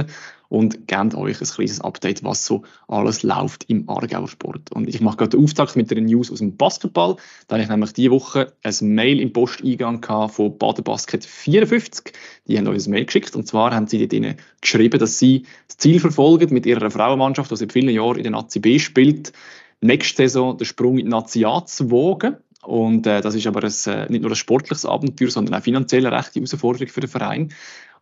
und 0.56 0.88
geben 0.88 1.14
euch 1.16 1.41
ein 1.41 1.47
kleines 1.47 1.82
Update, 1.82 2.24
was 2.24 2.45
so 2.45 2.64
alles 2.88 3.24
läuft 3.24 3.66
im 3.66 3.89
Aargauer 3.89 4.30
Sport. 4.30 4.72
Und 4.72 4.88
ich 4.88 5.01
mache 5.01 5.18
gerade 5.18 5.32
den 5.32 5.43
Auftakt 5.43 5.76
mit 5.76 5.91
den 5.91 6.06
News 6.06 6.32
aus 6.32 6.39
dem 6.39 6.56
Basketball. 6.56 7.18
Da 7.49 7.56
habe 7.56 7.64
ich 7.64 7.70
nämlich 7.70 7.91
diese 7.91 8.12
Woche 8.12 8.53
ein 8.64 8.76
Mail 8.82 9.20
im 9.20 9.34
Posteingang 9.34 10.01
von 10.30 10.58
Baden 10.58 10.86
Basket 10.86 11.26
54. 11.26 12.14
Die 12.47 12.58
haben 12.58 12.68
uns 12.68 12.88
ein 12.88 12.91
Mail 12.91 13.03
geschickt 13.03 13.36
und 13.36 13.45
zwar 13.45 13.76
haben 13.76 13.88
sie 13.88 14.08
dort 14.08 14.38
geschrieben, 14.62 14.97
dass 14.97 15.20
sie 15.20 15.43
das 15.68 15.76
Ziel 15.76 15.99
verfolgen 15.99 16.53
mit 16.53 16.66
ihrer 16.66 16.89
Frauenmannschaft, 16.89 17.51
die 17.51 17.58
seit 17.58 17.74
vielen 17.74 17.93
Jahren 17.93 18.16
in 18.16 18.24
der 18.24 18.32
Nazi 18.32 18.60
B 18.62 18.80
spielt, 18.80 19.34
nächste 19.82 20.24
Saison 20.24 20.58
den 20.58 20.64
Sprung 20.64 20.97
in 20.97 21.08
die 21.08 21.12
Nazi 21.12 21.43
A 21.43 21.66
zu 21.66 21.91
wagen. 21.91 22.38
Und 22.64 23.06
äh, 23.08 23.20
das 23.20 23.36
ist 23.36 23.45
aber 23.45 23.62
ein, 23.62 23.74
äh, 23.88 24.10
nicht 24.10 24.22
nur 24.22 24.32
ein 24.32 24.36
sportliches 24.38 24.86
Abenteuer, 24.86 25.30
sondern 25.30 25.56
auch 25.56 25.64
finanziell 25.64 26.06
eine 26.06 26.16
rechte 26.16 26.39
Herausforderung 26.39 26.88
für 26.88 27.01
den 27.01 27.10
Verein. 27.10 27.51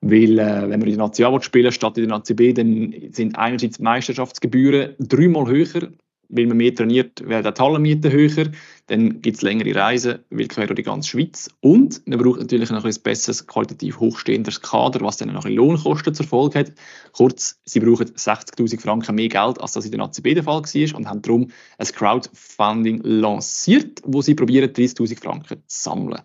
Weil, 0.05 0.37
äh, 0.37 0.69
wenn 0.69 0.79
man 0.79 0.81
in 0.81 0.97
der 0.97 0.97
Nazi 0.97 1.23
A 1.23 1.41
spielen 1.41 1.71
statt 1.71 1.97
in 1.97 2.07
der 2.07 2.17
Nazi 2.17 2.33
B, 2.33 2.51
dann 2.53 2.93
sind 3.11 3.37
einerseits 3.37 3.77
die 3.77 3.83
Meisterschaftsgebühren 3.83 4.95
dreimal 4.99 5.47
höher 5.47 5.89
weil 6.29 6.47
man 6.47 6.57
mehr 6.57 6.73
trainiert, 6.73 7.27
werden 7.27 7.53
die 7.53 7.61
Hallenmieten 7.61 8.11
höher, 8.11 8.47
dann 8.87 9.21
gibt 9.21 9.37
es 9.37 9.43
längere 9.43 9.75
Reisen, 9.75 10.19
weil 10.29 10.47
quer 10.47 10.67
durch 10.67 10.77
die 10.77 10.83
ganze 10.83 11.09
Schweiz. 11.09 11.49
Und 11.61 12.05
man 12.07 12.19
braucht 12.19 12.39
natürlich 12.39 12.71
noch 12.71 12.85
ein 12.85 12.95
besseres, 13.03 13.45
qualitativ 13.45 13.99
hochstehendes 13.99 14.61
Kader, 14.61 15.01
was 15.01 15.17
dann 15.17 15.31
noch 15.31 15.45
ein 15.45 15.53
Lohnkosten 15.53 16.13
zur 16.13 16.25
Folge 16.25 16.59
hat. 16.59 16.71
Kurz, 17.11 17.59
sie 17.65 17.79
brauchen 17.79 18.07
60'000 18.07 18.81
Franken 18.81 19.15
mehr 19.15 19.29
Geld, 19.29 19.61
als 19.61 19.73
das 19.73 19.85
in 19.85 19.91
der 19.91 20.01
ACB 20.01 20.33
der 20.33 20.43
Fall 20.43 20.63
war 20.63 20.97
und 20.97 21.07
haben 21.07 21.21
darum 21.21 21.51
ein 21.77 21.87
Crowdfunding 21.87 23.01
lanciert, 23.03 24.01
wo 24.03 24.21
sie 24.21 24.35
probieren, 24.35 24.71
30'000 24.71 25.19
Franken 25.19 25.63
zu 25.67 25.83
sammeln. 25.83 26.21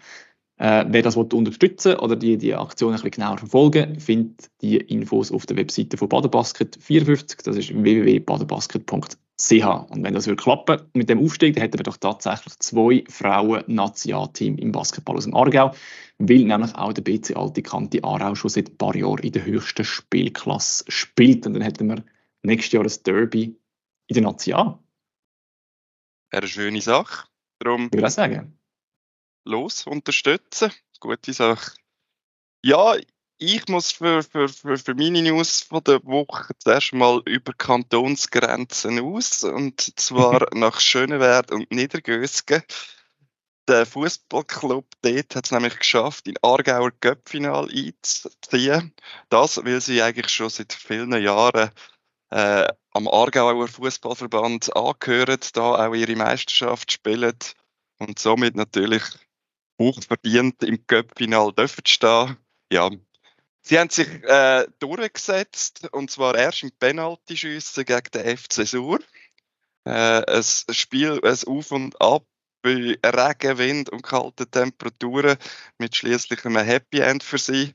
Äh, 0.58 0.84
wer 0.88 1.02
das 1.02 1.16
unterstützen 1.16 1.96
oder 1.96 2.16
die, 2.16 2.36
die 2.36 2.54
Aktion 2.54 2.90
ein 2.90 2.96
bisschen 2.96 3.12
genauer 3.12 3.38
verfolgen, 3.38 4.00
findet 4.00 4.50
die 4.60 4.76
Infos 4.76 5.30
auf 5.30 5.46
der 5.46 5.56
Webseite 5.56 5.96
von 5.96 6.08
Badenbasket 6.08 6.76
54. 6.80 7.38
Das 7.44 7.56
ist 7.56 7.72
www.badenbasket.ch. 7.72 9.90
Und 9.90 10.02
wenn 10.02 10.14
das 10.14 10.26
würde 10.26 10.42
klappen 10.42 10.82
mit 10.94 11.08
dem 11.08 11.20
Aufstieg, 11.20 11.54
dann 11.54 11.62
hätten 11.62 11.78
wir 11.78 11.84
doch 11.84 11.96
tatsächlich 11.96 12.58
zwei 12.58 13.04
Frauen-Nationalteam 13.08 14.58
im 14.58 14.72
Basketball 14.72 15.16
aus 15.16 15.24
dem 15.24 15.36
Aargau, 15.36 15.70
weil 16.18 16.44
nämlich 16.44 16.74
auch 16.74 16.92
der 16.92 17.02
BC 17.02 17.36
Alte 17.36 17.62
Kante 17.62 18.02
Aarau 18.02 18.34
schon 18.34 18.50
seit 18.50 18.70
ein 18.70 18.78
paar 18.78 18.96
Jahren 18.96 19.22
in 19.22 19.30
der 19.30 19.44
höchsten 19.44 19.84
Spielklasse 19.84 20.84
spielt. 20.88 21.46
Und 21.46 21.54
dann 21.54 21.62
hätten 21.62 21.88
wir 21.88 22.02
nächstes 22.42 22.72
Jahr 22.72 22.82
ein 22.82 22.92
Derby 23.06 23.56
in 24.08 24.14
der 24.14 24.24
National. 24.24 24.80
Eine 26.32 26.48
schöne 26.48 26.80
Sache. 26.80 27.28
Darum 27.60 27.86
ich 27.86 27.92
würde 27.92 28.08
auch 28.08 28.10
sagen 28.10 28.58
los 29.48 29.86
unterstützen. 29.86 30.72
Gute 31.00 31.32
Sache. 31.32 31.72
Ja, 32.62 32.96
ich 33.38 33.68
muss 33.68 33.92
für, 33.92 34.22
für, 34.22 34.48
für, 34.48 34.76
für 34.76 34.94
meine 34.94 35.22
News 35.22 35.62
von 35.62 35.82
der 35.84 36.04
Woche 36.04 36.52
zuerst 36.58 36.92
mal 36.92 37.22
über 37.24 37.52
Kantonsgrenzen 37.52 39.00
aus, 39.00 39.44
und 39.44 39.80
zwar 39.98 40.48
nach 40.54 40.80
Schönewert 40.80 41.50
und 41.52 41.70
Niedergösgen. 41.70 42.62
Der 43.68 43.86
Fußballclub 43.86 44.86
dort 45.02 45.36
hat 45.36 45.44
es 45.44 45.52
nämlich 45.52 45.78
geschafft, 45.78 46.26
in 46.26 46.36
Aargauer 46.42 46.90
Göppfinal 47.00 47.68
einzuziehen. 47.70 48.94
Das, 49.28 49.58
weil 49.58 49.80
sie 49.80 50.02
eigentlich 50.02 50.30
schon 50.30 50.48
seit 50.48 50.72
vielen 50.72 51.12
Jahren 51.22 51.70
äh, 52.30 52.66
am 52.92 53.08
Aargauer 53.08 53.68
Fußballverband 53.68 54.74
angehören, 54.74 55.38
da 55.52 55.86
auch 55.86 55.94
ihre 55.94 56.16
Meisterschaft 56.16 56.90
spielen 56.90 57.38
und 57.98 58.18
somit 58.18 58.56
natürlich 58.56 59.02
hochverdient 59.78 60.62
im 60.62 60.84
Göppfinal 60.86 61.52
dürfen 61.52 61.86
stehen. 61.86 62.36
Ja, 62.72 62.90
Sie 63.68 63.78
haben 63.78 63.90
sich 63.90 64.08
äh, 64.24 64.66
durchgesetzt, 64.78 65.88
und 65.92 66.10
zwar 66.10 66.34
erst 66.34 66.62
im 66.62 66.70
Penaltyschiessen 66.70 67.84
gegen 67.84 68.10
den 68.14 68.38
FC 68.38 68.66
Sur. 68.66 69.00
Äh, 69.84 69.90
ein 70.24 70.42
Spiel, 70.42 71.20
ein 71.22 71.38
Auf 71.46 71.70
und 71.72 72.00
Ab 72.00 72.24
bei 72.62 72.98
Regen, 73.04 73.58
Wind 73.58 73.90
und 73.90 74.02
kalten 74.02 74.50
Temperaturen 74.50 75.36
mit 75.78 75.94
schließlich 75.94 76.44
einem 76.44 76.64
Happy 76.64 77.00
End 77.00 77.22
für 77.22 77.36
sie. 77.36 77.74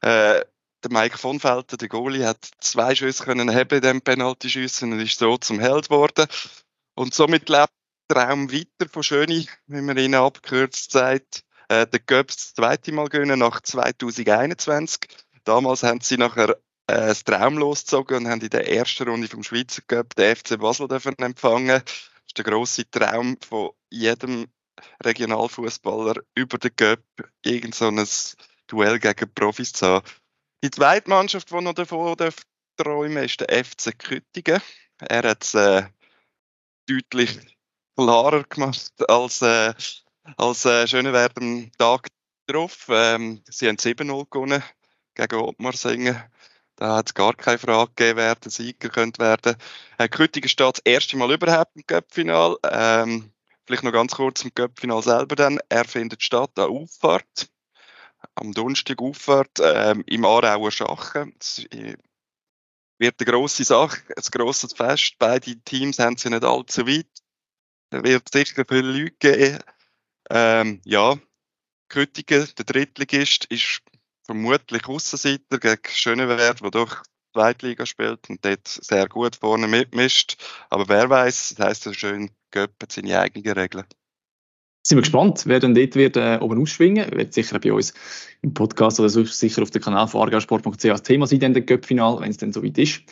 Äh, 0.00 0.44
der 0.84 0.90
Mike 0.90 1.18
von 1.18 1.40
Felten, 1.40 1.78
der 1.78 1.88
Goalie, 1.88 2.24
hat 2.24 2.48
zwei 2.60 2.94
Schüsse 2.94 3.24
können 3.24 3.52
haben 3.52 3.74
in 3.74 3.80
diesem 3.80 4.00
Penaltyschiessen 4.00 4.92
und 4.92 5.00
ist 5.00 5.18
so 5.18 5.36
zum 5.38 5.60
Held 5.60 5.88
geworden. 5.88 6.26
Und 6.94 7.14
somit 7.14 7.48
lebt 7.48 7.72
Traum 8.08 8.52
weiter 8.52 8.88
von 8.90 9.02
Schöni, 9.02 9.48
wie 9.66 9.80
man 9.80 9.96
ihn 9.96 10.14
abgekürzt 10.14 10.92
sagt. 10.92 11.44
Äh, 11.68 11.86
der 11.86 12.00
Göps 12.00 12.36
das 12.36 12.54
zweite 12.54 12.92
Mal 12.92 13.08
gewinnen 13.08 13.38
nach 13.38 13.60
2021. 13.60 15.00
Damals 15.44 15.82
haben 15.82 16.00
sie 16.00 16.18
nachher 16.18 16.50
äh, 16.86 17.06
das 17.08 17.24
Traum 17.24 17.58
losgezogen 17.58 18.18
und 18.18 18.28
haben 18.28 18.40
in 18.40 18.50
der 18.50 18.70
ersten 18.70 19.08
Runde 19.08 19.28
vom 19.28 19.42
Schweizer 19.42 19.82
Cup 19.86 20.14
den 20.14 20.36
FC 20.36 20.58
Basel 20.58 20.88
empfangen. 20.90 21.68
Das 21.68 21.94
ist 22.26 22.38
der 22.38 22.44
grosse 22.44 22.90
Traum 22.90 23.38
von 23.40 23.70
jedem 23.90 24.46
Regionalfußballer 25.04 26.22
über 26.34 26.58
den 26.58 26.76
Cup 26.76 27.02
irgend 27.42 27.74
so 27.74 27.88
ein 27.88 28.06
Duell 28.66 28.98
gegen 28.98 29.34
Profis 29.34 29.72
zu 29.72 29.86
haben. 29.86 30.06
Die 30.64 30.70
zweite 30.70 31.10
Mannschaft, 31.10 31.50
die 31.50 31.60
noch 31.60 31.74
davon 31.74 32.16
träumen 32.76 33.24
ist 33.24 33.40
der 33.40 33.64
FC 33.64 33.98
Küttingen. 33.98 34.60
Er 34.98 35.22
hat 35.22 35.44
es 35.44 35.54
äh, 35.54 35.84
deutlich 36.86 37.38
klarer 37.96 38.44
gemacht 38.44 38.92
als, 39.08 39.42
äh, 39.42 39.74
als 40.36 40.64
äh, 40.64 40.86
Schönewert 40.86 41.36
am 41.36 41.70
Tag 41.78 42.08
drauf. 42.46 42.86
Ähm, 42.88 43.42
sie 43.48 43.68
haben 43.68 43.76
7-0 43.76 44.26
gewonnen 44.30 44.62
gegen 45.14 45.40
Ottmar 45.40 45.74
singen. 45.74 46.22
Da 46.76 46.96
hat 46.96 47.08
es 47.08 47.14
gar 47.14 47.34
keine 47.34 47.58
Frage 47.58 47.92
gegeben, 47.94 48.16
wer 48.18 48.34
der 48.34 48.50
Sieger 48.50 48.88
könnte 48.88 49.20
werden. 49.20 49.56
Äh, 49.98 50.08
Küttingen 50.08 50.48
steht 50.48 50.78
das 50.78 50.82
erste 50.84 51.16
Mal 51.16 51.32
überhaupt 51.32 51.76
im 51.76 51.86
Cup-Final. 51.86 52.56
Ähm, 52.70 53.32
vielleicht 53.66 53.84
noch 53.84 53.92
ganz 53.92 54.14
kurz 54.14 54.42
im 54.42 54.54
Cup-Final 54.54 55.02
selber 55.02 55.36
dann. 55.36 55.60
Er 55.68 55.84
findet 55.84 56.22
statt 56.22 56.58
an 56.58 56.70
Auffahrt. 56.70 57.48
Am 58.34 58.52
Donnerstag 58.52 59.00
Auffahrt 59.00 59.58
ähm, 59.60 60.02
im 60.06 60.24
Aarauer 60.24 60.70
Schachen. 60.70 61.34
Das 61.38 61.58
äh, 61.70 61.96
wird 62.98 63.20
eine 63.20 63.32
grosse 63.32 63.64
Sache, 63.64 64.00
ein 64.16 64.22
grosses 64.30 64.72
Fest. 64.72 65.16
Beide 65.18 65.56
Teams 65.60 65.98
haben 65.98 66.16
sie 66.16 66.30
nicht 66.30 66.44
allzu 66.44 66.86
weit. 66.86 67.21
Wird 67.92 68.32
sicher 68.32 68.64
viele 68.66 68.92
Leute 68.92 69.16
geben. 69.18 69.58
Ähm, 70.30 70.80
ja, 70.84 71.18
Küttingen, 71.88 72.48
der 72.56 72.64
Drittligist, 72.64 73.44
ist 73.46 73.82
vermutlich 74.24 74.86
Aussenseiter 74.86 75.58
gegen 75.58 75.82
Schönewert, 75.88 76.62
der 76.62 76.70
doch 76.70 77.02
Zweitliga 77.34 77.86
spielt 77.86 78.28
und 78.30 78.44
dort 78.44 78.66
sehr 78.66 79.08
gut 79.08 79.36
vorne 79.36 79.68
mitmischt. 79.68 80.36
Aber 80.70 80.88
wer 80.88 81.10
weiß, 81.10 81.54
das 81.56 81.66
heisst 81.66 81.82
so 81.82 81.92
schön, 81.92 82.30
Göppen 82.50 82.88
seine 82.90 83.18
eigenen 83.18 83.52
Regeln. 83.52 83.84
Sind 84.84 84.98
wir 84.98 85.02
gespannt, 85.02 85.44
wer 85.46 85.60
dann 85.60 85.74
dort 85.74 85.94
wird, 85.94 86.16
äh, 86.16 86.38
oben 86.40 86.60
ausschwingen 86.60 87.10
wird. 87.12 87.32
sicher 87.32 87.58
bei 87.60 87.72
uns 87.72 87.94
im 88.42 88.52
Podcast 88.52 88.98
oder 88.98 89.08
sicher 89.08 89.62
auf 89.62 89.70
dem 89.70 89.80
Kanal 89.80 90.08
von 90.08 90.22
argausport.ch 90.22 90.84
als 90.86 91.02
Thema 91.02 91.26
sein, 91.26 91.40
dann 91.40 91.54
der 91.54 91.62
Göppfinal, 91.62 92.20
wenn 92.20 92.30
es 92.30 92.38
dann 92.38 92.52
soweit 92.52 92.78
ist. 92.78 93.02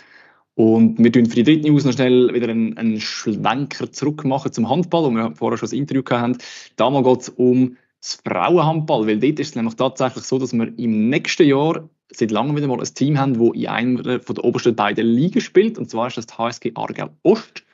Und 0.55 0.99
wir 0.99 1.13
tun 1.13 1.27
für 1.27 1.37
die 1.37 1.45
dritte 1.45 1.71
News 1.71 1.85
noch 1.85 1.93
schnell 1.93 2.33
wieder 2.35 2.49
einen, 2.49 2.77
einen 2.77 3.01
Schwenker 3.01 3.91
zurück 3.93 4.25
machen 4.25 4.53
zum 4.53 4.69
Handball, 4.69 5.05
wo 5.05 5.11
wir 5.11 5.35
vorher 5.35 5.57
schon 5.57 5.67
das 5.67 5.73
Interview 5.73 6.03
hatten. 6.11 6.39
Damals 6.77 7.07
geht 7.07 7.21
es 7.21 7.29
um 7.31 7.77
das 8.01 8.21
Frauenhandball, 8.25 9.07
weil 9.07 9.19
dort 9.19 9.39
ist 9.39 9.51
es 9.51 9.55
nämlich 9.55 9.75
tatsächlich 9.75 10.25
so, 10.25 10.39
dass 10.39 10.53
wir 10.53 10.73
im 10.79 11.09
nächsten 11.09 11.47
Jahr 11.47 11.89
seit 12.13 12.31
langem 12.31 12.57
wieder 12.57 12.67
mal 12.67 12.81
ein 12.81 12.95
Team 12.95 13.19
haben, 13.19 13.39
das 13.39 13.55
in 13.55 13.67
einer 13.67 14.21
von 14.21 14.35
der 14.35 14.45
obersten 14.45 14.75
beiden 14.75 15.07
Ligen 15.07 15.41
spielt, 15.41 15.79
und 15.79 15.91
zwar 15.91 16.09
ist 16.09 16.17
das 16.17 16.27
die 16.27 16.35
HSG 16.35 16.73
Aargau 16.75 17.11
Ost. 17.23 17.65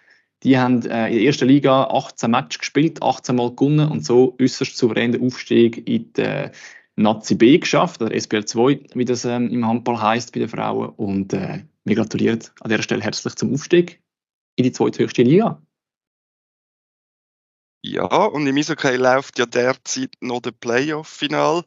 Die 0.43 0.59
haben 0.59 0.83
äh, 0.83 1.09
in 1.09 1.15
der 1.15 1.23
ersten 1.23 1.49
Liga 1.49 1.85
18 1.85 2.31
Matches 2.31 2.59
gespielt, 2.59 3.03
18 3.03 3.35
Mal 3.35 3.51
gewonnen 3.51 3.91
und 3.91 4.05
so 4.05 4.37
äußerst 4.41 4.77
souverän 4.77 5.13
den 5.13 5.23
Aufstieg 5.23 5.89
in 5.89 6.13
die 6.13 6.51
Nazi 6.97 7.35
B 7.35 7.59
geschafft, 7.59 8.03
oder 8.03 8.15
SPL 8.15 8.45
2, 8.45 8.81
wie 8.95 9.05
das 9.05 9.25
ähm, 9.25 9.49
im 9.49 9.67
Handball 9.67 10.01
heißt 10.01 10.33
bei 10.33 10.41
den 10.41 10.49
Frauen. 10.49 10.91
Und 10.91 11.33
äh, 11.33 11.61
wir 11.87 11.97
gratulieren 11.97 12.43
an 12.61 12.69
dieser 12.69 12.83
Stelle 12.83 13.03
herzlich 13.03 13.35
zum 13.37 13.55
Aufstieg 13.55 14.03
in 14.57 14.65
die 14.65 14.73
zweithöchste 14.73 15.23
Liga. 15.23 15.63
Ja, 17.83 18.03
und 18.03 18.47
im 18.47 18.57
Eishockey 18.57 18.97
läuft 18.97 19.39
ja 19.39 19.47
derzeit 19.47 20.15
noch 20.21 20.41
der 20.41 20.51
Playoff-Final. 20.51 21.63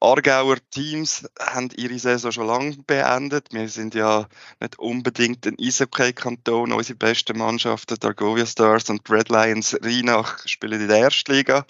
Aargauer 0.00 0.58
Teams 0.70 1.26
haben 1.40 1.70
ihre 1.74 1.98
Saison 1.98 2.30
schon 2.30 2.46
lange 2.46 2.76
beendet. 2.86 3.48
Wir 3.52 3.66
sind 3.70 3.94
ja 3.94 4.28
nicht 4.60 4.78
unbedingt 4.78 5.46
ein 5.46 5.56
Eishockey-Kanton. 5.58 6.72
Unsere 6.72 6.98
besten 6.98 7.38
Mannschaften, 7.38 7.96
Argovia 8.02 8.44
Stars 8.44 8.90
und 8.90 9.08
Red 9.08 9.30
Lions 9.30 9.74
Rheinach, 9.82 10.46
spielen 10.46 10.82
in 10.82 10.88
der 10.88 10.98
Erstliga. 10.98 11.64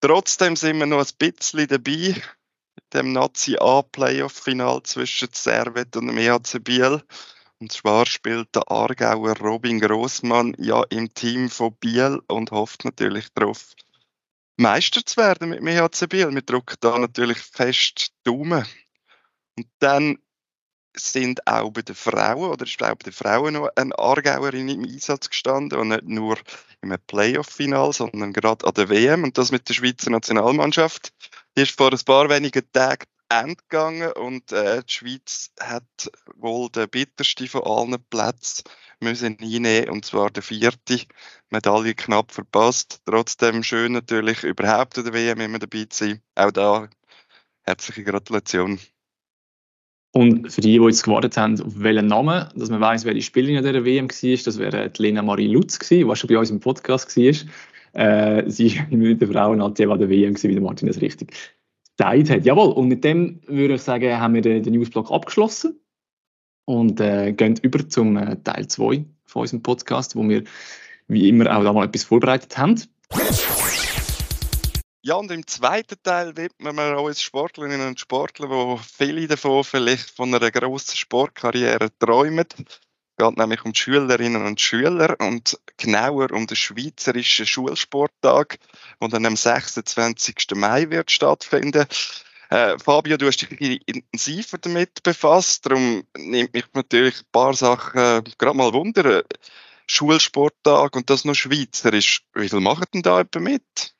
Trotzdem 0.00 0.54
sind 0.54 0.78
wir 0.78 0.86
noch 0.86 1.00
ein 1.00 1.14
bisschen 1.18 1.66
dabei 1.66 2.14
dem 2.94 3.12
Nazi 3.12 3.56
A-Playoff-Final 3.58 4.82
zwischen 4.82 5.28
Servet 5.32 5.96
und 5.96 6.08
dem 6.08 6.18
EHC 6.18 6.58
Biel. 6.58 7.02
Und 7.58 7.72
zwar 7.72 8.06
spielt 8.06 8.54
der 8.54 8.70
Aargauer 8.70 9.36
Robin 9.38 9.80
Grossmann 9.80 10.54
ja 10.58 10.82
im 10.90 11.12
Team 11.12 11.50
von 11.50 11.74
Biel 11.74 12.20
und 12.28 12.50
hofft 12.50 12.84
natürlich 12.84 13.28
darauf, 13.34 13.74
Meister 14.56 15.04
zu 15.04 15.16
werden 15.18 15.50
mit 15.50 15.60
dem 15.60 15.66
EHC 15.66 16.06
Biel. 16.08 16.34
Wir 16.34 16.42
drücken 16.42 16.76
da 16.80 16.98
natürlich 16.98 17.38
fest 17.38 18.12
Daumen. 18.24 18.66
Und 19.56 19.66
dann 19.78 20.18
sind 20.96 21.46
auch 21.46 21.70
bei 21.70 21.82
den 21.82 21.94
Frauen, 21.94 22.50
oder 22.50 22.64
ist 22.64 22.82
auch 22.82 22.88
bei 22.88 23.04
den 23.04 23.12
Frauen 23.12 23.54
noch 23.54 23.70
eine 23.76 23.96
Aargauerin 23.98 24.68
im 24.68 24.84
Einsatz 24.84 25.30
gestanden 25.30 25.78
und 25.78 25.88
nicht 25.88 26.04
nur 26.04 26.38
im 26.82 26.94
Playoff-Final, 27.06 27.92
sondern 27.92 28.32
gerade 28.32 28.66
an 28.66 28.74
der 28.74 28.88
WM 28.88 29.24
und 29.24 29.38
das 29.38 29.52
mit 29.52 29.68
der 29.68 29.74
Schweizer 29.74 30.10
Nationalmannschaft. 30.10 31.12
Die 31.56 31.62
ist 31.62 31.76
vor 31.76 31.92
ein 31.92 31.98
paar 32.04 32.28
wenigen 32.28 32.62
Tagen 32.72 33.56
gegangen 33.56 34.12
und 34.12 34.52
äh, 34.52 34.82
die 34.82 34.92
Schweiz 34.92 35.52
hat 35.60 36.10
wohl 36.36 36.68
den 36.70 36.88
bittersten 36.88 37.48
von 37.48 37.62
allen 37.62 38.02
Plätzen 38.10 38.64
müssen 39.00 39.38
einnehmen 39.40 39.90
und 39.90 40.04
zwar 40.04 40.30
der 40.30 40.42
vierte. 40.42 41.00
Medaille 41.48 41.94
knapp 41.94 42.32
verpasst. 42.32 43.00
Trotzdem 43.06 43.62
schön 43.62 43.92
natürlich 43.92 44.44
überhaupt 44.44 44.98
an 44.98 45.04
der 45.04 45.14
WM 45.14 45.40
immer 45.40 45.58
dabei 45.58 45.86
zu 45.88 46.04
sein. 46.04 46.22
Auch 46.34 46.50
da 46.50 46.88
herzliche 47.62 48.04
Gratulation. 48.04 48.78
Und 50.12 50.52
für 50.52 50.60
die, 50.60 50.78
die 50.78 50.84
jetzt 50.84 51.04
gewartet 51.04 51.36
haben, 51.36 51.60
auf 51.60 51.72
welchen 51.76 52.08
Namen, 52.08 52.48
dass 52.56 52.68
man 52.68 52.80
weiß, 52.80 53.04
wer 53.04 53.14
die 53.14 53.22
Spielerin 53.22 53.62
der 53.62 53.84
WM 53.84 54.08
war, 54.08 54.44
das 54.44 54.58
wäre 54.58 54.90
die 54.90 55.02
Lena 55.02 55.22
Marie 55.22 55.46
Lutz 55.46 55.78
die 55.88 56.04
schon 56.16 56.28
bei 56.28 56.38
uns 56.38 56.50
im 56.50 56.58
Podcast 56.58 57.16
war. 57.16 57.32
Äh, 57.92 58.48
sie 58.48 58.80
mit 58.90 59.20
der 59.20 59.28
Frauen 59.28 59.60
an 59.60 59.74
der 59.74 59.88
WM, 59.88 60.42
wie 60.42 60.52
der 60.52 60.62
Martin 60.62 60.88
das 60.88 61.00
richtig 61.00 61.34
gesagt 61.96 62.30
hat. 62.30 62.44
Jawohl, 62.44 62.72
und 62.72 62.88
mit 62.88 63.04
dem 63.04 63.40
würde 63.46 63.74
ich 63.74 63.82
sagen, 63.82 64.18
haben 64.18 64.34
wir 64.34 64.42
den, 64.42 64.62
den 64.62 64.74
Newsblock 64.74 65.10
abgeschlossen 65.10 65.80
und 66.64 67.00
äh, 67.00 67.32
gehen 67.32 67.58
über 67.62 67.88
zum 67.88 68.16
äh, 68.16 68.36
Teil 68.42 68.68
2 68.68 69.04
von 69.26 69.42
unserem 69.42 69.62
Podcast, 69.62 70.16
wo 70.16 70.28
wir 70.28 70.44
wie 71.08 71.28
immer 71.28 71.56
auch 71.56 71.64
da 71.64 71.72
mal 71.72 71.86
etwas 71.86 72.04
vorbereitet 72.04 72.56
haben. 72.56 72.80
Ja, 75.02 75.14
und 75.14 75.30
im 75.30 75.46
zweiten 75.46 75.96
Teil 76.02 76.36
widmen 76.36 76.76
wir 76.76 77.00
uns 77.00 77.22
Sportlerinnen 77.22 77.86
und 77.88 77.98
Sportler, 77.98 78.50
wo 78.50 78.76
viele 78.76 79.26
davon 79.26 79.64
vielleicht 79.64 80.10
von 80.10 80.34
einer 80.34 80.50
grossen 80.50 80.96
Sportkarriere 80.96 81.88
träumen 81.98 82.46
geht 83.20 83.36
nämlich 83.36 83.64
um 83.64 83.72
die 83.72 83.78
Schülerinnen 83.78 84.46
und 84.46 84.60
Schüler 84.60 85.16
und 85.20 85.58
genauer 85.76 86.32
um 86.32 86.46
den 86.46 86.56
Schweizerischen 86.56 87.46
Schulsporttag, 87.46 88.58
der 89.00 89.08
dann 89.08 89.26
am 89.26 89.36
26. 89.36 90.36
Mai 90.54 90.88
wird 90.88 91.10
stattfinden. 91.10 91.86
Äh, 92.48 92.78
Fabio, 92.78 93.16
du 93.16 93.26
hast 93.26 93.42
dich 93.42 93.80
intensiver 93.86 94.58
damit 94.58 95.02
befasst, 95.02 95.66
darum 95.66 96.02
nimmt 96.16 96.54
mich 96.54 96.64
natürlich 96.72 97.20
ein 97.20 97.30
paar 97.30 97.54
Sachen 97.54 98.24
gerade 98.38 98.56
mal 98.56 98.72
wundern. 98.72 99.22
Schulsporttag 99.86 100.96
und 100.96 101.10
das 101.10 101.24
noch 101.24 101.34
schweizerisch. 101.34 102.22
Wie 102.34 102.48
viel 102.48 102.60
machen 102.60 102.86
denn 102.94 103.02
da 103.02 103.18
jemand 103.18 103.40
mit? 103.40 103.94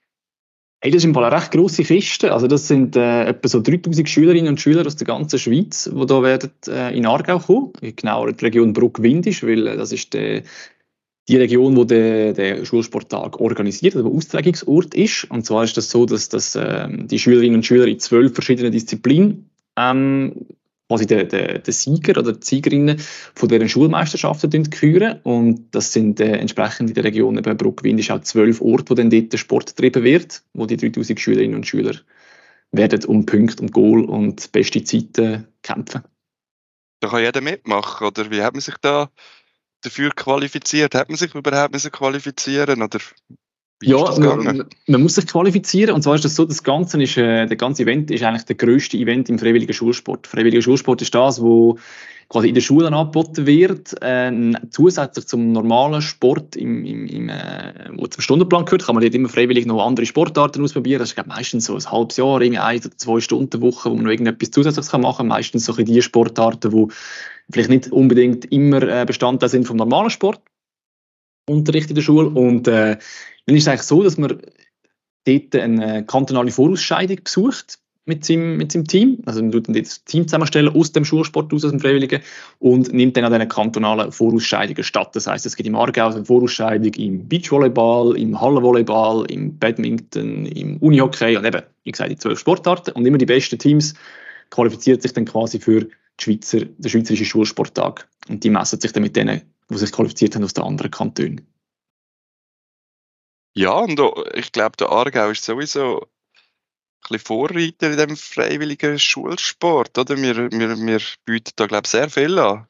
Hey, 0.83 0.91
das 0.91 1.03
ist 1.03 1.05
im 1.05 1.15
Fall 1.15 1.25
eine 1.25 1.37
recht 1.37 1.51
grosse 1.51 1.83
Kiste. 1.83 2.33
Also 2.33 2.47
das 2.47 2.67
sind 2.67 2.97
äh, 2.97 3.27
etwa 3.27 3.49
so 3.49 3.61
3000 3.61 4.09
Schülerinnen 4.09 4.49
und 4.49 4.61
Schüler 4.61 4.87
aus 4.87 4.97
der 4.97 5.07
ganzen 5.07 5.39
Schweiz, 5.39 5.85
die 5.85 6.07
hier 6.07 6.23
werden 6.23 6.51
äh, 6.69 6.97
in 6.97 7.05
Aargau 7.05 7.39
kommen. 7.39 7.73
Genau 7.83 8.27
in 8.27 8.37
die 8.37 8.45
Region 8.47 8.73
Bruck-Windisch, 8.73 9.43
weil 9.43 9.67
äh, 9.67 9.77
das 9.77 9.93
ist 9.93 10.15
der, 10.15 10.43
die 11.29 11.37
Region, 11.37 11.77
wo 11.77 11.85
der, 11.85 12.33
der 12.33 12.65
Schulsporttag 12.65 13.39
organisiert, 13.41 13.95
also 13.95 14.11
Austragungsort 14.11 14.95
ist. 14.95 15.31
Und 15.31 15.45
zwar 15.45 15.65
ist 15.65 15.77
das 15.77 15.91
so, 15.91 16.07
dass, 16.07 16.31
dass 16.31 16.55
äh, 16.55 16.89
die 16.89 17.19
Schülerinnen 17.19 17.57
und 17.57 17.67
Schüler 17.67 17.87
in 17.87 17.99
zwölf 17.99 18.33
verschiedenen 18.33 18.73
Disziplinen 18.73 19.51
ähm, 19.77 20.47
quasi 20.91 21.07
den, 21.07 21.29
den, 21.29 21.63
den 21.63 21.73
Sieger 21.73 22.19
oder 22.19 22.33
die 22.33 22.45
Siegerinnen 22.45 22.99
von 23.37 23.49
deren 23.49 23.69
Schulmeisterschaften 23.69 24.71
küren. 24.71 25.21
Und 25.23 25.73
das 25.73 25.93
sind 25.93 26.19
äh, 26.19 26.33
entsprechend 26.33 26.89
in 26.89 26.95
der 26.97 27.05
Region 27.05 27.39
eben 27.39 27.57
Bruckwind 27.57 28.01
ist 28.01 28.11
auch 28.11 28.23
zwölf 28.23 28.61
Orte, 28.61 28.91
wo 28.91 28.95
dann 28.95 29.09
dort 29.09 29.33
der 29.33 29.39
Sport 29.39 29.77
getrieben 29.77 30.03
wird, 30.03 30.43
wo 30.53 30.67
die 30.67 30.77
3000 30.77 31.21
Schülerinnen 31.21 31.55
und 31.55 31.67
Schüler 31.67 31.95
werden 32.73 33.05
um 33.05 33.25
Punkte, 33.25 33.63
um 33.63 33.71
Goal 33.71 34.05
und 34.05 34.51
beste 34.51 34.83
Zeiten 34.83 35.47
kämpfen. 35.63 36.03
Da 36.99 37.09
kann 37.09 37.23
jeder 37.23 37.41
mitmachen, 37.41 38.09
oder 38.09 38.29
wie 38.33 38.43
hat 38.43 38.55
man 38.55 38.61
sich 38.61 38.75
da 38.81 39.11
dafür 39.83 40.11
qualifiziert? 40.11 40.97
Hat 40.97 41.09
man 41.09 41.17
sich 41.17 41.33
überhaupt 41.37 41.93
qualifizieren 41.93 42.83
oder 42.83 42.99
ja, 43.83 44.19
man, 44.19 44.65
man, 44.87 45.03
muss 45.03 45.15
sich 45.15 45.27
qualifizieren. 45.27 45.95
Und 45.95 46.03
zwar 46.03 46.15
ist 46.15 46.25
das 46.25 46.37
so, 46.37 46.45
das 46.45 46.63
Ganze 46.63 47.03
ist, 47.03 47.17
äh, 47.17 47.47
der 47.47 47.57
ganze 47.57 47.83
Event 47.85 48.11
ist 48.11 48.23
eigentlich 48.23 48.45
der 48.45 48.57
größte 48.57 48.97
Event 48.97 49.29
im 49.29 49.39
freiwilligen 49.39 49.73
Schulsport. 49.73 50.27
Freiwilliger 50.27 50.63
Schulsport 50.63 51.01
ist 51.01 51.15
das, 51.15 51.41
wo 51.41 51.79
quasi 52.29 52.49
in 52.49 52.55
den 52.55 52.63
Schulen 52.63 52.95
angeboten 52.95 53.47
wird, 53.47 54.01
äh, 54.03 54.53
zusätzlich 54.71 55.27
zum 55.27 55.51
normalen 55.51 56.01
Sport, 56.01 56.55
im, 56.57 56.85
im, 56.85 57.07
im, 57.07 57.29
äh, 57.29 57.73
wo 57.97 58.07
zum 58.07 58.23
Stundenplan 58.23 58.67
gehört, 58.67 58.87
kann 58.87 58.95
man 58.95 59.03
dort 59.03 59.15
immer 59.15 59.29
freiwillig 59.29 59.67
noch 59.67 59.85
andere 59.85 60.07
Sportarten 60.07 60.63
ausprobieren. 60.63 61.01
Das 61.01 61.09
ist 61.09 61.15
glaub, 61.17 61.27
meistens 61.27 61.65
so 61.65 61.75
ein 61.75 61.91
halbes 61.91 62.19
Jahr, 62.19 62.41
irgendwie 62.41 62.61
ein 62.61 62.79
oder 62.79 62.97
zwei 62.97 63.21
Stunden 63.21 63.61
Woche, 63.61 63.91
wo 63.91 63.95
man 63.95 64.05
noch 64.05 64.11
irgendetwas 64.13 64.53
Zusätzliches 64.53 64.93
machen 64.93 65.17
kann. 65.17 65.29
Meistens 65.29 65.65
so 65.65 65.73
die 65.73 66.03
Sportarten, 66.03 66.71
die 66.71 66.87
vielleicht 67.51 67.71
nicht 67.71 67.91
unbedingt 67.91 68.45
immer 68.53 68.83
äh, 68.83 69.05
Bestandteil 69.05 69.49
sind 69.49 69.67
vom 69.67 69.77
normalen 69.77 70.11
Sport. 70.11 70.41
Unterricht 71.49 71.89
in 71.89 71.97
der 71.97 72.03
Schule 72.03 72.29
und 72.29 72.69
äh, 72.69 72.99
dann 73.51 73.57
ist 73.57 73.65
es 73.65 73.69
eigentlich 73.69 73.83
so, 73.83 74.05
dass 74.05 74.17
man 74.17 74.41
dort 75.27 75.57
eine 75.57 76.07
kantonale 76.07 76.53
Vorausscheidung 76.53 77.19
besucht 77.25 77.81
mit 78.05 78.25
seinem, 78.25 78.59
mit 78.59 78.71
seinem 78.71 78.87
Team. 78.87 79.19
Also 79.27 79.43
man 79.43 79.51
tut 79.51 79.67
dann 79.67 79.75
das 79.75 80.05
Team 80.05 80.29
zusammenstellen 80.29 80.73
aus 80.73 80.93
dem 80.93 81.05
Schulsport, 81.05 81.53
aus 81.53 81.63
dem 81.63 81.81
Freiwilligen 81.81 82.23
und 82.61 82.93
nimmt 82.93 83.17
dann 83.17 83.25
an 83.25 83.33
diesen 83.33 83.49
kantonalen 83.49 84.13
Vorausscheidungen 84.13 84.85
statt. 84.85 85.17
Das 85.17 85.27
heißt, 85.27 85.47
es 85.47 85.57
gibt 85.57 85.67
im 85.67 85.75
Aargau 85.75 86.11
eine 86.11 86.25
Vorausscheidung 86.25 86.95
im 86.95 87.27
Beachvolleyball, 87.27 88.17
im 88.17 88.41
Hallenvolleyball, 88.41 89.29
im 89.29 89.59
Badminton, 89.59 90.47
im 90.47 90.77
Unihockey 90.77 91.37
und 91.37 91.45
eben, 91.45 91.63
wie 91.83 91.91
gesagt, 91.91 92.13
die 92.13 92.19
zwölf 92.19 92.39
Sportarten. 92.39 92.93
Und 92.93 93.05
immer 93.05 93.19
die 93.19 93.27
besten 93.27 93.59
Teams 93.59 93.95
qualifizieren 94.51 95.01
sich 95.01 95.13
dann 95.13 95.25
quasi 95.25 95.59
für 95.59 95.89
Schweizer, 96.21 96.61
den 96.61 96.89
Schweizerischen 96.89 97.27
Schulsporttag. 97.27 98.07
Und 98.29 98.45
die 98.45 98.51
messen 98.51 98.79
sich 98.79 98.93
dann 98.93 99.03
mit 99.03 99.17
denen, 99.17 99.41
die 99.69 99.77
sich 99.77 99.91
qualifiziert 99.91 100.37
haben 100.37 100.45
aus 100.45 100.55
den 100.55 100.63
anderen 100.63 100.93
Kantonen. 100.93 101.41
Ja, 103.55 103.73
und 103.73 104.01
ich 104.35 104.53
glaube, 104.53 104.77
der 104.77 104.91
Aargau 104.91 105.31
ist 105.31 105.45
sowieso 105.45 106.07
ein 107.09 107.19
Vorreiter 107.19 107.91
in 107.91 107.97
dem 107.97 108.17
freiwilligen 108.17 108.99
Schulsport, 108.99 109.99
oder? 109.99 110.17
Wir, 110.17 110.51
wir, 110.53 110.77
wir 110.79 111.01
bieten 111.25 111.53
da, 111.57 111.67
glaube 111.67 111.83
ich, 111.87 111.91
sehr 111.91 112.09
viel 112.09 112.39
an. 112.39 112.67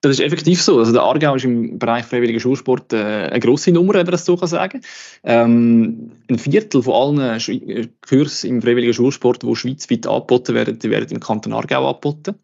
Das 0.00 0.12
ist 0.12 0.20
effektiv 0.20 0.62
so. 0.62 0.78
Also 0.78 0.92
der 0.92 1.02
Aargau 1.02 1.34
ist 1.34 1.44
im 1.44 1.78
Bereich 1.78 2.04
freiwilliger 2.04 2.38
Schulsport 2.38 2.92
äh, 2.92 3.28
eine 3.30 3.40
grosse 3.40 3.72
Nummer, 3.72 3.94
wenn 3.94 4.06
man 4.06 4.12
das 4.12 4.24
so 4.24 4.36
kann 4.36 4.46
sagen 4.48 4.80
ähm, 5.24 6.12
Ein 6.28 6.38
Viertel 6.38 6.84
von 6.84 7.18
allen 7.18 7.40
Sch 7.40 7.48
äh, 7.48 7.88
Kursen 8.00 8.48
im 8.48 8.62
freiwilligen 8.62 8.94
Schulsport, 8.94 9.42
die 9.42 9.56
schweizweit 9.56 10.06
angeboten 10.06 10.54
werden, 10.54 10.78
die 10.78 10.90
werden 10.90 11.10
im 11.10 11.18
Kanton 11.18 11.52
Aargau 11.52 11.88
angeboten 11.88 12.36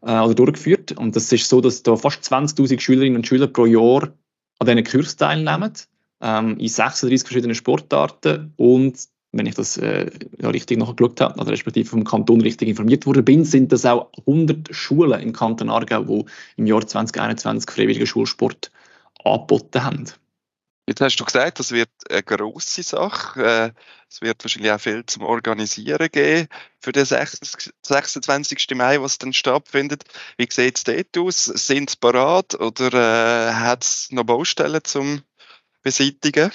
äh, 0.00 0.18
oder 0.18 0.34
durchgeführt. 0.34 0.92
Und 0.92 1.16
das 1.16 1.30
ist 1.30 1.50
so, 1.50 1.60
dass 1.60 1.82
da 1.82 1.96
fast 1.96 2.24
20'000 2.32 2.80
Schülerinnen 2.80 3.16
und 3.16 3.26
Schüler 3.26 3.46
pro 3.46 3.66
Jahr 3.66 4.14
an 4.58 4.66
diesen 4.66 4.84
Kursen 4.84 5.18
teilnehmen 5.18 5.72
ähm, 6.20 6.58
in 6.58 6.68
36 6.68 7.26
verschiedenen 7.26 7.54
Sportarten 7.54 8.52
und 8.56 8.98
wenn 9.32 9.46
ich 9.46 9.54
das 9.54 9.76
äh, 9.76 10.10
ja, 10.40 10.48
richtig 10.48 10.78
nachgeschaut 10.78 11.20
habe, 11.20 11.40
oder 11.40 11.52
respektive 11.52 11.88
vom 11.88 12.04
Kanton 12.04 12.40
richtig 12.40 12.68
informiert 12.68 13.06
worden 13.06 13.24
bin, 13.24 13.44
sind 13.44 13.72
das 13.72 13.84
auch 13.84 14.10
100 14.20 14.74
Schulen 14.74 15.20
im 15.20 15.32
Kanton 15.32 15.68
Aargau, 15.68 16.04
die 16.04 16.24
im 16.56 16.66
Jahr 16.66 16.86
2021 16.86 17.70
freiwilligen 17.70 18.06
Schulsport 18.06 18.70
angeboten 19.24 19.84
haben. 19.84 20.04
Jetzt 20.88 21.00
hast 21.00 21.16
du 21.16 21.24
gesagt, 21.24 21.58
das 21.58 21.72
wird 21.72 21.90
eine 22.08 22.22
grosse 22.22 22.84
Sache. 22.84 23.42
Äh, 23.42 23.72
es 24.08 24.20
wird 24.20 24.44
wahrscheinlich 24.44 24.70
auch 24.70 24.80
viel 24.80 25.04
zum 25.04 25.24
Organisieren 25.24 26.08
geben 26.12 26.46
für 26.80 26.92
den 26.92 27.04
26. 27.04 28.68
Mai, 28.76 29.02
was 29.02 29.18
dann 29.18 29.32
stattfindet. 29.32 30.04
Wie 30.38 30.46
sieht 30.48 30.76
es 30.76 30.84
dort 30.84 31.18
aus? 31.18 31.44
Sind 31.46 31.90
sie 31.90 31.96
parat 31.96 32.54
oder 32.54 32.92
äh, 33.48 33.54
hat 33.54 33.82
es 33.82 34.12
noch 34.12 34.22
Baustellen 34.22 34.80
zum 34.84 35.22
beseitigen? 35.86 36.50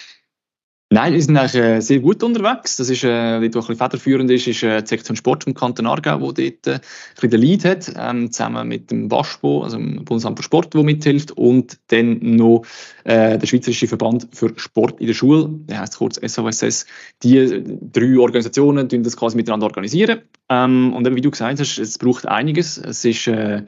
Nein, 0.93 1.13
wir 1.13 1.21
sind 1.21 1.37
eigentlich 1.37 1.55
äh, 1.55 1.79
sehr 1.79 1.99
gut 1.99 2.21
unterwegs. 2.21 2.75
Das 2.75 2.89
ist, 2.89 3.05
äh, 3.05 3.39
dort, 3.39 3.43
ein 3.43 3.51
bisschen 3.51 3.77
federführend 3.77 4.29
ist, 4.29 4.45
ist 4.45 4.61
äh, 4.61 4.81
die 4.81 4.87
Sektion 4.89 5.15
Sport 5.15 5.45
vom 5.45 5.53
Kanton 5.53 5.87
Aargau, 5.87 6.33
die 6.33 6.59
dort 6.61 6.67
äh, 6.67 6.73
ein 6.73 6.81
bisschen 7.15 7.29
den 7.29 7.39
Lead 7.39 7.63
hat, 7.63 7.93
ähm, 7.97 8.29
zusammen 8.29 8.67
mit 8.67 8.91
dem 8.91 9.09
WASPO, 9.09 9.63
also 9.63 9.77
dem 9.77 10.03
Bundesamt 10.03 10.37
für 10.37 10.43
Sport, 10.43 10.73
der 10.73 10.83
mithilft, 10.83 11.31
und 11.31 11.79
dann 11.87 12.19
noch 12.21 12.63
äh, 13.05 13.37
der 13.37 13.47
Schweizerische 13.47 13.87
Verband 13.87 14.27
für 14.33 14.51
Sport 14.57 14.99
in 14.99 15.07
der 15.07 15.13
Schule, 15.13 15.47
der 15.69 15.79
heißt 15.79 15.97
kurz 15.97 16.17
SVSS. 16.17 16.85
Die 17.23 17.63
drei 17.93 18.19
Organisationen 18.19 18.89
tun 18.89 19.03
das 19.03 19.15
quasi 19.15 19.37
miteinander 19.37 19.67
organisieren. 19.67 20.23
Ähm, 20.49 20.93
und 20.93 21.07
eben, 21.07 21.15
wie 21.15 21.21
du 21.21 21.31
gesagt 21.31 21.57
hast, 21.57 21.77
es 21.77 21.97
braucht 21.99 22.27
einiges. 22.27 22.77
Es 22.77 23.05
ist 23.05 23.27
äh, 23.27 23.63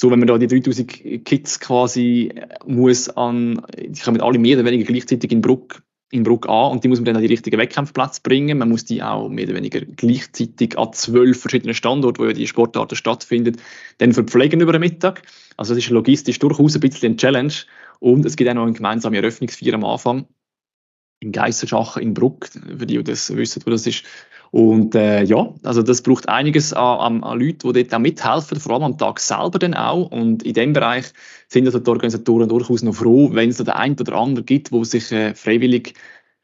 so, 0.00 0.10
wenn 0.10 0.18
man 0.18 0.28
da 0.28 0.38
die 0.38 0.46
3000 0.46 1.26
Kids 1.26 1.60
quasi 1.60 2.32
äh, 2.34 2.46
muss 2.64 3.10
an, 3.10 3.60
die 3.78 4.00
kommen 4.00 4.22
alle 4.22 4.38
mehr 4.38 4.56
oder 4.56 4.64
weniger 4.64 4.90
gleichzeitig 4.90 5.30
in 5.30 5.42
Bruck, 5.42 5.82
in 6.10 6.22
Bruck 6.22 6.48
an 6.48 6.72
und 6.72 6.82
die 6.82 6.88
muss 6.88 7.00
man 7.00 7.04
dann 7.04 7.16
an 7.16 7.22
die 7.22 7.28
richtigen 7.28 7.58
Wettkampfplätze 7.58 8.22
bringen. 8.22 8.56
Man 8.56 8.70
muss 8.70 8.86
die 8.86 9.02
auch 9.02 9.28
mehr 9.28 9.44
oder 9.44 9.56
weniger 9.56 9.80
gleichzeitig 9.80 10.78
an 10.78 10.94
zwölf 10.94 11.42
verschiedenen 11.42 11.74
Standorten, 11.74 12.22
wo 12.22 12.26
ja 12.26 12.32
die 12.32 12.46
Sportarten 12.46 12.96
stattfinden, 12.96 13.58
dann 13.98 14.14
verpflegen 14.14 14.62
über 14.62 14.72
den 14.72 14.80
Mittag. 14.80 15.20
Also 15.58 15.74
das 15.74 15.84
ist 15.84 15.90
logistisch 15.90 16.38
durchaus 16.38 16.76
ein 16.76 16.80
bisschen 16.80 17.08
eine 17.08 17.16
Challenge 17.16 17.52
und 17.98 18.24
es 18.24 18.36
gibt 18.36 18.48
auch 18.48 18.54
noch 18.54 18.62
eine 18.62 18.72
gemeinsame 18.72 19.18
Eröffnungsfeier 19.18 19.74
am 19.74 19.84
Anfang 19.84 20.24
in 21.20 21.32
Geisserschachen 21.32 22.02
in 22.02 22.14
Bruck, 22.14 22.48
für 22.48 22.86
die, 22.86 22.96
die 22.96 23.04
das 23.04 23.34
wissen, 23.34 23.62
wo 23.64 23.70
das 23.70 23.86
ist. 23.86 24.04
Und 24.50 24.96
äh, 24.96 25.22
ja, 25.22 25.54
also 25.62 25.82
das 25.82 26.02
braucht 26.02 26.28
einiges 26.28 26.72
an, 26.72 27.22
an, 27.22 27.24
an 27.24 27.38
Leuten, 27.38 27.72
die 27.72 27.84
dort 27.84 27.94
auch 27.94 28.00
mithelfen, 28.00 28.58
vor 28.58 28.74
allem 28.74 28.82
am 28.82 28.98
Tag 28.98 29.20
selber 29.20 29.58
dann 29.58 29.74
auch. 29.74 30.10
Und 30.10 30.42
in 30.42 30.54
dem 30.54 30.72
Bereich 30.72 31.06
sind 31.48 31.66
also 31.66 31.78
die 31.78 31.88
Organisatoren 31.88 32.48
durchaus 32.48 32.82
noch 32.82 32.94
froh, 32.94 33.30
wenn 33.32 33.50
es 33.50 33.58
da 33.58 33.64
den 33.64 33.74
einen 33.74 34.00
oder 34.00 34.14
anderen 34.14 34.46
gibt, 34.46 34.72
wo 34.72 34.82
sich 34.82 35.12
äh, 35.12 35.34
freiwillig 35.34 35.94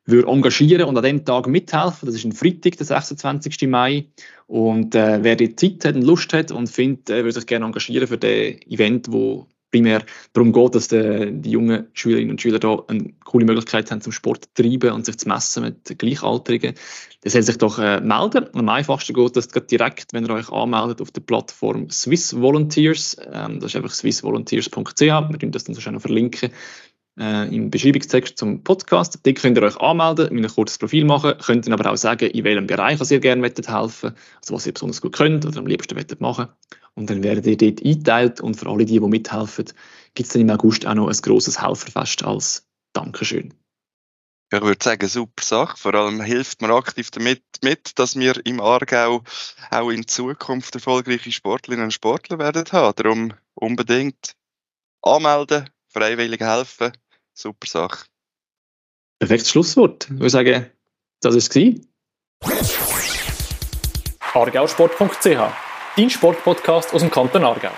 würde 0.04 0.28
engagieren 0.28 0.84
und 0.84 0.96
an 0.96 1.02
dem 1.02 1.24
Tag 1.24 1.48
mithelfen. 1.48 2.06
Das 2.06 2.14
ist 2.14 2.24
ein 2.24 2.32
Freitag, 2.32 2.76
der 2.76 2.86
26. 2.86 3.68
Mai. 3.68 4.06
Und 4.46 4.94
äh, 4.94 5.24
wer 5.24 5.34
die 5.34 5.56
Zeit 5.56 5.84
hat 5.84 5.96
und 5.96 6.02
Lust 6.02 6.32
hat 6.32 6.52
und 6.52 6.68
findet, 6.68 7.10
äh, 7.10 7.24
würde 7.24 7.32
sich 7.32 7.46
gerne 7.46 7.64
engagieren 7.64 8.06
für 8.06 8.18
das 8.18 8.30
Event, 8.30 9.10
wo 9.10 9.48
primär 9.76 10.02
darum 10.32 10.52
geht, 10.52 10.74
dass 10.74 10.88
die, 10.88 11.32
die 11.32 11.50
jungen 11.50 11.86
Schülerinnen 11.92 12.30
und 12.30 12.40
Schüler 12.40 12.58
da 12.58 12.82
eine 12.88 13.12
coole 13.24 13.44
Möglichkeit 13.44 13.90
haben, 13.90 14.00
zum 14.00 14.12
Sport 14.12 14.44
zu 14.44 14.62
treiben 14.62 14.92
und 14.92 15.04
sich 15.04 15.18
zu 15.18 15.28
messen 15.28 15.64
mit 15.64 15.98
Gleichaltrigen. 15.98 16.74
Das 17.22 17.32
soll 17.32 17.42
sich 17.42 17.58
doch 17.58 17.78
äh, 17.78 18.00
melden. 18.00 18.46
Am 18.54 18.68
einfachsten 18.68 19.12
geht 19.12 19.36
das 19.36 19.48
direkt, 19.48 20.12
wenn 20.12 20.24
ihr 20.24 20.30
euch 20.30 20.50
anmeldet 20.50 21.00
auf 21.00 21.10
der 21.10 21.20
Plattform 21.20 21.90
Swiss 21.90 22.34
Volunteers. 22.40 23.16
Ähm, 23.32 23.60
das 23.60 23.72
ist 23.72 23.76
einfach 23.76 23.92
swissvolunteers.ch. 23.92 25.00
Wir 25.00 25.38
können 25.38 25.52
das 25.52 25.64
dann 25.64 25.74
so 25.74 25.90
noch 25.90 26.00
verlinken 26.00 26.50
äh, 27.18 27.54
im 27.54 27.70
Beschreibungstext 27.70 28.38
zum 28.38 28.62
Podcast. 28.62 29.20
Dort 29.22 29.36
könnt 29.36 29.56
ihr 29.56 29.62
euch 29.62 29.76
anmelden, 29.78 30.36
ein 30.36 30.48
kurzes 30.48 30.78
Profil 30.78 31.04
machen, 31.04 31.34
könnt 31.38 31.66
dann 31.66 31.72
aber 31.72 31.90
auch 31.90 31.96
sagen, 31.96 32.30
in 32.30 32.44
welchem 32.44 32.66
Bereich 32.66 33.00
ihr 33.10 33.20
gerne 33.20 33.42
helfen 33.42 34.14
also 34.40 34.54
was 34.54 34.66
ihr 34.66 34.72
besonders 34.72 35.00
gut 35.00 35.14
könnt 35.14 35.46
oder 35.46 35.58
am 35.58 35.66
liebsten 35.66 35.96
machen 36.18 36.48
Und 36.94 37.10
dann 37.10 37.22
werdet 37.22 37.46
ihr 37.46 37.56
dort 37.56 37.84
eingeteilt 37.84 38.40
und 38.40 38.56
für 38.56 38.68
alle 38.68 38.84
die, 38.84 39.00
die 39.00 39.06
mithelfen, 39.06 39.66
gibt 40.14 40.26
es 40.26 40.32
dann 40.32 40.42
im 40.42 40.50
August 40.50 40.86
auch 40.86 40.94
noch 40.94 41.08
ein 41.08 41.16
grosses 41.16 41.60
Helferfest 41.60 42.24
als 42.24 42.66
Dankeschön. 42.92 43.54
Ich 44.52 44.60
würde 44.60 44.82
sagen, 44.82 45.08
super 45.08 45.42
Sache. 45.42 45.76
Vor 45.76 45.94
allem 45.94 46.20
hilft 46.20 46.62
man 46.62 46.70
aktiv 46.70 47.10
damit 47.10 47.42
mit, 47.62 47.98
dass 47.98 48.16
wir 48.16 48.40
im 48.46 48.60
Aargau 48.60 49.24
auch 49.70 49.90
in 49.90 50.06
Zukunft 50.06 50.72
erfolgreiche 50.76 51.32
Sportlerinnen 51.32 51.86
und 51.86 51.92
Sportler 51.92 52.38
werden 52.38 52.64
haben. 52.70 52.94
Darum 52.94 53.32
unbedingt 53.54 54.36
anmelden, 55.02 55.68
freiwillig 55.88 56.40
helfen 56.40 56.92
super 57.36 57.66
Sache. 57.66 58.06
Perfektes 59.18 59.50
Schlusswort. 59.50 60.04
Ich 60.04 60.10
würde 60.10 60.30
sagen, 60.30 60.70
das 61.20 61.34
war 61.34 61.38
es. 61.38 61.88
argausport.ch, 64.34 65.52
dein 65.96 66.10
Sportpodcast 66.10 66.92
aus 66.92 67.00
dem 67.00 67.10
Kanton 67.10 67.44
Aargau. 67.44 67.72